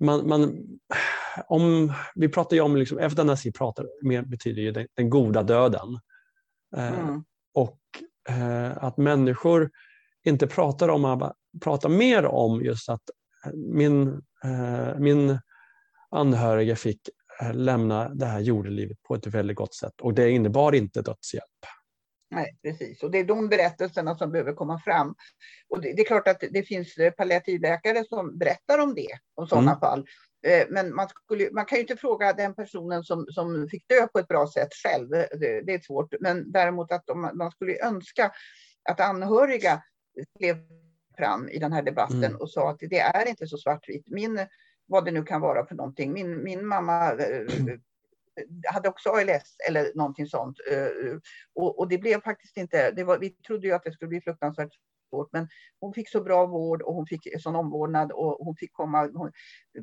man, 0.00 0.28
man, 0.28 0.62
om, 1.46 1.92
vi 2.14 2.28
pratar 2.28 2.56
ju 2.56 2.62
om, 2.62 2.76
liksom, 2.76 2.98
eutanasi 2.98 3.52
pratar, 3.52 3.86
mer, 4.02 4.22
betyder 4.22 4.62
ju 4.62 4.72
den, 4.72 4.86
den 4.94 5.10
goda 5.10 5.42
döden. 5.42 5.98
Eh, 6.76 7.00
mm. 7.00 7.24
och 7.54 7.78
eh, 8.28 8.84
att 8.84 8.96
människor 8.96 9.70
inte 10.24 10.46
pratar 10.46 10.88
om, 10.88 11.32
pratar 11.60 11.88
mer 11.88 12.26
om 12.26 12.64
just 12.64 12.88
att 12.88 13.02
min, 13.54 14.22
min 14.98 15.38
anhörige 16.10 16.76
fick 16.76 17.00
lämna 17.52 18.08
det 18.08 18.26
här 18.26 18.40
jordelivet 18.40 19.02
på 19.02 19.14
ett 19.14 19.26
väldigt 19.26 19.56
gott 19.56 19.74
sätt 19.74 20.00
och 20.00 20.14
det 20.14 20.30
innebar 20.30 20.74
inte 20.74 21.02
dödshjälp. 21.02 21.66
Nej, 22.30 22.58
precis. 22.62 23.02
Och 23.02 23.10
det 23.10 23.18
är 23.18 23.24
de 23.24 23.48
berättelserna 23.48 24.18
som 24.18 24.32
behöver 24.32 24.52
komma 24.52 24.80
fram. 24.80 25.14
Och 25.68 25.80
det, 25.80 25.92
det 25.92 26.02
är 26.02 26.06
klart 26.06 26.28
att 26.28 26.44
det 26.50 26.62
finns 26.62 26.96
eh, 26.96 27.12
palliativläkare 27.12 28.04
som 28.04 28.38
berättar 28.38 28.78
om 28.78 28.94
det, 28.94 29.18
om 29.34 29.46
sådana 29.46 29.70
mm. 29.70 29.80
fall. 29.80 30.06
Eh, 30.46 30.66
men 30.68 30.94
man, 30.94 31.08
skulle, 31.08 31.50
man 31.52 31.64
kan 31.64 31.76
ju 31.76 31.82
inte 31.82 31.96
fråga 31.96 32.32
den 32.32 32.54
personen 32.54 33.04
som, 33.04 33.26
som 33.30 33.68
fick 33.68 33.88
dö 33.88 34.06
på 34.06 34.18
ett 34.18 34.28
bra 34.28 34.46
sätt 34.46 34.68
själv. 34.74 35.08
Det, 35.10 35.62
det 35.66 35.74
är 35.74 35.80
svårt. 35.80 36.14
Men 36.20 36.52
däremot 36.52 36.92
att 36.92 37.10
om, 37.10 37.30
man 37.34 37.50
skulle 37.50 37.84
önska 37.84 38.32
att 38.88 39.00
anhöriga 39.00 39.82
klev 40.38 40.56
fram 41.16 41.48
i 41.48 41.58
den 41.58 41.72
här 41.72 41.82
debatten 41.82 42.24
mm. 42.24 42.36
och 42.36 42.50
sa 42.50 42.70
att 42.70 42.78
det 42.80 43.00
är 43.00 43.28
inte 43.28 43.46
så 43.46 43.58
svartvitt. 43.58 44.08
Min, 44.08 44.46
vad 44.86 45.04
det 45.04 45.10
nu 45.10 45.22
kan 45.22 45.40
vara 45.40 45.66
för 45.66 45.74
någonting. 45.74 46.12
Min, 46.12 46.44
min 46.44 46.66
mamma 46.66 47.10
mm 47.10 47.80
hade 48.64 48.88
också 48.88 49.10
ALS 49.10 49.56
eller 49.68 49.92
någonting 49.94 50.26
sånt. 50.26 50.56
Eh, 50.70 51.16
och, 51.54 51.78
och 51.78 51.88
det 51.88 51.98
blev 51.98 52.20
faktiskt 52.20 52.56
inte, 52.56 52.90
det 52.90 53.04
var, 53.04 53.18
vi 53.18 53.30
trodde 53.30 53.66
ju 53.66 53.72
att 53.72 53.84
det 53.84 53.92
skulle 53.92 54.08
bli 54.08 54.20
fruktansvärt 54.20 54.72
svårt, 55.10 55.28
men 55.32 55.48
hon 55.80 55.94
fick 55.94 56.10
så 56.10 56.20
bra 56.20 56.46
vård 56.46 56.82
och 56.82 56.94
hon 56.94 57.06
fick 57.06 57.42
sån 57.42 57.56
omvårdnad 57.56 58.12
och 58.12 58.44
hon 58.44 58.56
fick 58.56 58.72
komma, 58.72 59.10
hon, 59.14 59.32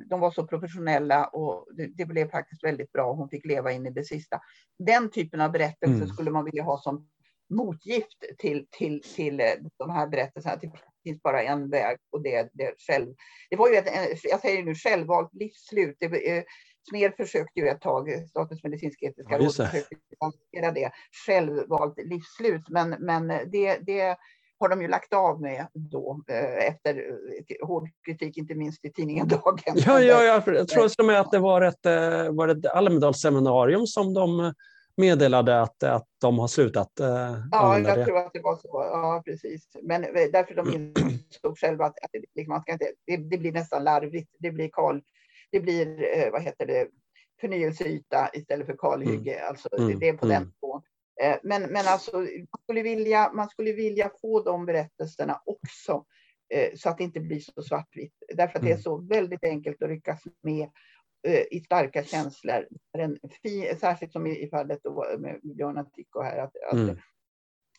de 0.10 0.20
var 0.20 0.32
så 0.32 0.48
professionella 0.48 1.26
och 1.28 1.68
det, 1.78 1.88
det, 1.88 2.06
blev 2.06 2.30
faktiskt 2.30 2.64
väldigt 2.64 2.92
bra. 2.92 3.14
Hon 3.14 3.30
fick 3.30 3.46
leva 3.46 3.72
in 3.72 3.86
i 3.86 3.90
det 3.90 4.04
sista. 4.04 4.40
Den 4.80 5.12
typen 5.12 5.42
av 5.42 5.52
berättelser 5.52 5.96
mm. 5.96 6.08
skulle 6.08 6.32
man 6.32 6.46
vilja 6.46 6.64
ha 6.64 6.82
som 6.82 7.08
motgift 7.50 8.24
till, 8.38 8.68
till, 8.72 9.02
till 9.16 9.40
eh, 9.40 9.46
de 9.78 9.90
här 9.90 10.08
berättelserna. 10.08 10.56
Det 10.62 10.72
finns 11.04 11.22
bara 11.22 11.44
en 11.44 11.70
väg 11.70 11.98
och 12.12 12.24
det 12.24 12.36
är 12.36 12.50
det 12.54 12.74
själv. 12.78 13.16
Det 13.50 13.56
var 13.56 13.70
ju 13.70 13.76
ett, 13.76 14.20
jag 14.24 14.40
säger 14.40 14.64
nu 14.64 14.76
självvalt 14.76 15.34
livsslut. 15.34 15.98
Det, 16.00 16.08
Smer 16.90 17.14
försökte 17.18 17.60
ju 17.60 17.68
ett 17.68 17.82
tag, 17.82 18.28
Statens 18.30 18.64
medicinsk-etiska 18.64 19.34
ja, 19.34 19.38
råd 19.38 19.54
försökte 19.54 19.96
det, 20.74 20.92
självvalt 21.26 21.98
livsslut, 21.98 22.70
men, 22.70 22.90
men 22.90 23.28
det, 23.28 23.78
det 23.82 24.18
har 24.60 24.70
de 24.70 24.82
ju 24.82 24.88
lagt 24.88 25.14
av 25.14 25.42
med 25.42 25.68
då 25.74 26.22
eh, 26.28 26.68
efter 26.68 26.96
eh, 26.96 27.68
hård 27.68 27.90
kritik, 28.06 28.38
inte 28.38 28.56
minst 28.56 28.86
i 28.86 28.92
tidningen 28.92 29.28
Dagen. 29.44 29.76
Ja, 29.76 30.00
ja, 30.02 30.24
ja 30.24 30.44
jag 30.46 30.68
tror 30.68 30.88
som 30.88 31.10
att 31.10 31.32
det 31.32 31.40
var 31.40 31.62
ett, 31.62 31.86
eh, 31.86 32.32
var 32.32 32.48
ett 32.48 32.66
Almedalsseminarium 32.66 33.88
som 33.88 34.14
de 34.14 34.54
meddelade 34.98 35.62
att, 35.62 35.84
att 35.84 36.08
de 36.22 36.40
har 36.40 36.48
slutat 36.48 36.92
Ja, 37.52 37.80
jag 37.80 37.98
det. 37.98 38.06
tror 38.06 38.18
att 38.18 38.34
det 38.34 38.42
var 38.42 38.56
så. 38.56 38.68
Ja, 38.92 39.22
precis. 39.26 39.68
Men 39.84 40.02
därför 40.02 40.56
de 40.56 40.74
insåg 40.74 41.60
själva 41.60 41.86
att, 41.86 42.04
att 42.04 42.12
det, 42.34 42.48
man 42.48 42.62
ska 42.62 42.72
inte, 42.72 42.92
det, 43.06 43.18
det, 43.18 43.38
blir 43.38 43.52
nästan 43.52 43.84
larvigt. 43.84 44.36
Det 44.40 44.52
blir 44.52 44.70
kal, 44.70 45.02
det 45.52 45.60
blir 45.60 46.18
eh, 46.18 46.32
vad 46.32 46.42
heter 46.42 46.66
det, 46.66 46.88
förnyelseyta 47.42 48.30
istället 48.34 48.66
för 48.66 48.78
kalhygge. 48.78 49.34
Mm. 49.34 49.50
Alltså, 49.50 49.70
mm. 49.78 50.00
Det 50.00 50.10
är 50.10 50.18
på 50.18 50.26
mm. 50.26 50.40
den 50.40 50.52
nivån. 50.62 50.82
Eh, 51.22 51.38
men, 51.44 51.62
men 51.62 51.88
alltså, 51.88 52.18
man, 52.18 52.62
skulle 52.64 52.82
vilja, 52.82 53.32
man 53.34 53.50
skulle 53.50 53.72
vilja 53.72 54.12
få 54.22 54.44
de 54.44 54.66
berättelserna 54.66 55.42
också 55.46 56.06
eh, 56.54 56.76
så 56.76 56.90
att 56.90 56.98
det 56.98 57.04
inte 57.04 57.20
blir 57.20 57.40
så 57.40 57.62
svartvitt. 57.62 58.14
Därför 58.36 58.60
att 58.60 58.66
det 58.66 58.72
är 58.72 58.72
mm. 58.72 58.82
så 58.82 58.98
väldigt 58.98 59.44
enkelt 59.44 59.84
att 59.84 59.90
ryckas 59.90 60.24
med 60.44 60.70
i 61.52 61.60
starka 61.60 62.04
känslor. 62.04 62.68
En 62.98 63.20
fin, 63.44 63.78
särskilt 63.80 64.12
som 64.12 64.28
i, 64.28 64.50
fallet 64.50 64.80
med 65.18 65.40
Björn 65.44 65.78
Attico 65.78 66.22
här. 66.22 66.38
Att, 66.38 66.74
mm. 66.74 66.90
att 66.90 66.98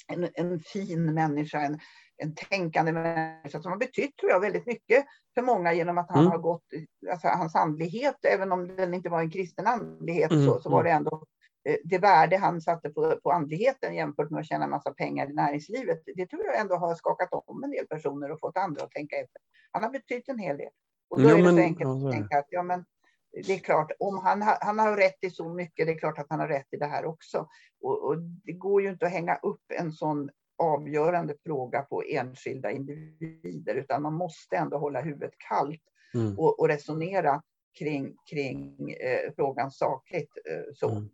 en, 0.09 0.29
en, 0.35 0.61
fin 0.61 1.15
människa, 1.15 1.61
en, 1.61 1.79
en 2.17 2.35
tänkande 2.35 2.93
människa 2.93 3.63
som 3.63 3.73
har 3.73 3.79
betytt 3.79 4.17
tror 4.17 4.31
jag, 4.31 4.41
väldigt 4.41 4.67
mycket 4.67 5.05
för 5.35 5.43
många 5.43 5.73
genom 5.73 5.99
att 5.99 6.11
han 6.11 6.19
mm. 6.19 6.31
har 6.31 6.39
gått, 6.39 6.65
alltså 7.11 7.29
hans 7.29 7.55
andlighet, 7.55 8.17
även 8.25 8.53
om 8.53 8.77
den 8.77 8.95
inte 8.95 9.09
var 9.09 9.21
en 9.21 9.31
kristen 9.31 9.67
andlighet, 9.67 10.31
mm. 10.31 10.47
så, 10.47 10.61
så 10.61 10.71
var 10.71 10.85
det 10.85 10.91
ändå 10.91 11.25
eh, 11.69 11.77
det 11.85 11.99
värde 11.99 12.37
han 12.37 12.61
satte 12.61 12.91
på, 12.91 13.21
på 13.23 13.33
andligheten 13.33 13.95
jämfört 13.95 14.31
med 14.31 14.41
att 14.41 14.47
tjäna 14.47 14.67
massa 14.67 14.93
pengar 14.93 15.31
i 15.31 15.35
näringslivet. 15.35 16.03
Det 16.17 16.27
tror 16.27 16.45
jag 16.45 16.61
ändå 16.61 16.77
har 16.77 16.95
skakat 16.95 17.29
om 17.33 17.65
en 17.65 17.71
del 17.71 17.87
personer 17.87 18.31
och 18.31 18.41
fått 18.41 18.57
andra 18.57 18.85
att 18.85 18.91
tänka 18.91 19.17
efter. 19.17 19.41
Han 19.73 19.83
har 19.83 19.91
betytt 19.91 20.29
en 20.29 20.39
hel 20.39 20.57
del. 20.57 20.71
Och 21.11 21.23
då 21.23 21.29
ja, 21.29 21.33
är 21.33 21.37
det 21.37 21.43
men, 21.43 21.57
så 21.57 21.61
enkelt 21.61 21.91
att 21.91 22.13
tänka 22.13 22.39
att 22.39 22.47
ja, 22.49 22.63
men 22.63 22.85
det 23.33 23.55
är 23.55 23.59
klart, 23.59 23.93
om 23.99 24.19
han, 24.19 24.43
han 24.43 24.79
har 24.79 24.97
rätt 24.97 25.19
i 25.21 25.31
så 25.31 25.49
mycket, 25.49 25.87
det 25.87 25.93
är 25.93 25.99
klart 25.99 26.19
att 26.19 26.27
han 26.31 26.41
har 26.41 26.49
rätt 26.49 26.67
i 26.71 26.77
det 26.77 26.87
här 26.87 27.05
också. 27.05 27.49
Och, 27.81 28.05
och 28.05 28.19
det 28.23 28.53
går 28.53 28.83
ju 28.83 28.89
inte 28.89 29.07
att 29.07 29.13
hänga 29.13 29.37
upp 29.37 29.63
en 29.69 29.93
sån 29.93 30.31
avgörande 30.59 31.35
fråga 31.45 31.83
på 31.83 32.03
enskilda 32.03 32.71
individer, 32.71 33.75
utan 33.75 34.03
man 34.03 34.15
måste 34.15 34.57
ändå 34.57 34.79
hålla 34.79 35.01
huvudet 35.01 35.39
kallt 35.49 35.83
mm. 36.15 36.39
och, 36.39 36.61
och, 36.61 36.69
resonera 36.69 37.43
kring, 37.79 38.17
kring 38.31 38.91
eh, 38.91 39.33
frågan 39.37 39.71
sakligt. 39.71 40.33
Eh, 40.51 40.73
så. 40.75 40.91
Mm. 40.91 41.09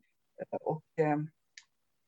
Och, 0.60 0.84
eh, 0.96 1.18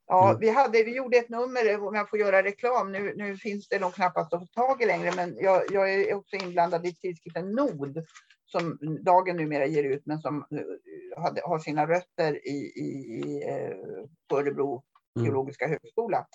ja, 0.06 0.28
mm. 0.28 0.40
vi, 0.40 0.50
hade, 0.50 0.82
vi 0.82 0.96
gjorde 0.96 1.16
ett 1.16 1.28
nummer, 1.28 1.86
om 1.86 1.94
jag 1.94 2.10
får 2.10 2.18
göra 2.18 2.42
reklam, 2.42 2.92
nu, 2.92 3.14
nu 3.16 3.36
finns 3.36 3.68
det 3.68 3.78
nog 3.78 3.94
knappast 3.94 4.32
att 4.32 4.40
få 4.40 4.46
tag 4.46 4.82
i 4.82 4.86
längre, 4.86 5.12
men 5.16 5.36
jag, 5.38 5.62
jag 5.70 5.94
är 5.94 6.14
också 6.14 6.36
inblandad 6.36 6.86
i 6.86 6.94
tidskriften 6.94 7.50
Nod, 7.50 8.04
som 8.46 8.78
Dagen 9.00 9.36
numera 9.36 9.66
ger 9.66 9.84
ut, 9.84 10.06
men 10.06 10.18
som 10.18 10.36
eh, 10.36 11.22
hade, 11.22 11.40
har 11.44 11.58
sina 11.58 11.86
rötter 11.86 12.46
i, 12.46 12.72
i, 12.76 12.88
i 13.24 13.42
eh, 13.48 14.38
Örebro 14.38 14.82
mm. 15.16 15.26
teologiska 15.26 15.68
högskola. 15.68 16.26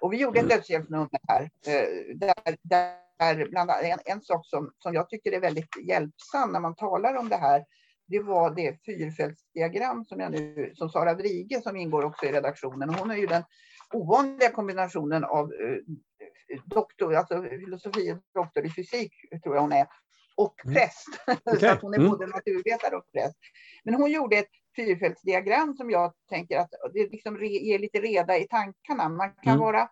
Och 0.00 0.12
vi 0.12 0.16
gjorde 0.16 0.38
ett 0.38 0.44
mm. 0.44 0.56
dödshjälpsnummer 0.56 1.08
här, 1.28 1.50
eh, 1.66 2.16
där, 2.16 2.56
där 2.62 3.48
bland 3.48 3.70
annat 3.70 3.82
en, 3.82 3.98
en 4.04 4.22
sak 4.22 4.46
som, 4.46 4.72
som 4.78 4.94
jag 4.94 5.08
tycker 5.08 5.32
är 5.32 5.40
väldigt 5.40 5.88
hjälpsam 5.88 6.52
när 6.52 6.60
man 6.60 6.74
talar 6.74 7.14
om 7.14 7.28
det 7.28 7.36
här, 7.36 7.64
det 8.10 8.20
var 8.20 8.54
det 8.54 8.84
fyrfältsdiagram 8.86 10.04
som, 10.04 10.20
jag 10.20 10.32
nu, 10.32 10.72
som 10.74 10.88
Sara 10.88 11.14
Vrige 11.14 11.62
som 11.62 11.76
ingår 11.76 12.04
också 12.04 12.26
i 12.26 12.32
redaktionen. 12.32 12.90
Och 12.90 12.94
hon 12.94 13.10
är 13.10 13.16
ju 13.16 13.26
den 13.26 13.42
ovanliga 13.92 14.50
kombinationen 14.50 15.24
av 15.24 15.52
eh, 15.52 15.76
doktor, 16.64 17.14
alltså 17.14 17.42
filosofie 17.42 18.18
doktor 18.34 18.66
i 18.66 18.70
fysik 18.70 19.12
tror 19.42 19.54
jag 19.54 19.62
hon 19.62 19.72
är, 19.72 19.86
och 20.36 20.64
mm. 20.64 20.74
präst. 20.74 21.08
Okay. 21.26 21.58
så 21.60 21.72
att 21.72 21.82
hon 21.82 21.94
är 21.94 21.98
mm. 21.98 22.10
både 22.10 22.26
naturvetare 22.26 22.96
och 22.96 23.12
präst. 23.12 23.38
Men 23.84 23.94
hon 23.94 24.10
gjorde 24.10 24.36
ett 24.36 24.50
fyrfältsdiagram 24.76 25.76
som 25.76 25.90
jag 25.90 26.12
tänker 26.28 26.58
att 26.58 26.70
det 26.92 27.12
liksom 27.12 27.44
ger 27.44 27.78
lite 27.78 28.00
reda 28.00 28.38
i 28.38 28.48
tankarna. 28.48 29.08
Man 29.08 29.32
kan, 29.42 29.52
mm. 29.52 29.58
vara, 29.58 29.88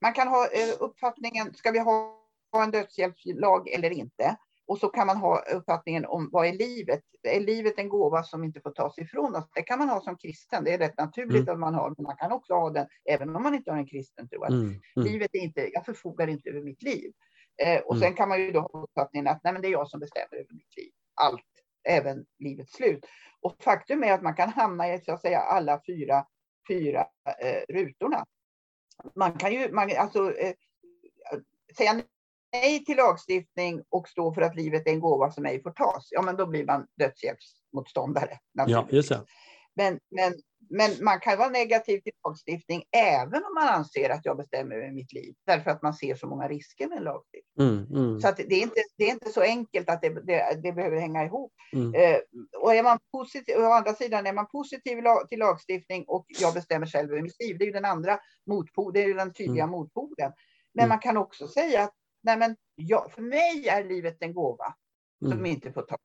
man 0.00 0.12
kan 0.12 0.28
ha 0.28 0.44
eh, 0.44 0.74
uppfattningen, 0.80 1.54
ska 1.54 1.70
vi 1.70 1.78
ha 1.78 2.22
en 2.64 2.70
dödshjälpslag 2.70 3.68
eller 3.68 3.90
inte? 3.90 4.36
Och 4.66 4.78
så 4.78 4.88
kan 4.88 5.06
man 5.06 5.16
ha 5.16 5.38
uppfattningen 5.38 6.06
om 6.06 6.28
vad 6.32 6.46
är 6.46 6.52
livet? 6.52 7.02
Är 7.22 7.40
livet 7.40 7.74
en 7.78 7.88
gåva 7.88 8.22
som 8.22 8.44
inte 8.44 8.60
får 8.60 8.70
tas 8.70 8.98
ifrån 8.98 9.36
oss? 9.36 9.48
Det 9.54 9.62
kan 9.62 9.78
man 9.78 9.88
ha 9.88 10.00
som 10.00 10.16
kristen. 10.16 10.64
Det 10.64 10.72
är 10.72 10.78
rätt 10.78 10.98
naturligt 10.98 11.42
mm. 11.42 11.52
att 11.54 11.58
man 11.58 11.74
har, 11.74 11.94
men 11.96 12.02
man 12.02 12.16
kan 12.16 12.32
också 12.32 12.54
ha 12.54 12.70
den 12.70 12.86
även 13.10 13.36
om 13.36 13.42
man 13.42 13.54
inte 13.54 13.70
har 13.70 13.78
en 13.78 13.86
kristen 13.86 14.28
tro. 14.28 14.44
Mm. 14.44 14.60
Mm. 14.60 14.80
Livet 14.94 15.30
är 15.32 15.38
inte, 15.38 15.70
jag 15.72 15.84
förfogar 15.84 16.26
inte 16.26 16.50
över 16.50 16.62
mitt 16.62 16.82
liv. 16.82 17.12
Eh, 17.62 17.80
och 17.80 17.96
sen 17.96 18.06
mm. 18.06 18.16
kan 18.16 18.28
man 18.28 18.40
ju 18.40 18.52
då 18.52 18.60
ha 18.60 18.82
uppfattningen 18.82 19.26
att 19.28 19.40
nej, 19.44 19.52
men 19.52 19.62
det 19.62 19.68
är 19.68 19.72
jag 19.72 19.88
som 19.88 20.00
bestämmer 20.00 20.34
över 20.34 20.54
mitt 20.54 20.76
liv. 20.76 20.90
Allt, 21.14 21.42
även 21.88 22.26
livets 22.38 22.72
slut. 22.72 23.06
Och 23.40 23.56
faktum 23.62 24.04
är 24.04 24.12
att 24.12 24.22
man 24.22 24.34
kan 24.34 24.48
hamna 24.48 24.94
i 24.94 25.00
så 25.00 25.12
att 25.12 25.20
säga 25.20 25.38
alla 25.38 25.80
fyra, 25.86 26.26
fyra 26.68 27.06
eh, 27.40 27.74
rutorna. 27.74 28.24
Man 29.14 29.32
kan 29.32 29.52
ju 29.52 29.72
man, 29.72 29.90
alltså, 29.98 30.36
eh, 30.36 30.54
säga 31.76 32.02
nej 32.52 32.84
till 32.84 32.96
lagstiftning 32.96 33.82
och 33.88 34.08
stå 34.08 34.34
för 34.34 34.42
att 34.42 34.56
livet 34.56 34.86
är 34.86 34.90
en 34.90 35.00
gåva 35.00 35.30
som 35.30 35.46
ej 35.46 35.62
får 35.62 35.70
tas. 35.70 36.08
Ja, 36.10 36.22
men 36.22 36.36
då 36.36 36.46
blir 36.46 36.66
man 36.66 36.86
dödshjälpsmotståndare. 36.98 38.38
Ja, 38.52 38.86
just 38.90 39.08
det. 39.08 39.20
Men, 39.74 39.98
men 40.10 40.32
men 40.70 41.04
man 41.04 41.20
kan 41.20 41.38
vara 41.38 41.48
negativ 41.48 42.00
till 42.00 42.12
lagstiftning 42.24 42.84
även 42.92 43.44
om 43.44 43.54
man 43.54 43.68
anser 43.68 44.10
att 44.10 44.24
jag 44.24 44.36
bestämmer 44.36 44.76
över 44.76 44.92
mitt 44.92 45.12
liv. 45.12 45.34
Därför 45.46 45.70
att 45.70 45.82
man 45.82 45.94
ser 45.94 46.14
så 46.14 46.26
många 46.26 46.48
risker 46.48 46.88
med 46.88 46.98
en 46.98 47.04
lagstiftning. 47.04 47.68
Mm, 47.68 47.86
mm. 47.90 48.20
Så 48.20 48.32
det, 48.36 48.54
är 48.54 48.62
inte, 48.62 48.80
det 48.96 49.04
är 49.04 49.10
inte 49.10 49.30
så 49.30 49.40
enkelt 49.40 49.90
att 49.90 50.02
det, 50.02 50.08
det, 50.08 50.60
det 50.62 50.72
behöver 50.72 51.00
hänga 51.00 51.24
ihop. 51.24 51.52
Mm. 51.72 51.94
Eh, 51.94 52.18
och 52.62 52.74
är 52.74 52.82
man 52.82 52.98
positiv, 53.12 53.56
å 53.56 53.72
andra 53.72 53.92
sidan 53.92 54.26
är 54.26 54.32
man 54.32 54.46
positiv 54.46 55.02
till 55.28 55.38
lagstiftning 55.38 56.04
och 56.08 56.26
jag 56.40 56.54
bestämmer 56.54 56.86
själv 56.86 57.10
över 57.10 57.22
mitt 57.22 57.40
liv. 57.40 57.58
Det 57.58 57.64
är 57.64 57.66
ju 57.66 57.72
den 57.72 57.84
andra 57.84 58.18
motpolen, 58.46 58.92
det 58.92 59.02
är 59.02 59.06
ju 59.06 59.14
den 59.14 59.32
tydliga 59.32 59.64
mm. 59.64 59.70
motpolen. 59.70 60.32
Men 60.74 60.84
mm. 60.84 60.88
man 60.88 60.98
kan 60.98 61.16
också 61.16 61.48
säga 61.48 61.82
att 61.82 61.94
nej 62.26 62.36
men, 62.36 62.56
ja, 62.74 63.08
för 63.14 63.22
mig 63.22 63.68
är 63.68 63.84
livet 63.84 64.16
en 64.20 64.34
gåva 64.34 64.74
som 65.20 65.32
mm. 65.32 65.46
inte 65.46 65.72
får 65.72 65.82
ta 65.82 65.96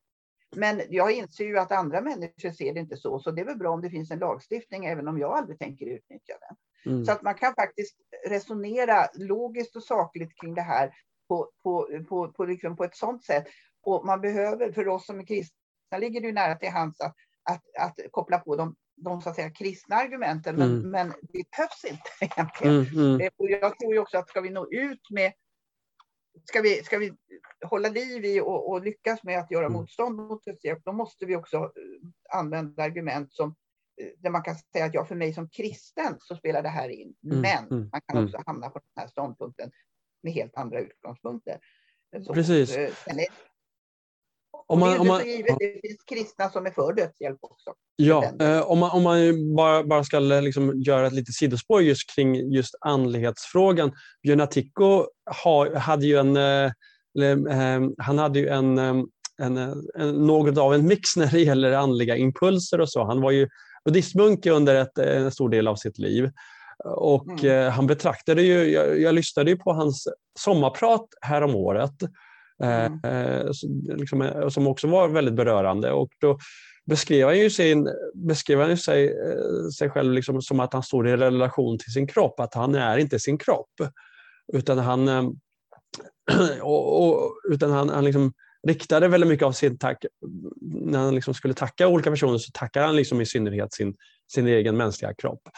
men 0.56 0.82
jag 0.88 1.12
inser 1.12 1.44
ju 1.44 1.58
att 1.58 1.72
andra 1.72 2.00
människor 2.00 2.50
ser 2.50 2.74
det 2.74 2.80
inte 2.80 2.96
så, 2.96 3.18
så 3.18 3.30
det 3.30 3.40
är 3.40 3.44
väl 3.44 3.58
bra 3.58 3.70
om 3.70 3.82
det 3.82 3.90
finns 3.90 4.10
en 4.10 4.18
lagstiftning, 4.18 4.86
även 4.86 5.08
om 5.08 5.18
jag 5.18 5.32
aldrig 5.32 5.58
tänker 5.58 5.86
utnyttja 5.86 6.34
den. 6.40 6.56
Mm. 6.92 7.04
Så 7.04 7.12
att 7.12 7.22
man 7.22 7.34
kan 7.34 7.54
faktiskt 7.54 7.96
resonera 8.26 9.08
logiskt 9.14 9.76
och 9.76 9.82
sakligt 9.82 10.40
kring 10.40 10.54
det 10.54 10.62
här 10.62 10.94
på, 11.28 11.50
på, 11.62 11.88
på, 12.08 12.32
på, 12.32 12.44
liksom 12.44 12.76
på 12.76 12.84
ett 12.84 12.96
sådant 12.96 13.24
sätt. 13.24 13.44
Och 13.82 14.06
man 14.06 14.20
behöver, 14.20 14.72
för 14.72 14.88
oss 14.88 15.06
som 15.06 15.20
är 15.20 15.26
kristna, 15.26 15.98
ligger 15.98 16.20
det 16.20 16.26
ju 16.26 16.32
nära 16.32 16.54
till 16.54 16.70
hands 16.70 17.00
att, 17.00 17.14
att, 17.50 17.62
att 17.78 17.98
koppla 18.10 18.38
på 18.38 18.56
de, 18.56 18.74
de 18.96 19.22
så 19.22 19.30
att 19.30 19.36
säga, 19.36 19.50
kristna 19.50 19.96
argumenten, 19.96 20.56
men, 20.56 20.70
mm. 20.70 20.90
men 20.90 21.08
det 21.08 21.44
behövs 21.50 21.84
inte 21.84 22.10
egentligen. 22.34 22.74
Mm, 22.74 23.14
mm. 23.14 23.30
Och 23.36 23.50
jag 23.50 23.78
tror 23.78 23.92
ju 23.92 23.98
också 23.98 24.18
att 24.18 24.28
ska 24.28 24.40
vi 24.40 24.50
nå 24.50 24.68
ut 24.70 25.10
med 25.10 25.32
ska 26.44 26.60
vi, 26.60 26.84
ska 26.84 26.98
vi 26.98 27.12
hålla 27.64 27.88
liv 27.88 28.24
i 28.24 28.40
och, 28.40 28.70
och 28.70 28.82
lyckas 28.82 29.22
med 29.22 29.38
att 29.38 29.50
göra 29.50 29.66
mm. 29.66 29.78
motstånd 29.78 30.16
mot 30.16 30.44
dödshjälp, 30.44 30.84
då 30.84 30.92
måste 30.92 31.26
vi 31.26 31.36
också 31.36 31.56
eh, 31.56 32.38
använda 32.38 32.82
argument 32.82 33.32
som 33.32 33.54
eh, 34.00 34.08
där 34.18 34.30
man 34.30 34.42
kan 34.42 34.54
säga 34.54 34.84
att 34.84 34.94
ja, 34.94 35.04
för 35.04 35.14
mig 35.14 35.34
som 35.34 35.48
kristen 35.48 36.16
så 36.18 36.36
spelar 36.36 36.62
det 36.62 36.68
här 36.68 36.88
in. 36.88 37.14
Mm, 37.24 37.40
Men 37.40 37.68
mm, 37.70 37.88
man 37.92 38.00
kan 38.06 38.24
också 38.24 38.42
hamna 38.46 38.70
på 38.70 38.78
den 38.78 39.02
här 39.02 39.08
ståndpunkten 39.08 39.70
med 40.22 40.32
helt 40.32 40.56
andra 40.56 40.80
utgångspunkter. 40.80 41.58
Så, 42.26 42.34
Precis. 42.34 42.76
Eh, 42.76 42.92
om 44.72 44.80
man, 44.80 45.00
om 45.00 45.06
man, 45.06 45.18
det, 45.18 45.80
finns 45.82 46.02
kristna 46.06 46.50
som 46.50 46.66
är 46.66 46.70
för 46.70 46.92
dödshjälp 46.92 47.38
också. 47.40 47.70
Ja, 47.96 48.32
eh, 48.40 48.60
om 48.60 48.78
man, 48.78 48.90
om 48.90 49.02
man 49.02 49.54
bara, 49.56 49.84
bara 49.84 50.04
ska 50.04 50.18
liksom 50.18 50.80
göra 50.80 51.06
ett 51.06 51.12
litet 51.12 51.34
sidospår 51.34 51.82
just 51.82 52.14
kring 52.14 52.52
just 52.52 52.74
andlighetsfrågan. 52.80 53.92
Björn 54.22 54.40
Attico 54.40 55.06
ha, 55.44 55.78
hade 55.78 56.06
ju 56.06 56.16
en, 56.16 56.36
eh, 56.36 56.70
eh, 57.50 57.80
han 57.98 58.18
hade 58.18 58.38
ju 58.38 58.48
en, 58.48 58.78
eh, 58.78 58.94
en, 59.42 59.56
en, 59.98 60.26
något 60.26 60.58
av 60.58 60.74
en 60.74 60.86
mix 60.86 61.08
när 61.16 61.30
det 61.30 61.40
gäller 61.40 61.72
andliga 61.72 62.16
impulser 62.16 62.80
och 62.80 62.88
så. 62.88 63.04
Han 63.04 63.20
var 63.20 63.30
ju 63.30 63.48
buddhistmunk 63.84 64.46
under 64.46 64.74
ett, 64.74 64.98
en 64.98 65.32
stor 65.32 65.48
del 65.48 65.68
av 65.68 65.76
sitt 65.76 65.98
liv. 65.98 66.30
Och 66.84 67.28
mm. 67.28 67.66
eh, 67.66 67.72
han 67.72 67.86
betraktade 67.86 68.42
ju, 68.42 68.64
jag, 68.64 69.00
jag 69.00 69.14
lyssnade 69.14 69.50
ju 69.50 69.56
på 69.56 69.72
hans 69.72 70.08
sommarprat 70.38 71.06
här 71.20 71.42
om 71.42 71.54
året 71.54 71.94
Mm. 72.62 72.98
Eh, 73.04 73.50
liksom, 73.96 74.22
eh, 74.22 74.48
som 74.48 74.66
också 74.66 74.86
var 74.86 75.08
väldigt 75.08 75.34
berörande. 75.34 75.92
Och 75.92 76.08
då 76.20 76.38
beskrev 76.86 77.28
han 77.28 77.38
ju, 77.38 77.50
sin, 77.50 77.88
beskrev 78.14 78.60
han 78.60 78.70
ju 78.70 78.76
sig, 78.76 79.06
eh, 79.06 79.68
sig 79.78 79.90
själv 79.90 80.12
liksom 80.12 80.42
som 80.42 80.60
att 80.60 80.72
han 80.72 80.82
står 80.82 81.08
i 81.08 81.16
relation 81.16 81.78
till 81.78 81.92
sin 81.92 82.06
kropp, 82.06 82.40
att 82.40 82.54
han 82.54 82.74
är 82.74 82.98
inte 82.98 83.18
sin 83.18 83.38
kropp. 83.38 83.70
Utan 84.52 84.78
han, 84.78 85.08
och, 86.62 87.08
och, 87.08 87.32
utan 87.50 87.70
han, 87.70 87.88
han 87.88 88.04
liksom 88.04 88.32
riktade 88.66 89.08
väldigt 89.08 89.30
mycket 89.30 89.46
av 89.46 89.52
sin 89.52 89.78
tack, 89.78 90.04
när 90.60 90.98
han 90.98 91.14
liksom 91.14 91.34
skulle 91.34 91.54
tacka 91.54 91.88
olika 91.88 92.10
personer 92.10 92.38
så 92.38 92.50
tackade 92.54 92.86
han 92.86 92.96
liksom 92.96 93.20
i 93.20 93.26
synnerhet 93.26 93.72
sin, 93.72 93.94
sin 94.32 94.46
egen 94.46 94.76
mänskliga 94.76 95.14
kropp. 95.14 95.48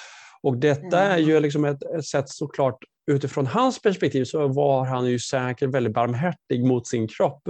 Och 0.45 0.57
detta 0.57 1.01
är 1.01 1.19
ju 1.19 1.41
liksom 1.41 1.65
ett, 1.65 1.83
ett 1.83 2.05
sätt 2.05 2.29
såklart 2.29 2.79
utifrån 3.11 3.47
hans 3.47 3.83
perspektiv 3.83 4.25
så 4.25 4.49
var 4.49 4.85
han 4.85 5.07
ju 5.07 5.19
säkert 5.19 5.71
väldigt 5.71 5.93
barmhärtig 5.93 6.65
mot 6.65 6.87
sin 6.87 7.09
kropp 7.09 7.49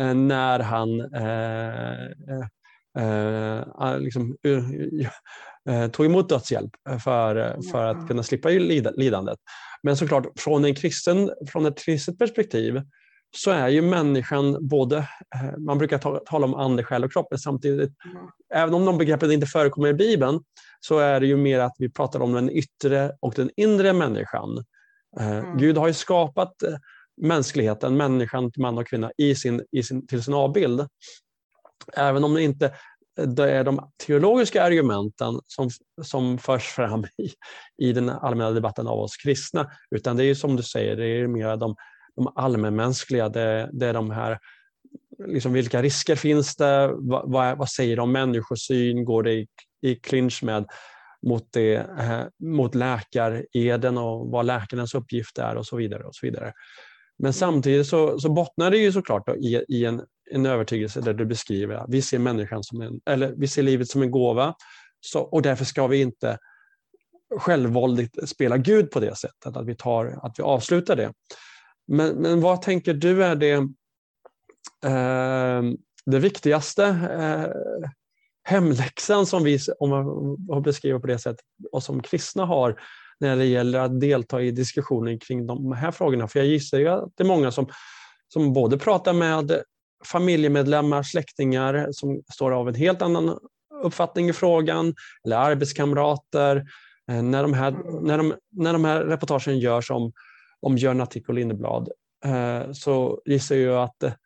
eh, 0.00 0.14
när 0.14 0.58
han 0.58 1.00
eh, 1.14 2.04
eh, 2.98 3.58
eh 3.58 3.98
liksom, 3.98 4.36
eh, 5.68 5.90
tog 5.90 6.06
emot 6.06 6.28
dödshjälp 6.28 6.70
för, 7.04 7.62
för 7.70 7.86
att 7.86 8.08
kunna 8.08 8.22
slippa 8.22 8.48
lidandet. 8.48 9.38
Men 9.82 9.96
såklart, 9.96 10.26
från, 10.36 10.64
en 10.64 10.74
kristen, 10.74 11.30
från 11.52 11.66
ett 11.66 11.78
kristet 11.84 12.18
perspektiv 12.18 12.82
så 13.36 13.50
är 13.50 13.68
ju 13.68 13.82
människan 13.82 14.68
både, 14.68 14.96
eh, 15.34 15.58
man 15.58 15.78
brukar 15.78 15.98
tala 16.24 16.46
om 16.46 16.54
ande, 16.54 16.84
själ 16.84 17.04
och 17.04 17.12
kropp, 17.12 17.26
men 17.30 17.38
samtidigt, 17.38 17.92
mm. 18.04 18.16
även 18.54 18.74
om 18.74 18.84
de 18.84 18.98
begreppen 18.98 19.32
inte 19.32 19.46
förekommer 19.46 19.88
i 19.88 19.94
Bibeln, 19.94 20.40
så 20.80 20.98
är 20.98 21.20
det 21.20 21.26
ju 21.26 21.36
mer 21.36 21.58
att 21.60 21.74
vi 21.78 21.90
pratar 21.90 22.20
om 22.20 22.32
den 22.32 22.50
yttre 22.50 23.12
och 23.20 23.34
den 23.36 23.50
inre 23.56 23.92
människan. 23.92 24.64
Eh, 25.20 25.38
mm. 25.38 25.58
Gud 25.58 25.78
har 25.78 25.86
ju 25.86 25.94
skapat 25.94 26.62
eh, 26.62 26.74
mänskligheten, 27.22 27.96
människan, 27.96 28.52
man 28.58 28.78
och 28.78 28.86
kvinna, 28.86 29.10
i 29.16 29.34
sin, 29.34 29.64
i 29.72 29.82
sin, 29.82 30.06
till 30.06 30.22
sin 30.22 30.34
avbild. 30.34 30.86
Även 31.96 32.24
om 32.24 32.34
det 32.34 32.42
inte 32.42 32.72
det 33.26 33.50
är 33.50 33.64
de 33.64 33.90
teologiska 34.06 34.62
argumenten 34.62 35.40
som, 35.46 35.70
som 36.02 36.38
förs 36.38 36.62
fram 36.62 37.04
i, 37.18 37.30
i 37.88 37.92
den 37.92 38.08
allmänna 38.08 38.50
debatten 38.50 38.86
av 38.86 38.98
oss 38.98 39.16
kristna, 39.16 39.70
utan 39.90 40.16
det 40.16 40.24
är 40.24 40.34
som 40.34 40.56
du 40.56 40.62
säger, 40.62 40.96
det 40.96 41.06
är 41.06 41.26
mer 41.26 41.56
de, 41.56 41.76
de 42.16 42.32
allmänmänskliga, 42.34 43.28
det, 43.28 43.70
det 43.72 43.86
är 43.86 43.92
de 43.92 44.10
här 44.10 44.38
liksom 45.26 45.52
vilka 45.52 45.82
risker 45.82 46.16
finns 46.16 46.56
det? 46.56 46.90
Vad, 46.92 47.30
vad, 47.30 47.58
vad 47.58 47.68
säger 47.68 47.96
de 47.96 48.02
om 48.02 48.12
människosyn? 48.12 49.04
Går 49.04 49.22
det 49.22 49.32
i, 49.32 49.46
i 49.82 49.94
clinch 49.94 50.42
med 50.42 50.66
mot, 51.26 51.52
det, 51.52 51.74
eh, 51.74 52.22
mot 52.38 52.74
läkareden 52.74 53.98
och 53.98 54.30
vad 54.30 54.46
läkarens 54.46 54.94
uppgift 54.94 55.38
är 55.38 55.56
och 55.56 55.66
så 55.66 55.76
vidare. 55.76 56.04
och 56.04 56.14
så 56.14 56.26
vidare. 56.26 56.52
Men 57.18 57.32
samtidigt 57.32 57.86
så, 57.86 58.18
så 58.18 58.28
bottnar 58.28 58.70
det 58.70 58.78
ju 58.78 58.92
såklart 58.92 59.28
i, 59.28 59.64
i, 59.68 59.84
en, 59.84 60.02
en 60.30 60.46
övertygelse 60.46 61.00
där 61.00 61.14
du 61.14 61.24
beskriver 61.26 61.74
att 61.74 61.90
vi 61.90 62.02
ser 62.02 62.18
människan 62.18 62.64
som 62.64 62.80
en, 62.80 63.00
eller 63.06 63.34
vi 63.36 63.48
ser 63.48 63.62
livet 63.62 63.88
som 63.88 64.02
en 64.02 64.10
gåva 64.10 64.54
så, 65.00 65.20
och 65.20 65.42
därför 65.42 65.64
ska 65.64 65.86
vi 65.86 66.00
inte 66.00 66.38
självvåldigt 67.38 68.28
spela 68.28 68.56
Gud 68.56 68.90
på 68.90 69.00
det 69.00 69.16
sättet, 69.16 69.56
att 69.56 69.66
vi, 69.66 69.74
tar, 69.74 70.18
att 70.22 70.38
vi 70.38 70.42
avslutar 70.42 70.96
det. 70.96 71.12
Men, 71.90 72.14
men 72.14 72.40
vad 72.40 72.62
tänker 72.62 72.94
du 72.94 73.24
är 73.24 73.36
det, 73.36 73.52
eh, 74.84 75.62
det 76.06 76.18
viktigaste 76.18 76.84
eh, 76.84 77.90
hemläxan 78.44 79.26
som 79.26 79.44
vi, 79.44 79.58
om 79.78 79.90
man 80.48 80.62
beskriver 80.62 80.98
på 80.98 81.06
det 81.06 81.18
sättet, 81.18 81.44
och 81.72 81.82
som 81.82 82.02
kristna 82.02 82.44
har 82.44 82.80
när 83.20 83.36
det 83.36 83.44
gäller 83.44 83.78
att 83.78 84.00
delta 84.00 84.42
i 84.42 84.50
diskussionen 84.50 85.18
kring 85.18 85.46
de 85.46 85.72
här 85.72 85.90
frågorna? 85.90 86.28
För 86.28 86.38
jag 86.38 86.48
gissar 86.48 86.78
ju 86.78 86.88
att 86.88 87.12
det 87.16 87.22
är 87.22 87.28
många 87.28 87.50
som, 87.50 87.66
som 88.28 88.52
både 88.52 88.78
pratar 88.78 89.12
med 89.12 89.62
familjemedlemmar, 90.04 91.02
släktingar 91.02 91.88
som 91.92 92.22
står 92.32 92.52
av 92.52 92.68
en 92.68 92.74
helt 92.74 93.02
annan 93.02 93.38
uppfattning 93.84 94.28
i 94.28 94.32
frågan, 94.32 94.94
eller 95.24 95.36
arbetskamrater. 95.36 96.56
Eh, 97.10 97.22
när 97.22 97.42
de 97.42 97.54
här, 97.54 98.00
när 98.02 98.18
de, 98.18 98.34
när 98.52 98.72
de 98.72 98.84
här 98.84 99.04
reportagen 99.04 99.58
görs 99.58 99.90
om, 99.90 100.12
om 100.62 100.76
Jörn 100.76 101.00
Attic 101.00 101.28
och 101.28 101.34
Lindeblad 101.34 101.88
eh, 102.24 102.72
så 102.72 103.22
gissar 103.24 103.56
jag 103.56 103.82
att, 103.82 104.16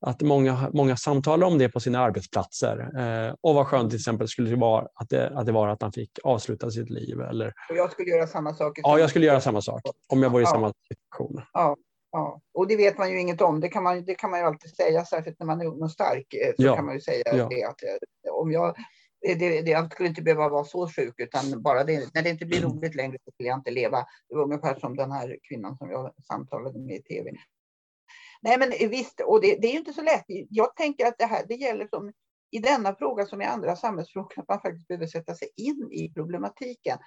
att 0.00 0.22
många, 0.22 0.70
många 0.72 0.96
samtalar 0.96 1.46
om 1.46 1.58
det 1.58 1.68
på 1.68 1.80
sina 1.80 2.00
arbetsplatser. 2.00 2.90
Eh, 2.98 3.34
och 3.40 3.54
vad 3.54 3.66
skönt 3.66 3.90
till 3.90 3.98
exempel 3.98 4.28
skulle 4.28 4.50
det 4.50 4.56
vara 4.56 4.88
att 4.94 5.08
det, 5.08 5.38
att 5.38 5.46
det 5.46 5.52
var 5.52 5.68
att 5.68 5.82
han 5.82 5.92
fick 5.92 6.10
avsluta 6.24 6.70
sitt 6.70 6.90
liv. 6.90 7.20
Eller... 7.20 7.52
Och 7.70 7.76
jag 7.76 7.92
skulle 7.92 8.10
göra 8.10 8.26
samma 8.26 8.54
sak. 8.54 8.78
Ja, 8.82 8.98
jag 8.98 9.10
skulle 9.10 9.26
göra 9.26 9.40
samma 9.40 9.60
sak 9.60 9.80
om 10.08 10.22
jag 10.22 10.30
var 10.30 10.40
i 10.40 10.42
ja. 10.42 10.50
samma 10.50 10.72
situation. 10.88 11.42
Ja. 11.52 11.76
Ja, 12.14 12.40
och 12.54 12.68
det 12.68 12.76
vet 12.76 12.98
man 12.98 13.10
ju 13.10 13.20
inget 13.20 13.40
om. 13.40 13.60
Det 13.60 13.68
kan 13.68 13.82
man, 13.82 14.04
det 14.04 14.14
kan 14.14 14.30
man 14.30 14.40
ju 14.40 14.46
alltid 14.46 14.70
säga, 14.70 15.04
särskilt 15.04 15.38
när 15.38 15.46
man 15.46 15.60
är 15.60 15.66
ung 15.66 15.82
och 15.82 15.90
stark. 15.90 16.26
Så 16.56 16.62
ja. 16.62 16.76
kan 16.76 16.84
man 16.84 16.94
ju 16.94 17.00
säga 17.00 17.22
ja. 17.24 17.48
det 17.50 17.64
att 17.64 17.80
om 18.32 18.52
jag 18.52 18.76
Eh, 19.26 19.38
det, 19.38 19.62
det, 19.62 19.70
jag 19.70 19.92
skulle 19.92 20.08
inte 20.08 20.22
behöva 20.22 20.48
vara 20.48 20.64
så 20.64 20.88
sjuk, 20.88 21.14
utan 21.16 21.62
bara 21.62 21.84
det, 21.84 22.14
när 22.14 22.22
det 22.22 22.30
inte 22.30 22.46
blir 22.46 22.62
roligt 22.62 22.94
längre 22.94 23.18
så 23.24 23.30
vill 23.38 23.46
jag 23.46 23.58
inte 23.58 23.70
leva. 23.70 24.06
Det 24.28 24.34
var 24.34 24.44
ungefär 24.44 24.74
som 24.74 24.96
den 24.96 25.12
här 25.12 25.38
kvinnan 25.48 25.76
som 25.76 25.90
jag 25.90 26.14
samtalade 26.26 26.78
med 26.78 26.96
i 26.96 27.02
tv. 27.02 27.30
Nej, 28.42 28.58
men 28.58 28.90
visst, 28.90 29.20
och 29.20 29.40
det, 29.40 29.56
det 29.60 29.66
är 29.66 29.72
ju 29.72 29.78
inte 29.78 29.92
så 29.92 30.02
lätt. 30.02 30.24
Jag 30.48 30.76
tänker 30.76 31.06
att 31.06 31.18
det 31.18 31.26
här, 31.26 31.44
det 31.48 31.54
gäller 31.54 31.86
som 31.86 32.12
i 32.50 32.58
denna 32.58 32.94
fråga 32.94 33.26
som 33.26 33.42
i 33.42 33.44
andra 33.44 33.76
samhällsfrågor, 33.76 34.40
att 34.40 34.48
man 34.48 34.60
faktiskt 34.60 34.88
behöver 34.88 35.06
sätta 35.06 35.34
sig 35.34 35.48
in 35.56 35.88
i 35.92 36.12
problematiken. 36.14 36.98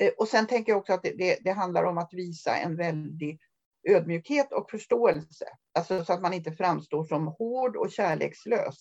Eh, 0.00 0.10
och 0.18 0.28
sen 0.28 0.46
tänker 0.46 0.72
jag 0.72 0.78
också 0.78 0.92
att 0.92 1.02
det, 1.02 1.12
det, 1.18 1.38
det 1.44 1.52
handlar 1.52 1.84
om 1.84 1.98
att 1.98 2.12
visa 2.12 2.56
en 2.56 2.76
väldig 2.76 3.40
ödmjukhet 3.88 4.52
och 4.52 4.70
förståelse. 4.70 5.44
Alltså 5.74 6.04
så 6.04 6.12
att 6.12 6.22
man 6.22 6.32
inte 6.32 6.52
framstår 6.52 7.04
som 7.04 7.26
hård 7.26 7.76
och 7.76 7.90
kärlekslös. 7.90 8.74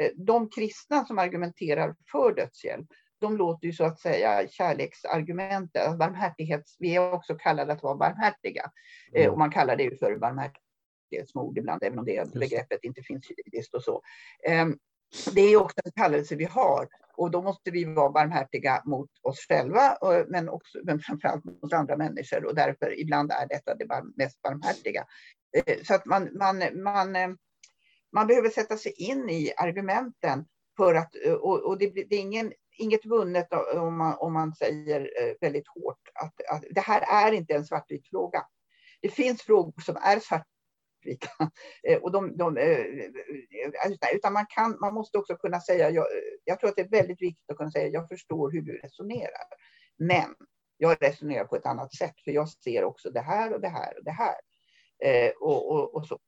Eh, 0.00 0.10
de 0.16 0.50
kristna 0.50 1.04
som 1.04 1.18
argumenterar 1.18 1.94
för 2.12 2.34
dödshjälp, 2.34 2.86
de 3.20 3.36
låter 3.36 3.66
ju 3.66 3.72
så 3.72 3.84
att 3.84 4.00
säga 4.00 4.48
kärleksargumentet, 4.48 5.98
barmhärtighets, 5.98 6.76
vi 6.78 6.96
är 6.96 7.12
också 7.12 7.34
kallade 7.34 7.72
att 7.72 7.82
vara 7.82 7.96
barmhärtiga. 7.96 8.70
Mm. 9.14 9.30
Och 9.30 9.38
man 9.38 9.50
kallar 9.50 9.76
det 9.76 9.82
ju 9.82 9.96
för 9.96 10.16
barmhärtighetsmord 10.18 11.58
ibland, 11.58 11.82
även 11.82 11.98
om 11.98 12.04
det 12.04 12.34
begreppet 12.34 12.78
inte 12.82 13.02
finns 13.02 13.30
juridiskt 13.30 13.74
och 13.74 13.82
så. 13.82 14.02
Ehm, 14.48 14.78
det 15.34 15.40
är 15.40 15.56
också 15.56 15.76
en 15.84 15.92
kallelse 15.92 16.36
vi 16.36 16.44
har 16.44 16.88
och 17.16 17.30
då 17.30 17.42
måste 17.42 17.70
vi 17.70 17.84
vara 17.84 18.10
barmhärtiga 18.10 18.82
mot 18.84 19.10
oss 19.22 19.38
själva, 19.48 19.98
men, 20.28 20.48
också, 20.48 20.78
men 20.84 21.00
framförallt 21.00 21.44
mot 21.44 21.72
andra 21.72 21.96
människor 21.96 22.44
och 22.44 22.54
därför 22.54 23.00
ibland 23.00 23.32
är 23.32 23.48
detta 23.48 23.74
det 23.74 23.86
mest 24.16 24.42
barmhärtiga. 24.42 25.04
Eh, 25.56 25.76
så 25.82 25.94
att 25.94 26.06
man, 26.06 26.28
man, 26.38 26.82
man 26.82 27.16
man 28.12 28.26
behöver 28.26 28.50
sätta 28.50 28.76
sig 28.76 28.92
in 28.92 29.30
i 29.30 29.52
argumenten 29.56 30.44
för 30.76 30.94
att, 30.94 31.16
eh, 31.24 31.32
och, 31.32 31.62
och 31.62 31.78
det, 31.78 31.90
det, 31.90 32.16
är 32.16 32.20
ingen, 32.20 32.52
inget 32.78 33.06
vunnet 33.06 33.48
om 33.74 33.98
man, 33.98 34.16
om 34.18 34.32
man 34.32 34.54
säger 34.54 35.00
eh, 35.00 35.34
väldigt 35.40 35.68
hårt 35.68 36.08
att, 36.14 36.34
att 36.48 36.64
det 36.70 36.80
här 36.80 37.26
är 37.26 37.32
inte 37.32 37.54
en 37.54 37.64
svartvit 37.64 38.08
fråga. 38.08 38.46
Det 39.00 39.08
finns 39.08 39.42
frågor 39.42 39.80
som 39.80 39.96
är 39.96 40.20
svartvita. 40.20 40.48
Eh, 41.88 41.98
och 41.98 42.12
de, 42.12 42.36
de, 42.36 42.58
utan 44.14 44.32
man, 44.32 44.46
kan, 44.48 44.76
man 44.80 44.94
måste 44.94 45.18
också 45.18 45.36
kunna 45.36 45.60
säga, 45.60 45.90
jag, 45.90 46.06
jag 46.44 46.60
tror 46.60 46.70
att 46.70 46.76
det 46.76 46.82
är 46.82 46.88
väldigt 46.88 47.22
viktigt 47.22 47.50
att 47.50 47.56
kunna 47.56 47.70
säga, 47.70 47.88
jag 47.88 48.08
förstår 48.08 48.50
hur 48.50 48.62
du 48.62 48.78
resonerar. 48.78 49.46
Men 49.98 50.34
jag 50.76 51.02
resonerar 51.02 51.44
på 51.44 51.56
ett 51.56 51.66
annat 51.66 51.94
sätt, 51.94 52.14
för 52.24 52.30
jag 52.30 52.48
ser 52.48 52.84
också 52.84 53.10
det 53.10 53.20
här 53.20 53.52
och 53.52 53.60
det 53.60 53.68
här 53.68 53.98
och 53.98 54.04
det 54.04 54.10
här. 54.10 54.34
och, 55.40 55.72
och, 55.72 55.94
och 55.94 56.06
så. 56.06 56.18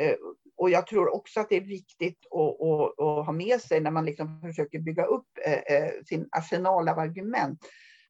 Eh, 0.00 0.14
och 0.56 0.70
jag 0.70 0.86
tror 0.86 1.14
också 1.14 1.40
att 1.40 1.48
det 1.48 1.56
är 1.56 1.60
viktigt 1.60 2.26
att, 2.30 2.60
att, 2.68 3.00
att 3.00 3.26
ha 3.26 3.32
med 3.32 3.60
sig 3.60 3.80
när 3.80 3.90
man 3.90 4.04
liksom 4.04 4.40
försöker 4.40 4.78
bygga 4.78 5.04
upp 5.04 5.26
eh, 5.44 5.76
eh, 5.76 5.90
sin 6.06 6.28
arsenal 6.30 6.88
av 6.88 6.98
argument. 6.98 7.60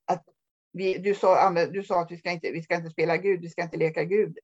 Att 0.04 0.24
vi, 0.72 0.98
du, 0.98 1.14
sa, 1.14 1.50
du 1.50 1.82
sa 1.82 2.00
att 2.00 2.10
vi 2.10 2.16
ska, 2.16 2.30
inte, 2.30 2.50
vi 2.50 2.62
ska 2.62 2.74
inte 2.74 2.90
spela 2.90 3.16
Gud, 3.16 3.40
vi 3.40 3.48
ska 3.48 3.62
inte 3.62 3.76
leka 3.76 4.04
Gud 4.04 4.38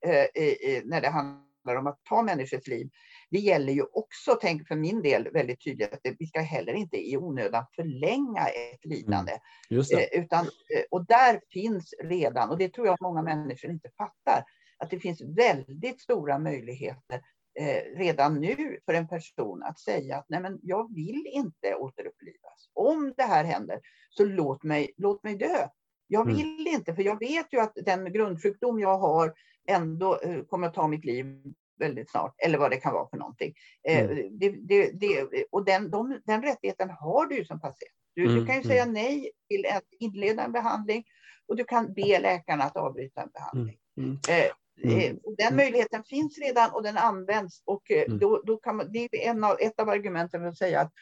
när 0.84 1.00
det 1.00 1.08
handlar 1.08 1.76
om 1.76 1.86
att 1.86 2.04
ta 2.04 2.22
människors 2.22 2.66
liv. 2.66 2.90
Det 3.30 3.38
gäller 3.38 3.72
ju 3.72 3.82
också, 3.92 4.38
tänk 4.40 4.68
för 4.68 4.76
min 4.76 5.02
del 5.02 5.28
väldigt 5.32 5.64
tydligt, 5.64 5.92
att 5.92 6.00
vi 6.18 6.26
ska 6.26 6.40
heller 6.40 6.72
inte 6.72 6.96
i 6.96 7.16
onödan 7.16 7.64
förlänga 7.76 8.46
ett 8.46 8.84
lidande. 8.84 9.32
Mm, 9.70 9.84
utan, 10.12 10.46
och 10.90 11.06
där 11.06 11.40
finns 11.50 11.94
redan, 12.04 12.50
och 12.50 12.58
det 12.58 12.68
tror 12.68 12.86
jag 12.86 12.94
att 12.94 13.00
många 13.00 13.22
människor 13.22 13.70
inte 13.70 13.90
fattar, 13.96 14.44
att 14.78 14.90
det 14.90 14.98
finns 14.98 15.20
väldigt 15.20 16.00
stora 16.00 16.38
möjligheter 16.38 17.22
eh, 17.60 17.98
redan 17.98 18.40
nu 18.40 18.78
för 18.86 18.94
en 18.94 19.08
person 19.08 19.62
att 19.62 19.78
säga 19.78 20.16
att 20.16 20.26
nej 20.28 20.40
men 20.40 20.58
jag 20.62 20.94
vill 20.94 21.26
inte 21.26 21.74
återupplivas. 21.74 22.70
Om 22.72 23.14
det 23.16 23.22
här 23.22 23.44
händer 23.44 23.80
så 24.10 24.24
låt 24.24 24.62
mig, 24.62 24.92
låt 24.96 25.22
mig 25.22 25.36
dö. 25.36 25.68
Jag 26.06 26.22
mm. 26.22 26.36
vill 26.36 26.66
mm. 26.66 26.74
inte, 26.74 26.94
för 26.94 27.02
jag 27.02 27.18
vet 27.18 27.52
ju 27.52 27.60
att 27.60 27.72
den 27.74 28.12
grundsjukdom 28.12 28.80
jag 28.80 28.98
har 28.98 29.34
ändå 29.68 30.20
eh, 30.20 30.42
kommer 30.42 30.66
att 30.66 30.74
ta 30.74 30.88
mitt 30.88 31.04
liv 31.04 31.42
väldigt 31.78 32.10
snart, 32.10 32.34
eller 32.38 32.58
vad 32.58 32.70
det 32.70 32.76
kan 32.76 32.92
vara 32.92 33.08
för 33.08 33.16
någonting. 33.16 33.54
Eh, 33.88 34.00
mm. 34.00 34.38
det, 34.38 34.50
det, 34.50 34.90
det, 34.92 35.44
och 35.50 35.64
den, 35.64 35.90
de, 35.90 36.20
den 36.24 36.42
rättigheten 36.42 36.90
har 36.90 37.26
du 37.26 37.44
som 37.44 37.60
patient. 37.60 37.92
Du, 38.14 38.24
mm. 38.24 38.36
du 38.36 38.46
kan 38.46 38.56
ju 38.56 38.62
säga 38.62 38.82
mm. 38.82 38.94
nej 38.94 39.30
till 39.48 39.66
att 39.66 39.84
inleda 39.98 40.44
en 40.44 40.52
behandling 40.52 41.04
och 41.46 41.56
du 41.56 41.64
kan 41.64 41.92
be 41.92 42.18
läkarna 42.18 42.64
att 42.64 42.76
avbryta 42.76 43.22
en 43.22 43.30
behandling. 43.30 43.78
Mm. 43.96 44.12
Eh, 44.12 44.52
Mm. 44.84 44.98
Eh, 44.98 45.16
den 45.38 45.46
mm. 45.46 45.56
möjligheten 45.56 46.04
finns 46.04 46.38
redan 46.38 46.70
och 46.70 46.82
den 46.82 46.96
används. 46.96 47.62
Och 47.64 47.90
eh, 47.90 48.06
mm. 48.06 48.18
då, 48.18 48.42
då 48.46 48.56
kan 48.56 48.76
man, 48.76 48.92
det 48.92 48.98
är 48.98 49.30
en 49.30 49.44
av, 49.44 49.56
ett 49.60 49.80
av 49.80 49.88
argumenten 49.88 50.40
för 50.40 50.48
att 50.48 50.58
säga 50.58 50.80
att 50.80 50.92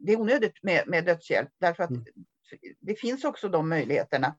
det 0.00 0.12
är 0.12 0.20
onödigt 0.20 0.62
med, 0.62 0.84
med 0.86 1.04
dödshjälp. 1.04 1.48
Därför 1.60 1.82
att 1.82 1.90
mm. 1.90 2.04
det 2.80 2.94
finns 2.94 3.24
också 3.24 3.48
de 3.48 3.68
möjligheterna. 3.68 4.36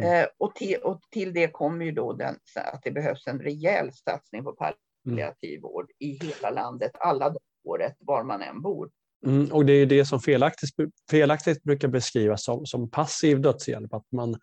Mm. 0.00 0.22
Eh, 0.22 0.26
och, 0.38 0.54
till, 0.54 0.76
och 0.76 1.00
till 1.10 1.32
det 1.32 1.48
kommer 1.48 1.84
ju 1.84 1.92
då 1.92 2.12
den, 2.12 2.36
att 2.56 2.82
det 2.82 2.90
behövs 2.90 3.26
en 3.26 3.40
rejäl 3.40 3.92
satsning 3.92 4.44
på 4.44 4.52
palliativ 4.52 5.60
vård 5.60 5.90
i 5.98 6.18
hela 6.26 6.50
landet, 6.50 6.92
alla 6.94 7.34
året, 7.64 7.96
var 7.98 8.24
man 8.24 8.42
än 8.42 8.62
bor. 8.62 8.90
Mm, 9.26 9.52
och 9.52 9.66
det 9.66 9.72
är 9.72 9.86
det 9.86 10.04
som 10.04 10.20
felaktigt, 10.20 10.70
felaktigt 11.10 11.62
brukar 11.62 11.88
beskrivas 11.88 12.44
som, 12.44 12.66
som 12.66 12.90
passiv 12.90 13.40
dödshjälp, 13.40 13.94
att 13.94 14.12
man 14.12 14.36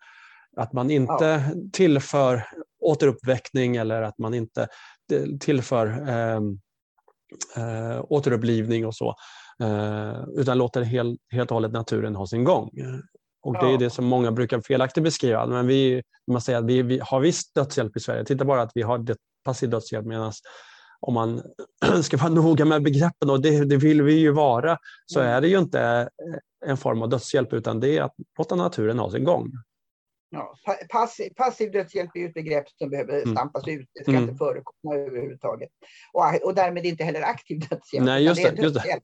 att 0.56 0.72
man 0.72 0.90
inte 0.90 1.24
ja. 1.24 1.40
tillför 1.72 2.44
återuppväckning 2.80 3.76
eller 3.76 4.02
att 4.02 4.18
man 4.18 4.34
inte 4.34 4.68
tillför 5.40 5.86
eh, 6.08 6.40
eh, 7.56 8.04
återupplivning 8.08 8.86
och 8.86 8.94
så. 8.94 9.14
Eh, 9.62 10.24
utan 10.36 10.58
låter 10.58 10.82
helt, 10.82 11.20
helt 11.32 11.50
och 11.50 11.54
hållet 11.54 11.72
naturen 11.72 12.16
ha 12.16 12.26
sin 12.26 12.44
gång. 12.44 12.70
Och 13.42 13.54
Det 13.54 13.72
är 13.72 13.78
det 13.78 13.90
som 13.90 14.04
många 14.04 14.32
brukar 14.32 14.60
felaktigt 14.60 15.04
beskriva. 15.04 15.46
Men 15.46 15.66
vi, 15.66 16.02
man 16.26 16.40
säger 16.40 16.58
att 16.58 16.64
vi, 16.64 16.82
vi 16.82 17.00
har 17.02 17.20
visst 17.20 17.54
dödshjälp 17.54 17.96
i 17.96 18.00
Sverige. 18.00 18.24
Titta 18.24 18.44
bara 18.44 18.62
att 18.62 18.72
vi 18.74 18.82
har 18.82 19.06
passiv 19.44 19.70
dödshjälp 19.70 20.06
medan 20.06 20.32
om 21.00 21.14
man 21.14 21.42
ska 22.02 22.16
vara 22.16 22.28
noga 22.28 22.64
med 22.64 22.82
begreppen, 22.82 23.30
och 23.30 23.42
det, 23.42 23.64
det, 23.64 23.76
vill 23.76 24.02
vi 24.02 24.14
ju 24.14 24.30
vara, 24.30 24.78
så 25.06 25.20
mm. 25.20 25.32
är 25.32 25.40
det 25.40 25.48
ju 25.48 25.58
inte 25.58 26.08
en 26.66 26.76
form 26.76 27.02
av 27.02 27.08
dödshjälp 27.08 27.52
utan 27.52 27.80
det 27.80 27.98
är 27.98 28.02
att 28.02 28.14
låta 28.38 28.54
naturen 28.54 28.98
ha 28.98 29.10
sin 29.10 29.24
gång. 29.24 29.52
Ja, 30.34 30.54
passiv, 30.88 31.30
passiv 31.36 31.72
dödshjälp 31.72 32.10
är 32.16 32.26
ett 32.26 32.34
begrepp 32.34 32.68
som 32.68 32.90
behöver 32.90 33.22
mm. 33.22 33.36
stampas 33.36 33.68
ut. 33.68 33.88
Det 33.94 34.02
ska 34.02 34.10
mm. 34.10 34.22
inte 34.22 34.34
förekomma 34.34 34.94
överhuvudtaget. 34.94 35.70
Och, 36.12 36.44
och 36.44 36.54
därmed 36.54 36.86
inte 36.86 37.04
heller 37.04 37.22
aktiv 37.22 37.60
dödshjälp. 37.60 38.04
Nej, 38.04 38.24
just 38.24 38.42
det, 38.42 38.62
just 38.62 38.74
det. 38.74 39.00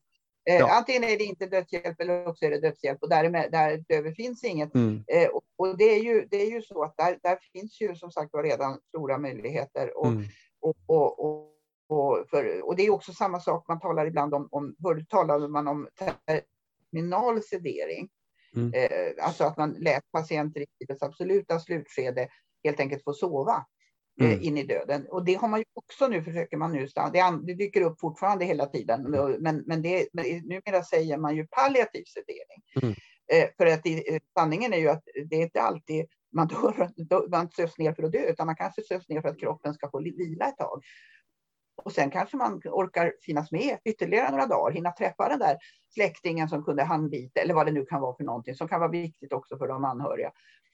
Eh, 0.49 0.57
ja. 0.57 0.77
Antingen 0.79 1.05
är 1.05 1.19
det 1.19 1.25
inte 1.25 1.47
dödshjälp 1.47 2.01
eller 2.01 2.29
också 2.29 2.45
är 2.45 2.51
det 2.51 2.61
dödshjälp 2.61 3.03
och 3.03 3.09
därmed, 3.09 3.53
därutöver 3.53 4.13
finns 4.13 4.45
inget. 4.45 4.75
Mm. 4.75 5.05
Eh, 5.07 5.29
och, 5.29 5.43
och, 5.57 5.79
det, 5.79 5.85
är 5.85 6.03
ju, 6.03 6.27
det 6.31 6.37
är 6.37 6.51
ju 6.51 6.63
så 6.63 6.83
att 6.83 6.97
där, 6.97 7.19
där 7.23 7.39
finns 7.53 7.81
ju 7.81 7.95
som 7.95 8.11
sagt 8.11 8.31
redan 8.35 8.81
stora 8.89 9.19
möjligheter. 9.19 9.99
Och, 9.99 10.07
mm. 10.07 10.25
och, 10.61 10.77
och, 10.87 11.25
och, 11.25 11.53
och, 11.89 12.25
för, 12.31 12.63
och 12.63 12.77
det 12.77 12.87
är 12.87 12.91
också 12.91 13.13
samma 13.13 13.41
sak, 13.41 13.69
man 13.69 13.81
talar 13.81 14.07
ibland 14.07 14.35
om, 14.35 14.49
om 14.51 14.77
förut 14.83 15.09
talade 15.09 15.49
man 15.49 15.69
om 15.69 15.89
terminal 15.99 17.43
sedering. 17.43 18.09
Mm. 18.57 18.73
Eh, 18.75 19.25
alltså 19.25 19.45
att 19.45 19.57
man 19.57 19.73
lät 19.73 20.13
patienter 20.13 20.61
i 20.61 20.67
livets 20.81 21.03
absoluta 21.03 21.61
slutskede 21.61 22.29
helt 22.65 22.81
enkelt 22.81 23.05
få 23.05 23.13
sova. 23.13 23.67
eh, 24.21 24.27
mm. 24.27 24.43
in 24.43 24.59
i 24.59 24.63
döden. 24.63 25.07
Och 25.11 25.25
det 25.25 25.35
har 25.35 25.49
man 25.49 25.61
ju 25.61 25.65
också 25.75 26.09
nu, 26.09 26.23
försöker 26.23 26.57
man 26.57 26.73
nu, 26.73 26.87
det, 27.13 27.39
det 27.47 27.55
dyker 27.55 27.81
upp 27.81 28.01
fortfarande 28.01 28.45
hela 28.45 28.67
tiden, 28.67 29.03
men, 29.41 29.63
men, 29.67 29.83
det, 29.83 30.09
men 30.13 30.25
numera 30.25 30.85
säger 30.85 31.17
man 31.17 31.37
ju 31.37 31.47
palliativ 31.47 32.05
sedering. 32.05 32.63
Mm. 32.83 32.95
Eh, 33.33 33.49
för 33.57 33.67
att 33.67 33.83
det, 33.83 34.21
sanningen 34.39 34.73
är 34.73 34.79
ju 34.79 34.89
att 34.89 35.03
det 35.29 35.37
är 35.37 35.43
inte 35.43 35.61
alltid 35.61 36.07
man, 36.33 36.49
dör, 36.49 37.29
man 37.31 37.51
sövs 37.51 37.79
ner 37.79 37.93
för 37.93 38.03
att 38.03 38.13
dö, 38.13 38.31
utan 38.31 38.47
man 38.47 38.57
kanske 38.57 38.83
sövs 38.83 39.09
ner 39.09 39.21
för 39.21 39.29
att 39.29 39.41
kroppen 39.41 39.75
ska 39.75 39.91
få 39.91 40.01
vila 40.01 40.49
ett 40.49 40.57
tag. 40.57 40.83
Och 41.85 41.93
sen 41.93 42.11
kanske 42.11 42.37
man 42.37 42.61
orkar 42.65 43.13
finnas 43.23 43.53
med 43.53 43.79
ytterligare 43.85 44.31
några 44.31 44.47
dagar, 44.47 44.73
hinna 44.73 44.93
träffa 44.93 45.29
den 45.29 45.39
där 45.39 45.59
släktingen 45.95 46.49
som 46.49 46.65
kunde 46.65 46.83
handbita 46.83 47.41
eller 47.41 47.55
vad 47.55 47.67
det 47.67 47.73
nu 47.73 47.85
kan 47.85 48.01
vara 48.01 48.17
för 48.17 48.25
någonting 48.25 48.55
som 48.55 48.69
kan 48.69 48.81
vara 48.81 48.91
viktigt 48.91 49.33
också 49.33 49.59
för 49.59 49.69
de 49.69 49.85
anhöriga. 49.85 50.33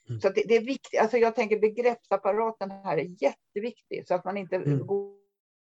Mm. 0.09 0.21
Så 0.21 0.29
det, 0.29 0.43
det, 0.49 0.57
är 0.57 0.65
viktigt. 0.65 1.01
Alltså 1.01 1.17
jag 1.17 1.35
tänker 1.35 1.59
begreppsapparaten 1.59 2.71
här 2.71 2.99
är 2.99 3.23
jätteviktig 3.23 4.09
så 4.09 4.15
att 4.15 4.25
man 4.25 4.37
inte 4.37 4.57
mm. 4.57 4.87
går 4.87 5.15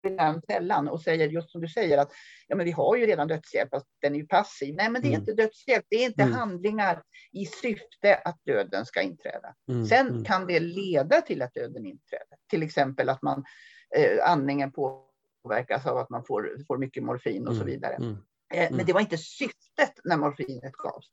i 0.07 0.09
den 0.09 0.43
fällan 0.43 0.89
och 0.89 1.01
säger 1.01 1.29
just 1.29 1.51
som 1.51 1.61
du 1.61 1.69
säger 1.69 1.99
att 1.99 2.13
ja, 2.47 2.57
men 2.57 2.67
vi 2.67 2.73
har 2.73 2.97
ju 2.97 3.07
redan 3.07 3.29
dödshjälp, 3.29 3.75
att 3.75 3.87
den 4.01 4.15
är 4.15 4.19
ju 4.19 4.27
passiv. 4.27 4.75
Nej, 4.75 4.91
men 4.91 5.03
det 5.03 5.09
är 5.09 5.11
mm. 5.11 5.21
inte 5.21 5.35
dödshjälp. 5.35 5.85
Det 5.89 5.97
är 5.97 6.07
inte 6.07 6.23
mm. 6.23 6.35
handlingar 6.35 7.03
i 7.33 7.47
syfte 7.47 8.15
att 8.25 8.45
döden 8.45 8.87
ska 8.87 9.03
inträda. 9.03 9.55
Mm. 9.69 9.87
Sen 9.87 10.09
mm. 10.09 10.25
kan 10.25 10.47
det 10.47 10.61
leda 10.61 11.21
till 11.21 11.43
att 11.43 11.55
döden 11.55 11.87
inträder. 11.87 12.39
Till 12.51 12.63
exempel 12.63 13.09
att 13.09 13.23
man 13.23 13.45
eh, 13.97 14.31
andningen 14.31 14.73
påverkas 15.43 15.87
av 15.87 15.97
att 15.97 16.11
man 16.11 16.25
får, 16.25 16.65
får 16.67 16.79
mycket 16.79 17.03
morfin 17.03 17.49
och 17.49 17.55
så 17.55 17.63
mm. 17.63 17.67
vidare. 17.67 17.97
Eh, 18.55 18.71
men 18.71 18.87
det 18.87 18.93
var 18.93 19.01
inte 19.01 19.19
syftet 19.19 19.93
när 20.05 20.17
morfinet 20.17 20.73
gavs. 20.73 21.07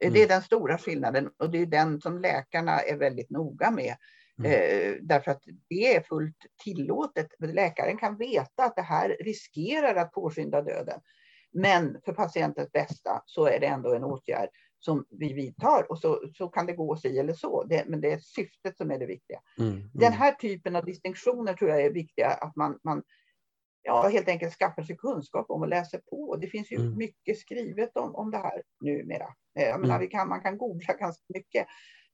Eh, 0.00 0.12
det 0.12 0.22
är 0.22 0.28
den 0.28 0.42
stora 0.42 0.78
skillnaden 0.78 1.30
och 1.38 1.50
det 1.50 1.58
är 1.58 1.66
den 1.66 2.00
som 2.00 2.18
läkarna 2.18 2.80
är 2.80 2.96
väldigt 2.96 3.30
noga 3.30 3.70
med. 3.70 3.96
Mm. 4.38 4.52
Eh, 4.52 4.96
därför 5.02 5.30
att 5.30 5.42
det 5.68 5.96
är 5.96 6.00
fullt 6.00 6.46
tillåtet. 6.64 7.28
Läkaren 7.38 7.96
kan 7.96 8.16
veta 8.16 8.64
att 8.64 8.76
det 8.76 8.82
här 8.82 9.16
riskerar 9.20 9.94
att 9.94 10.12
påskynda 10.12 10.62
döden. 10.62 11.00
Men 11.52 12.00
för 12.04 12.12
patientens 12.12 12.72
bästa 12.72 13.22
så 13.26 13.46
är 13.46 13.60
det 13.60 13.66
ändå 13.66 13.94
en 13.94 14.04
åtgärd 14.04 14.48
som 14.84 15.04
vi 15.10 15.32
vidtar 15.32 15.90
och 15.90 15.98
så, 15.98 16.22
så 16.34 16.48
kan 16.48 16.66
det 16.66 16.72
gå 16.72 16.96
si 16.96 17.18
eller 17.18 17.34
så. 17.34 17.64
Det, 17.64 17.84
men 17.86 18.00
det 18.00 18.12
är 18.12 18.18
syftet 18.18 18.76
som 18.76 18.90
är 18.90 18.98
det 18.98 19.06
viktiga. 19.06 19.40
Mm, 19.58 19.72
mm. 19.72 19.90
Den 19.92 20.12
här 20.12 20.32
typen 20.32 20.76
av 20.76 20.84
distinktioner 20.84 21.54
tror 21.54 21.70
jag 21.70 21.82
är 21.82 21.90
viktiga 21.90 22.28
att 22.28 22.56
man, 22.56 22.78
man 22.84 23.02
ja, 23.84 24.08
helt 24.08 24.28
enkelt 24.28 24.54
skaffar 24.54 24.82
sig 24.82 24.96
kunskap 24.96 25.50
om 25.50 25.62
och 25.62 25.68
läser 25.68 25.98
på. 25.98 26.36
Det 26.36 26.46
finns 26.46 26.72
ju 26.72 26.76
mm. 26.76 26.98
mycket 26.98 27.38
skrivet 27.38 27.96
om, 27.96 28.14
om 28.14 28.30
det 28.30 28.38
här 28.38 28.62
numera. 28.80 29.26
Eh, 29.58 29.66
jag 29.68 29.80
menar, 29.80 29.94
mm. 29.94 30.00
vi 30.00 30.06
kan, 30.06 30.28
man 30.28 30.40
kan 30.40 30.58
googla 30.58 30.94
ganska 30.94 31.24
mycket 31.28 31.66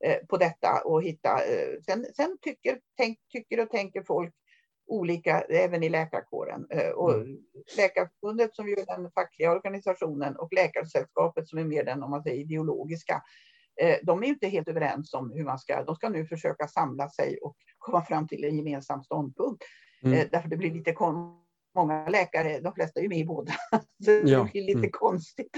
eh, 0.05 0.27
på 0.29 0.37
detta 0.37 0.83
och 0.85 1.03
hitta. 1.03 1.45
Eh, 1.45 1.81
sen, 1.87 2.07
sen 2.17 2.39
tycker, 2.41 2.81
tänk, 2.97 3.19
tycker 3.33 3.61
och 3.61 3.71
tänker 3.71 4.03
folk 4.03 4.35
olika 4.87 5.41
även 5.41 5.83
i 5.83 5.89
läkarkåren. 5.89 6.67
Och 6.95 7.15
mm. 7.15 7.39
Läkarförbundet 7.77 8.55
som 8.55 8.69
är 8.69 8.87
den 8.87 9.11
fackliga 9.11 9.53
organisationen 9.53 10.37
och 10.37 10.53
Läkarsällskapet 10.53 11.49
som 11.49 11.59
är 11.59 11.65
mer 11.65 11.85
den 11.85 12.03
om 12.03 12.11
man 12.11 12.23
säger, 12.23 12.41
ideologiska. 12.41 13.23
De 14.03 14.23
är 14.23 14.27
inte 14.27 14.49
helt 14.49 14.69
överens 14.69 15.15
om 15.15 15.33
hur 15.33 15.45
man 15.45 15.59
ska, 15.59 15.85
de 15.85 15.95
ska 15.97 16.09
nu 16.09 16.27
försöka 16.27 16.69
samla 16.69 17.09
sig 17.09 17.39
och 17.43 17.57
komma 17.79 18.05
fram 18.05 18.29
till 18.29 18.45
en 18.45 18.57
gemensam 18.57 19.03
ståndpunkt. 19.03 19.65
Mm. 20.03 20.29
Därför 20.33 20.49
det 20.49 20.57
blir 20.57 20.75
lite 20.75 20.93
konstigt 20.93 21.50
många 21.75 22.09
läkare, 22.09 22.61
de 22.61 22.75
flesta 22.75 23.01
är 23.01 23.03
ju 23.03 23.09
med 23.09 23.19
i 23.19 23.25
båda, 23.25 23.53
så 24.05 24.11
det 24.11 24.31
ja. 24.31 24.49
blir 24.53 24.63
lite 24.63 24.79
mm. 24.79 24.91
konstigt. 24.91 25.57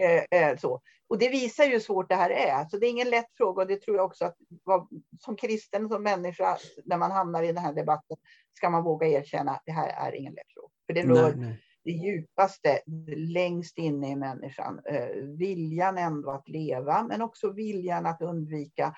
Eh, 0.00 0.40
eh, 0.40 0.56
så. 0.56 0.80
Och 1.08 1.18
det 1.18 1.28
visar 1.28 1.64
ju 1.64 1.70
hur 1.70 1.80
svårt 1.80 2.08
det 2.08 2.14
här 2.14 2.30
är. 2.30 2.64
Så 2.64 2.78
det 2.78 2.86
är 2.86 2.90
ingen 2.90 3.10
lätt 3.10 3.36
fråga 3.36 3.62
och 3.62 3.68
det 3.68 3.82
tror 3.82 3.96
jag 3.96 4.06
också 4.06 4.24
att 4.24 4.36
vad, 4.64 4.88
som 5.20 5.36
kristen, 5.36 5.88
som 5.88 6.02
människa, 6.02 6.56
när 6.84 6.96
man 6.98 7.10
hamnar 7.10 7.42
i 7.42 7.46
den 7.46 7.64
här 7.64 7.72
debatten, 7.72 8.16
ska 8.56 8.70
man 8.70 8.84
våga 8.84 9.06
erkänna 9.06 9.50
att 9.50 9.62
det 9.66 9.72
här 9.72 10.08
är 10.08 10.14
ingen 10.14 10.34
lätt 10.34 10.52
fråga. 10.54 10.72
För 10.86 10.94
det 10.94 11.02
rör 11.02 11.36
nej, 11.36 11.46
nej. 11.46 11.62
det 11.84 11.90
djupaste, 11.90 12.80
längst 13.16 13.78
inne 13.78 14.10
i 14.10 14.16
människan. 14.16 14.80
Eh, 14.84 15.16
viljan 15.38 15.98
ändå 15.98 16.30
att 16.30 16.48
leva, 16.48 17.02
men 17.08 17.22
också 17.22 17.50
viljan 17.50 18.06
att 18.06 18.22
undvika 18.22 18.94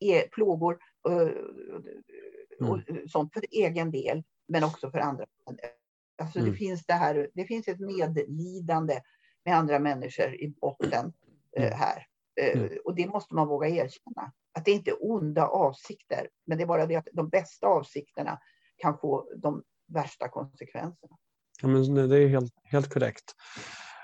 e 0.00 0.22
plågor 0.32 0.78
eh, 1.08 2.68
och, 2.68 2.90
mm. 2.90 3.08
sånt 3.08 3.32
för 3.32 3.44
egen 3.50 3.90
del, 3.90 4.22
men 4.48 4.64
också 4.64 4.90
för 4.90 4.98
andra. 4.98 5.26
Alltså 6.22 6.38
mm. 6.38 6.50
det, 6.50 6.56
finns 6.56 6.86
det, 6.86 6.92
här, 6.92 7.28
det 7.34 7.44
finns 7.44 7.68
ett 7.68 7.80
medlidande 7.80 9.00
med 9.44 9.56
andra 9.56 9.78
människor 9.78 10.34
i 10.34 10.54
botten 10.60 11.12
eh, 11.56 11.66
mm. 11.66 11.78
här. 11.78 12.06
Eh, 12.40 12.60
mm. 12.60 12.78
Och 12.84 12.94
det 12.94 13.06
måste 13.06 13.34
man 13.34 13.48
våga 13.48 13.68
erkänna. 13.68 14.32
Att 14.54 14.64
det 14.64 14.70
inte 14.70 14.90
är 14.90 14.96
onda 15.10 15.46
avsikter, 15.46 16.28
men 16.46 16.58
det 16.58 16.64
är 16.64 16.66
bara 16.66 16.86
det 16.86 16.96
att 16.96 17.08
de 17.12 17.28
bästa 17.28 17.66
avsikterna 17.66 18.38
kan 18.76 18.98
få 18.98 19.28
de 19.36 19.62
värsta 19.88 20.28
konsekvenserna. 20.28 21.16
Ja, 21.62 21.68
men 21.68 22.08
det 22.08 22.18
är 22.18 22.28
helt, 22.28 22.54
helt 22.64 22.94
korrekt. 22.94 23.24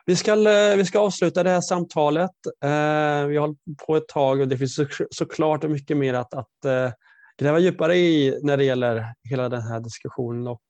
Vi 0.07 0.16
ska, 0.16 0.33
eh, 0.33 0.77
vi 0.77 0.85
ska 0.85 0.99
avsluta 0.99 1.43
det 1.43 1.51
här 1.51 1.61
samtalet. 1.61 2.31
Eh, 2.64 3.27
vi 3.27 3.37
har 3.37 3.41
hållit 3.41 3.59
på 3.87 3.97
ett 3.97 4.09
tag 4.09 4.41
och 4.41 4.49
det 4.49 4.59
finns 4.59 4.75
så, 4.75 4.87
såklart 5.11 5.62
mycket 5.62 5.97
mer 5.97 6.14
att, 6.14 6.35
att 6.35 6.64
eh, 6.64 6.93
gräva 7.39 7.59
djupare 7.59 7.97
i 7.97 8.41
när 8.43 8.57
det 8.57 8.64
gäller 8.64 9.14
hela 9.31 9.49
den 9.49 9.62
här 9.62 9.81
diskussionen 9.81 10.47
och 10.47 10.61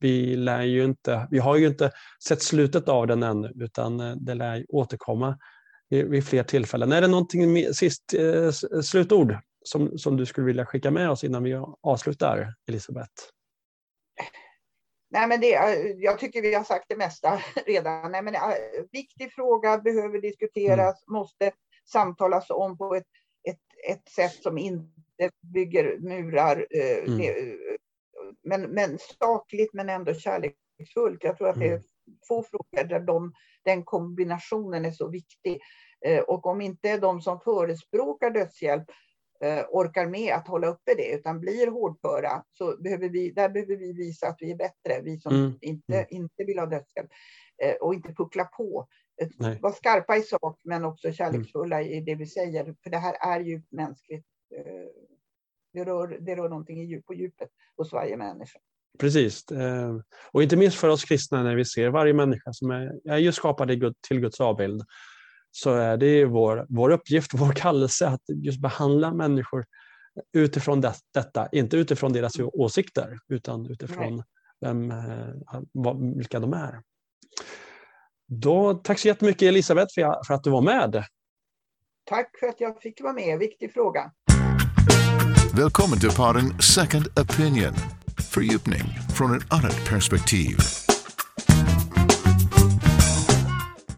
vi, 0.00 0.36
lär 0.36 0.62
ju 0.62 0.84
inte, 0.84 1.28
vi 1.30 1.38
har 1.38 1.56
ju 1.56 1.66
inte 1.66 1.90
sett 2.24 2.42
slutet 2.42 2.88
av 2.88 3.06
den 3.06 3.22
ännu, 3.22 3.52
utan 3.56 4.00
eh, 4.00 4.16
det 4.16 4.34
lär 4.34 4.66
återkomma 4.68 5.38
vid, 5.90 6.26
fler 6.26 6.42
tillfällen. 6.42 6.92
Är 6.92 7.00
det 7.00 7.08
någonting 7.08 7.74
sist, 7.74 8.14
eh, 8.14 8.50
slutord 8.82 9.36
som, 9.64 9.98
som 9.98 10.16
du 10.16 10.26
skulle 10.26 10.46
vilja 10.46 10.66
skicka 10.66 10.90
med 10.90 11.10
oss 11.10 11.24
innan 11.24 11.42
vi 11.42 11.62
avslutar, 11.82 12.54
Elisabeth? 12.68 13.12
Nej, 15.10 15.28
men 15.28 15.40
det, 15.40 15.48
jag 15.96 16.18
tycker 16.18 16.42
vi 16.42 16.54
har 16.54 16.64
sagt 16.64 16.84
det 16.88 16.96
mesta 16.96 17.40
redan. 17.66 18.12
Nej, 18.12 18.22
men, 18.22 18.34
viktig 18.92 19.32
fråga, 19.32 19.78
behöver 19.78 20.20
diskuteras, 20.20 21.02
mm. 21.08 21.18
måste 21.18 21.52
samtalas 21.92 22.50
om 22.50 22.78
på 22.78 22.94
ett, 22.94 23.06
ett, 23.48 23.90
ett 23.90 24.08
sätt 24.08 24.42
som 24.42 24.58
inte 24.58 25.30
bygger 25.54 25.98
murar. 25.98 26.66
Eh, 26.70 26.98
mm. 26.98 27.18
Det, 27.18 27.56
men, 28.48 28.62
men 28.62 28.98
sakligt 28.98 29.74
men 29.74 29.88
ändå 29.88 30.14
kärleksfullt. 30.14 31.24
Jag 31.24 31.38
tror 31.38 31.48
att 31.48 31.58
det 31.58 31.66
är 31.66 31.72
mm. 31.72 31.82
få 32.28 32.42
frågor 32.42 32.88
där 32.88 33.00
de, 33.00 33.32
den 33.64 33.84
kombinationen 33.84 34.84
är 34.84 34.90
så 34.90 35.08
viktig. 35.08 35.60
Eh, 36.06 36.20
och 36.20 36.46
om 36.46 36.60
inte 36.60 36.96
de 36.96 37.20
som 37.20 37.40
förespråkar 37.40 38.30
dödshjälp 38.30 38.84
eh, 39.44 39.64
orkar 39.70 40.06
med 40.06 40.34
att 40.34 40.48
hålla 40.48 40.66
uppe 40.66 40.94
det 40.96 41.14
utan 41.14 41.40
blir 41.40 41.66
hårdföra 41.70 42.44
så 42.52 42.76
behöver 42.82 43.08
vi, 43.08 43.30
där 43.30 43.48
behöver 43.48 43.76
vi 43.76 43.92
visa 43.92 44.28
att 44.28 44.36
vi 44.38 44.50
är 44.50 44.56
bättre, 44.56 45.02
vi 45.02 45.20
som 45.20 45.34
mm. 45.34 45.58
Inte, 45.60 45.94
mm. 45.94 46.06
inte 46.10 46.44
vill 46.44 46.58
ha 46.58 46.66
dödshjälp. 46.66 47.10
Eh, 47.62 47.74
och 47.74 47.94
inte 47.94 48.14
puckla 48.14 48.44
på. 48.44 48.88
Nej. 49.38 49.58
Var 49.62 49.72
skarpa 49.72 50.16
i 50.16 50.22
sak 50.22 50.60
men 50.64 50.84
också 50.84 51.12
kärleksfulla 51.12 51.80
mm. 51.80 51.92
i 51.92 52.00
det 52.00 52.14
vi 52.14 52.26
säger. 52.26 52.74
För 52.82 52.90
det 52.90 52.98
här 52.98 53.16
är 53.20 53.40
ju 53.40 53.62
mänskligt 53.70 54.26
det 55.78 55.90
rör, 55.90 56.18
det 56.20 56.36
rör 56.36 56.48
någonting 56.48 56.88
djup, 56.88 57.06
på 57.06 57.14
djupet 57.14 57.48
hos 57.76 57.92
varje 57.92 58.16
människa. 58.16 58.58
Precis. 58.98 59.50
Eh, 59.50 59.96
och 60.32 60.42
inte 60.42 60.56
minst 60.56 60.78
för 60.78 60.88
oss 60.88 61.04
kristna 61.04 61.42
när 61.42 61.56
vi 61.56 61.64
ser 61.64 61.88
varje 61.88 62.14
människa 62.14 62.52
som 62.52 62.70
är, 62.70 63.10
är 63.10 63.18
ju 63.18 63.32
skapad 63.32 63.68
till 64.08 64.20
Guds 64.20 64.40
avbild 64.40 64.82
så 65.50 65.74
är 65.74 65.96
det 65.96 66.24
vår, 66.24 66.66
vår 66.68 66.90
uppgift, 66.90 67.30
vår 67.34 67.52
kallelse 67.52 68.08
att 68.08 68.22
just 68.28 68.60
behandla 68.60 69.14
människor 69.14 69.64
utifrån 70.32 70.80
det, 70.80 70.94
detta, 71.14 71.48
inte 71.52 71.76
utifrån 71.76 72.12
deras 72.12 72.38
åsikter 72.38 73.18
utan 73.28 73.70
utifrån 73.70 74.22
vem, 74.60 74.90
eh, 74.90 75.94
vilka 76.16 76.40
de 76.40 76.52
är. 76.52 76.82
Då, 78.26 78.74
tack 78.74 78.98
så 78.98 79.08
jättemycket 79.08 79.42
Elisabeth 79.42 79.94
för, 79.94 80.24
för 80.26 80.34
att 80.34 80.44
du 80.44 80.50
var 80.50 80.62
med. 80.62 81.04
Tack 82.04 82.38
för 82.40 82.46
att 82.46 82.60
jag 82.60 82.82
fick 82.82 83.00
vara 83.00 83.12
med. 83.12 83.38
Viktig 83.38 83.72
fråga. 83.72 84.12
Välkommen 85.52 86.00
till 86.00 86.10
podden 86.10 86.54
Second 86.60 87.06
Opinion. 87.20 87.74
Fördjupning 88.30 88.98
från 89.14 89.36
ett 89.36 89.52
annat 89.52 89.84
perspektiv. 89.88 90.56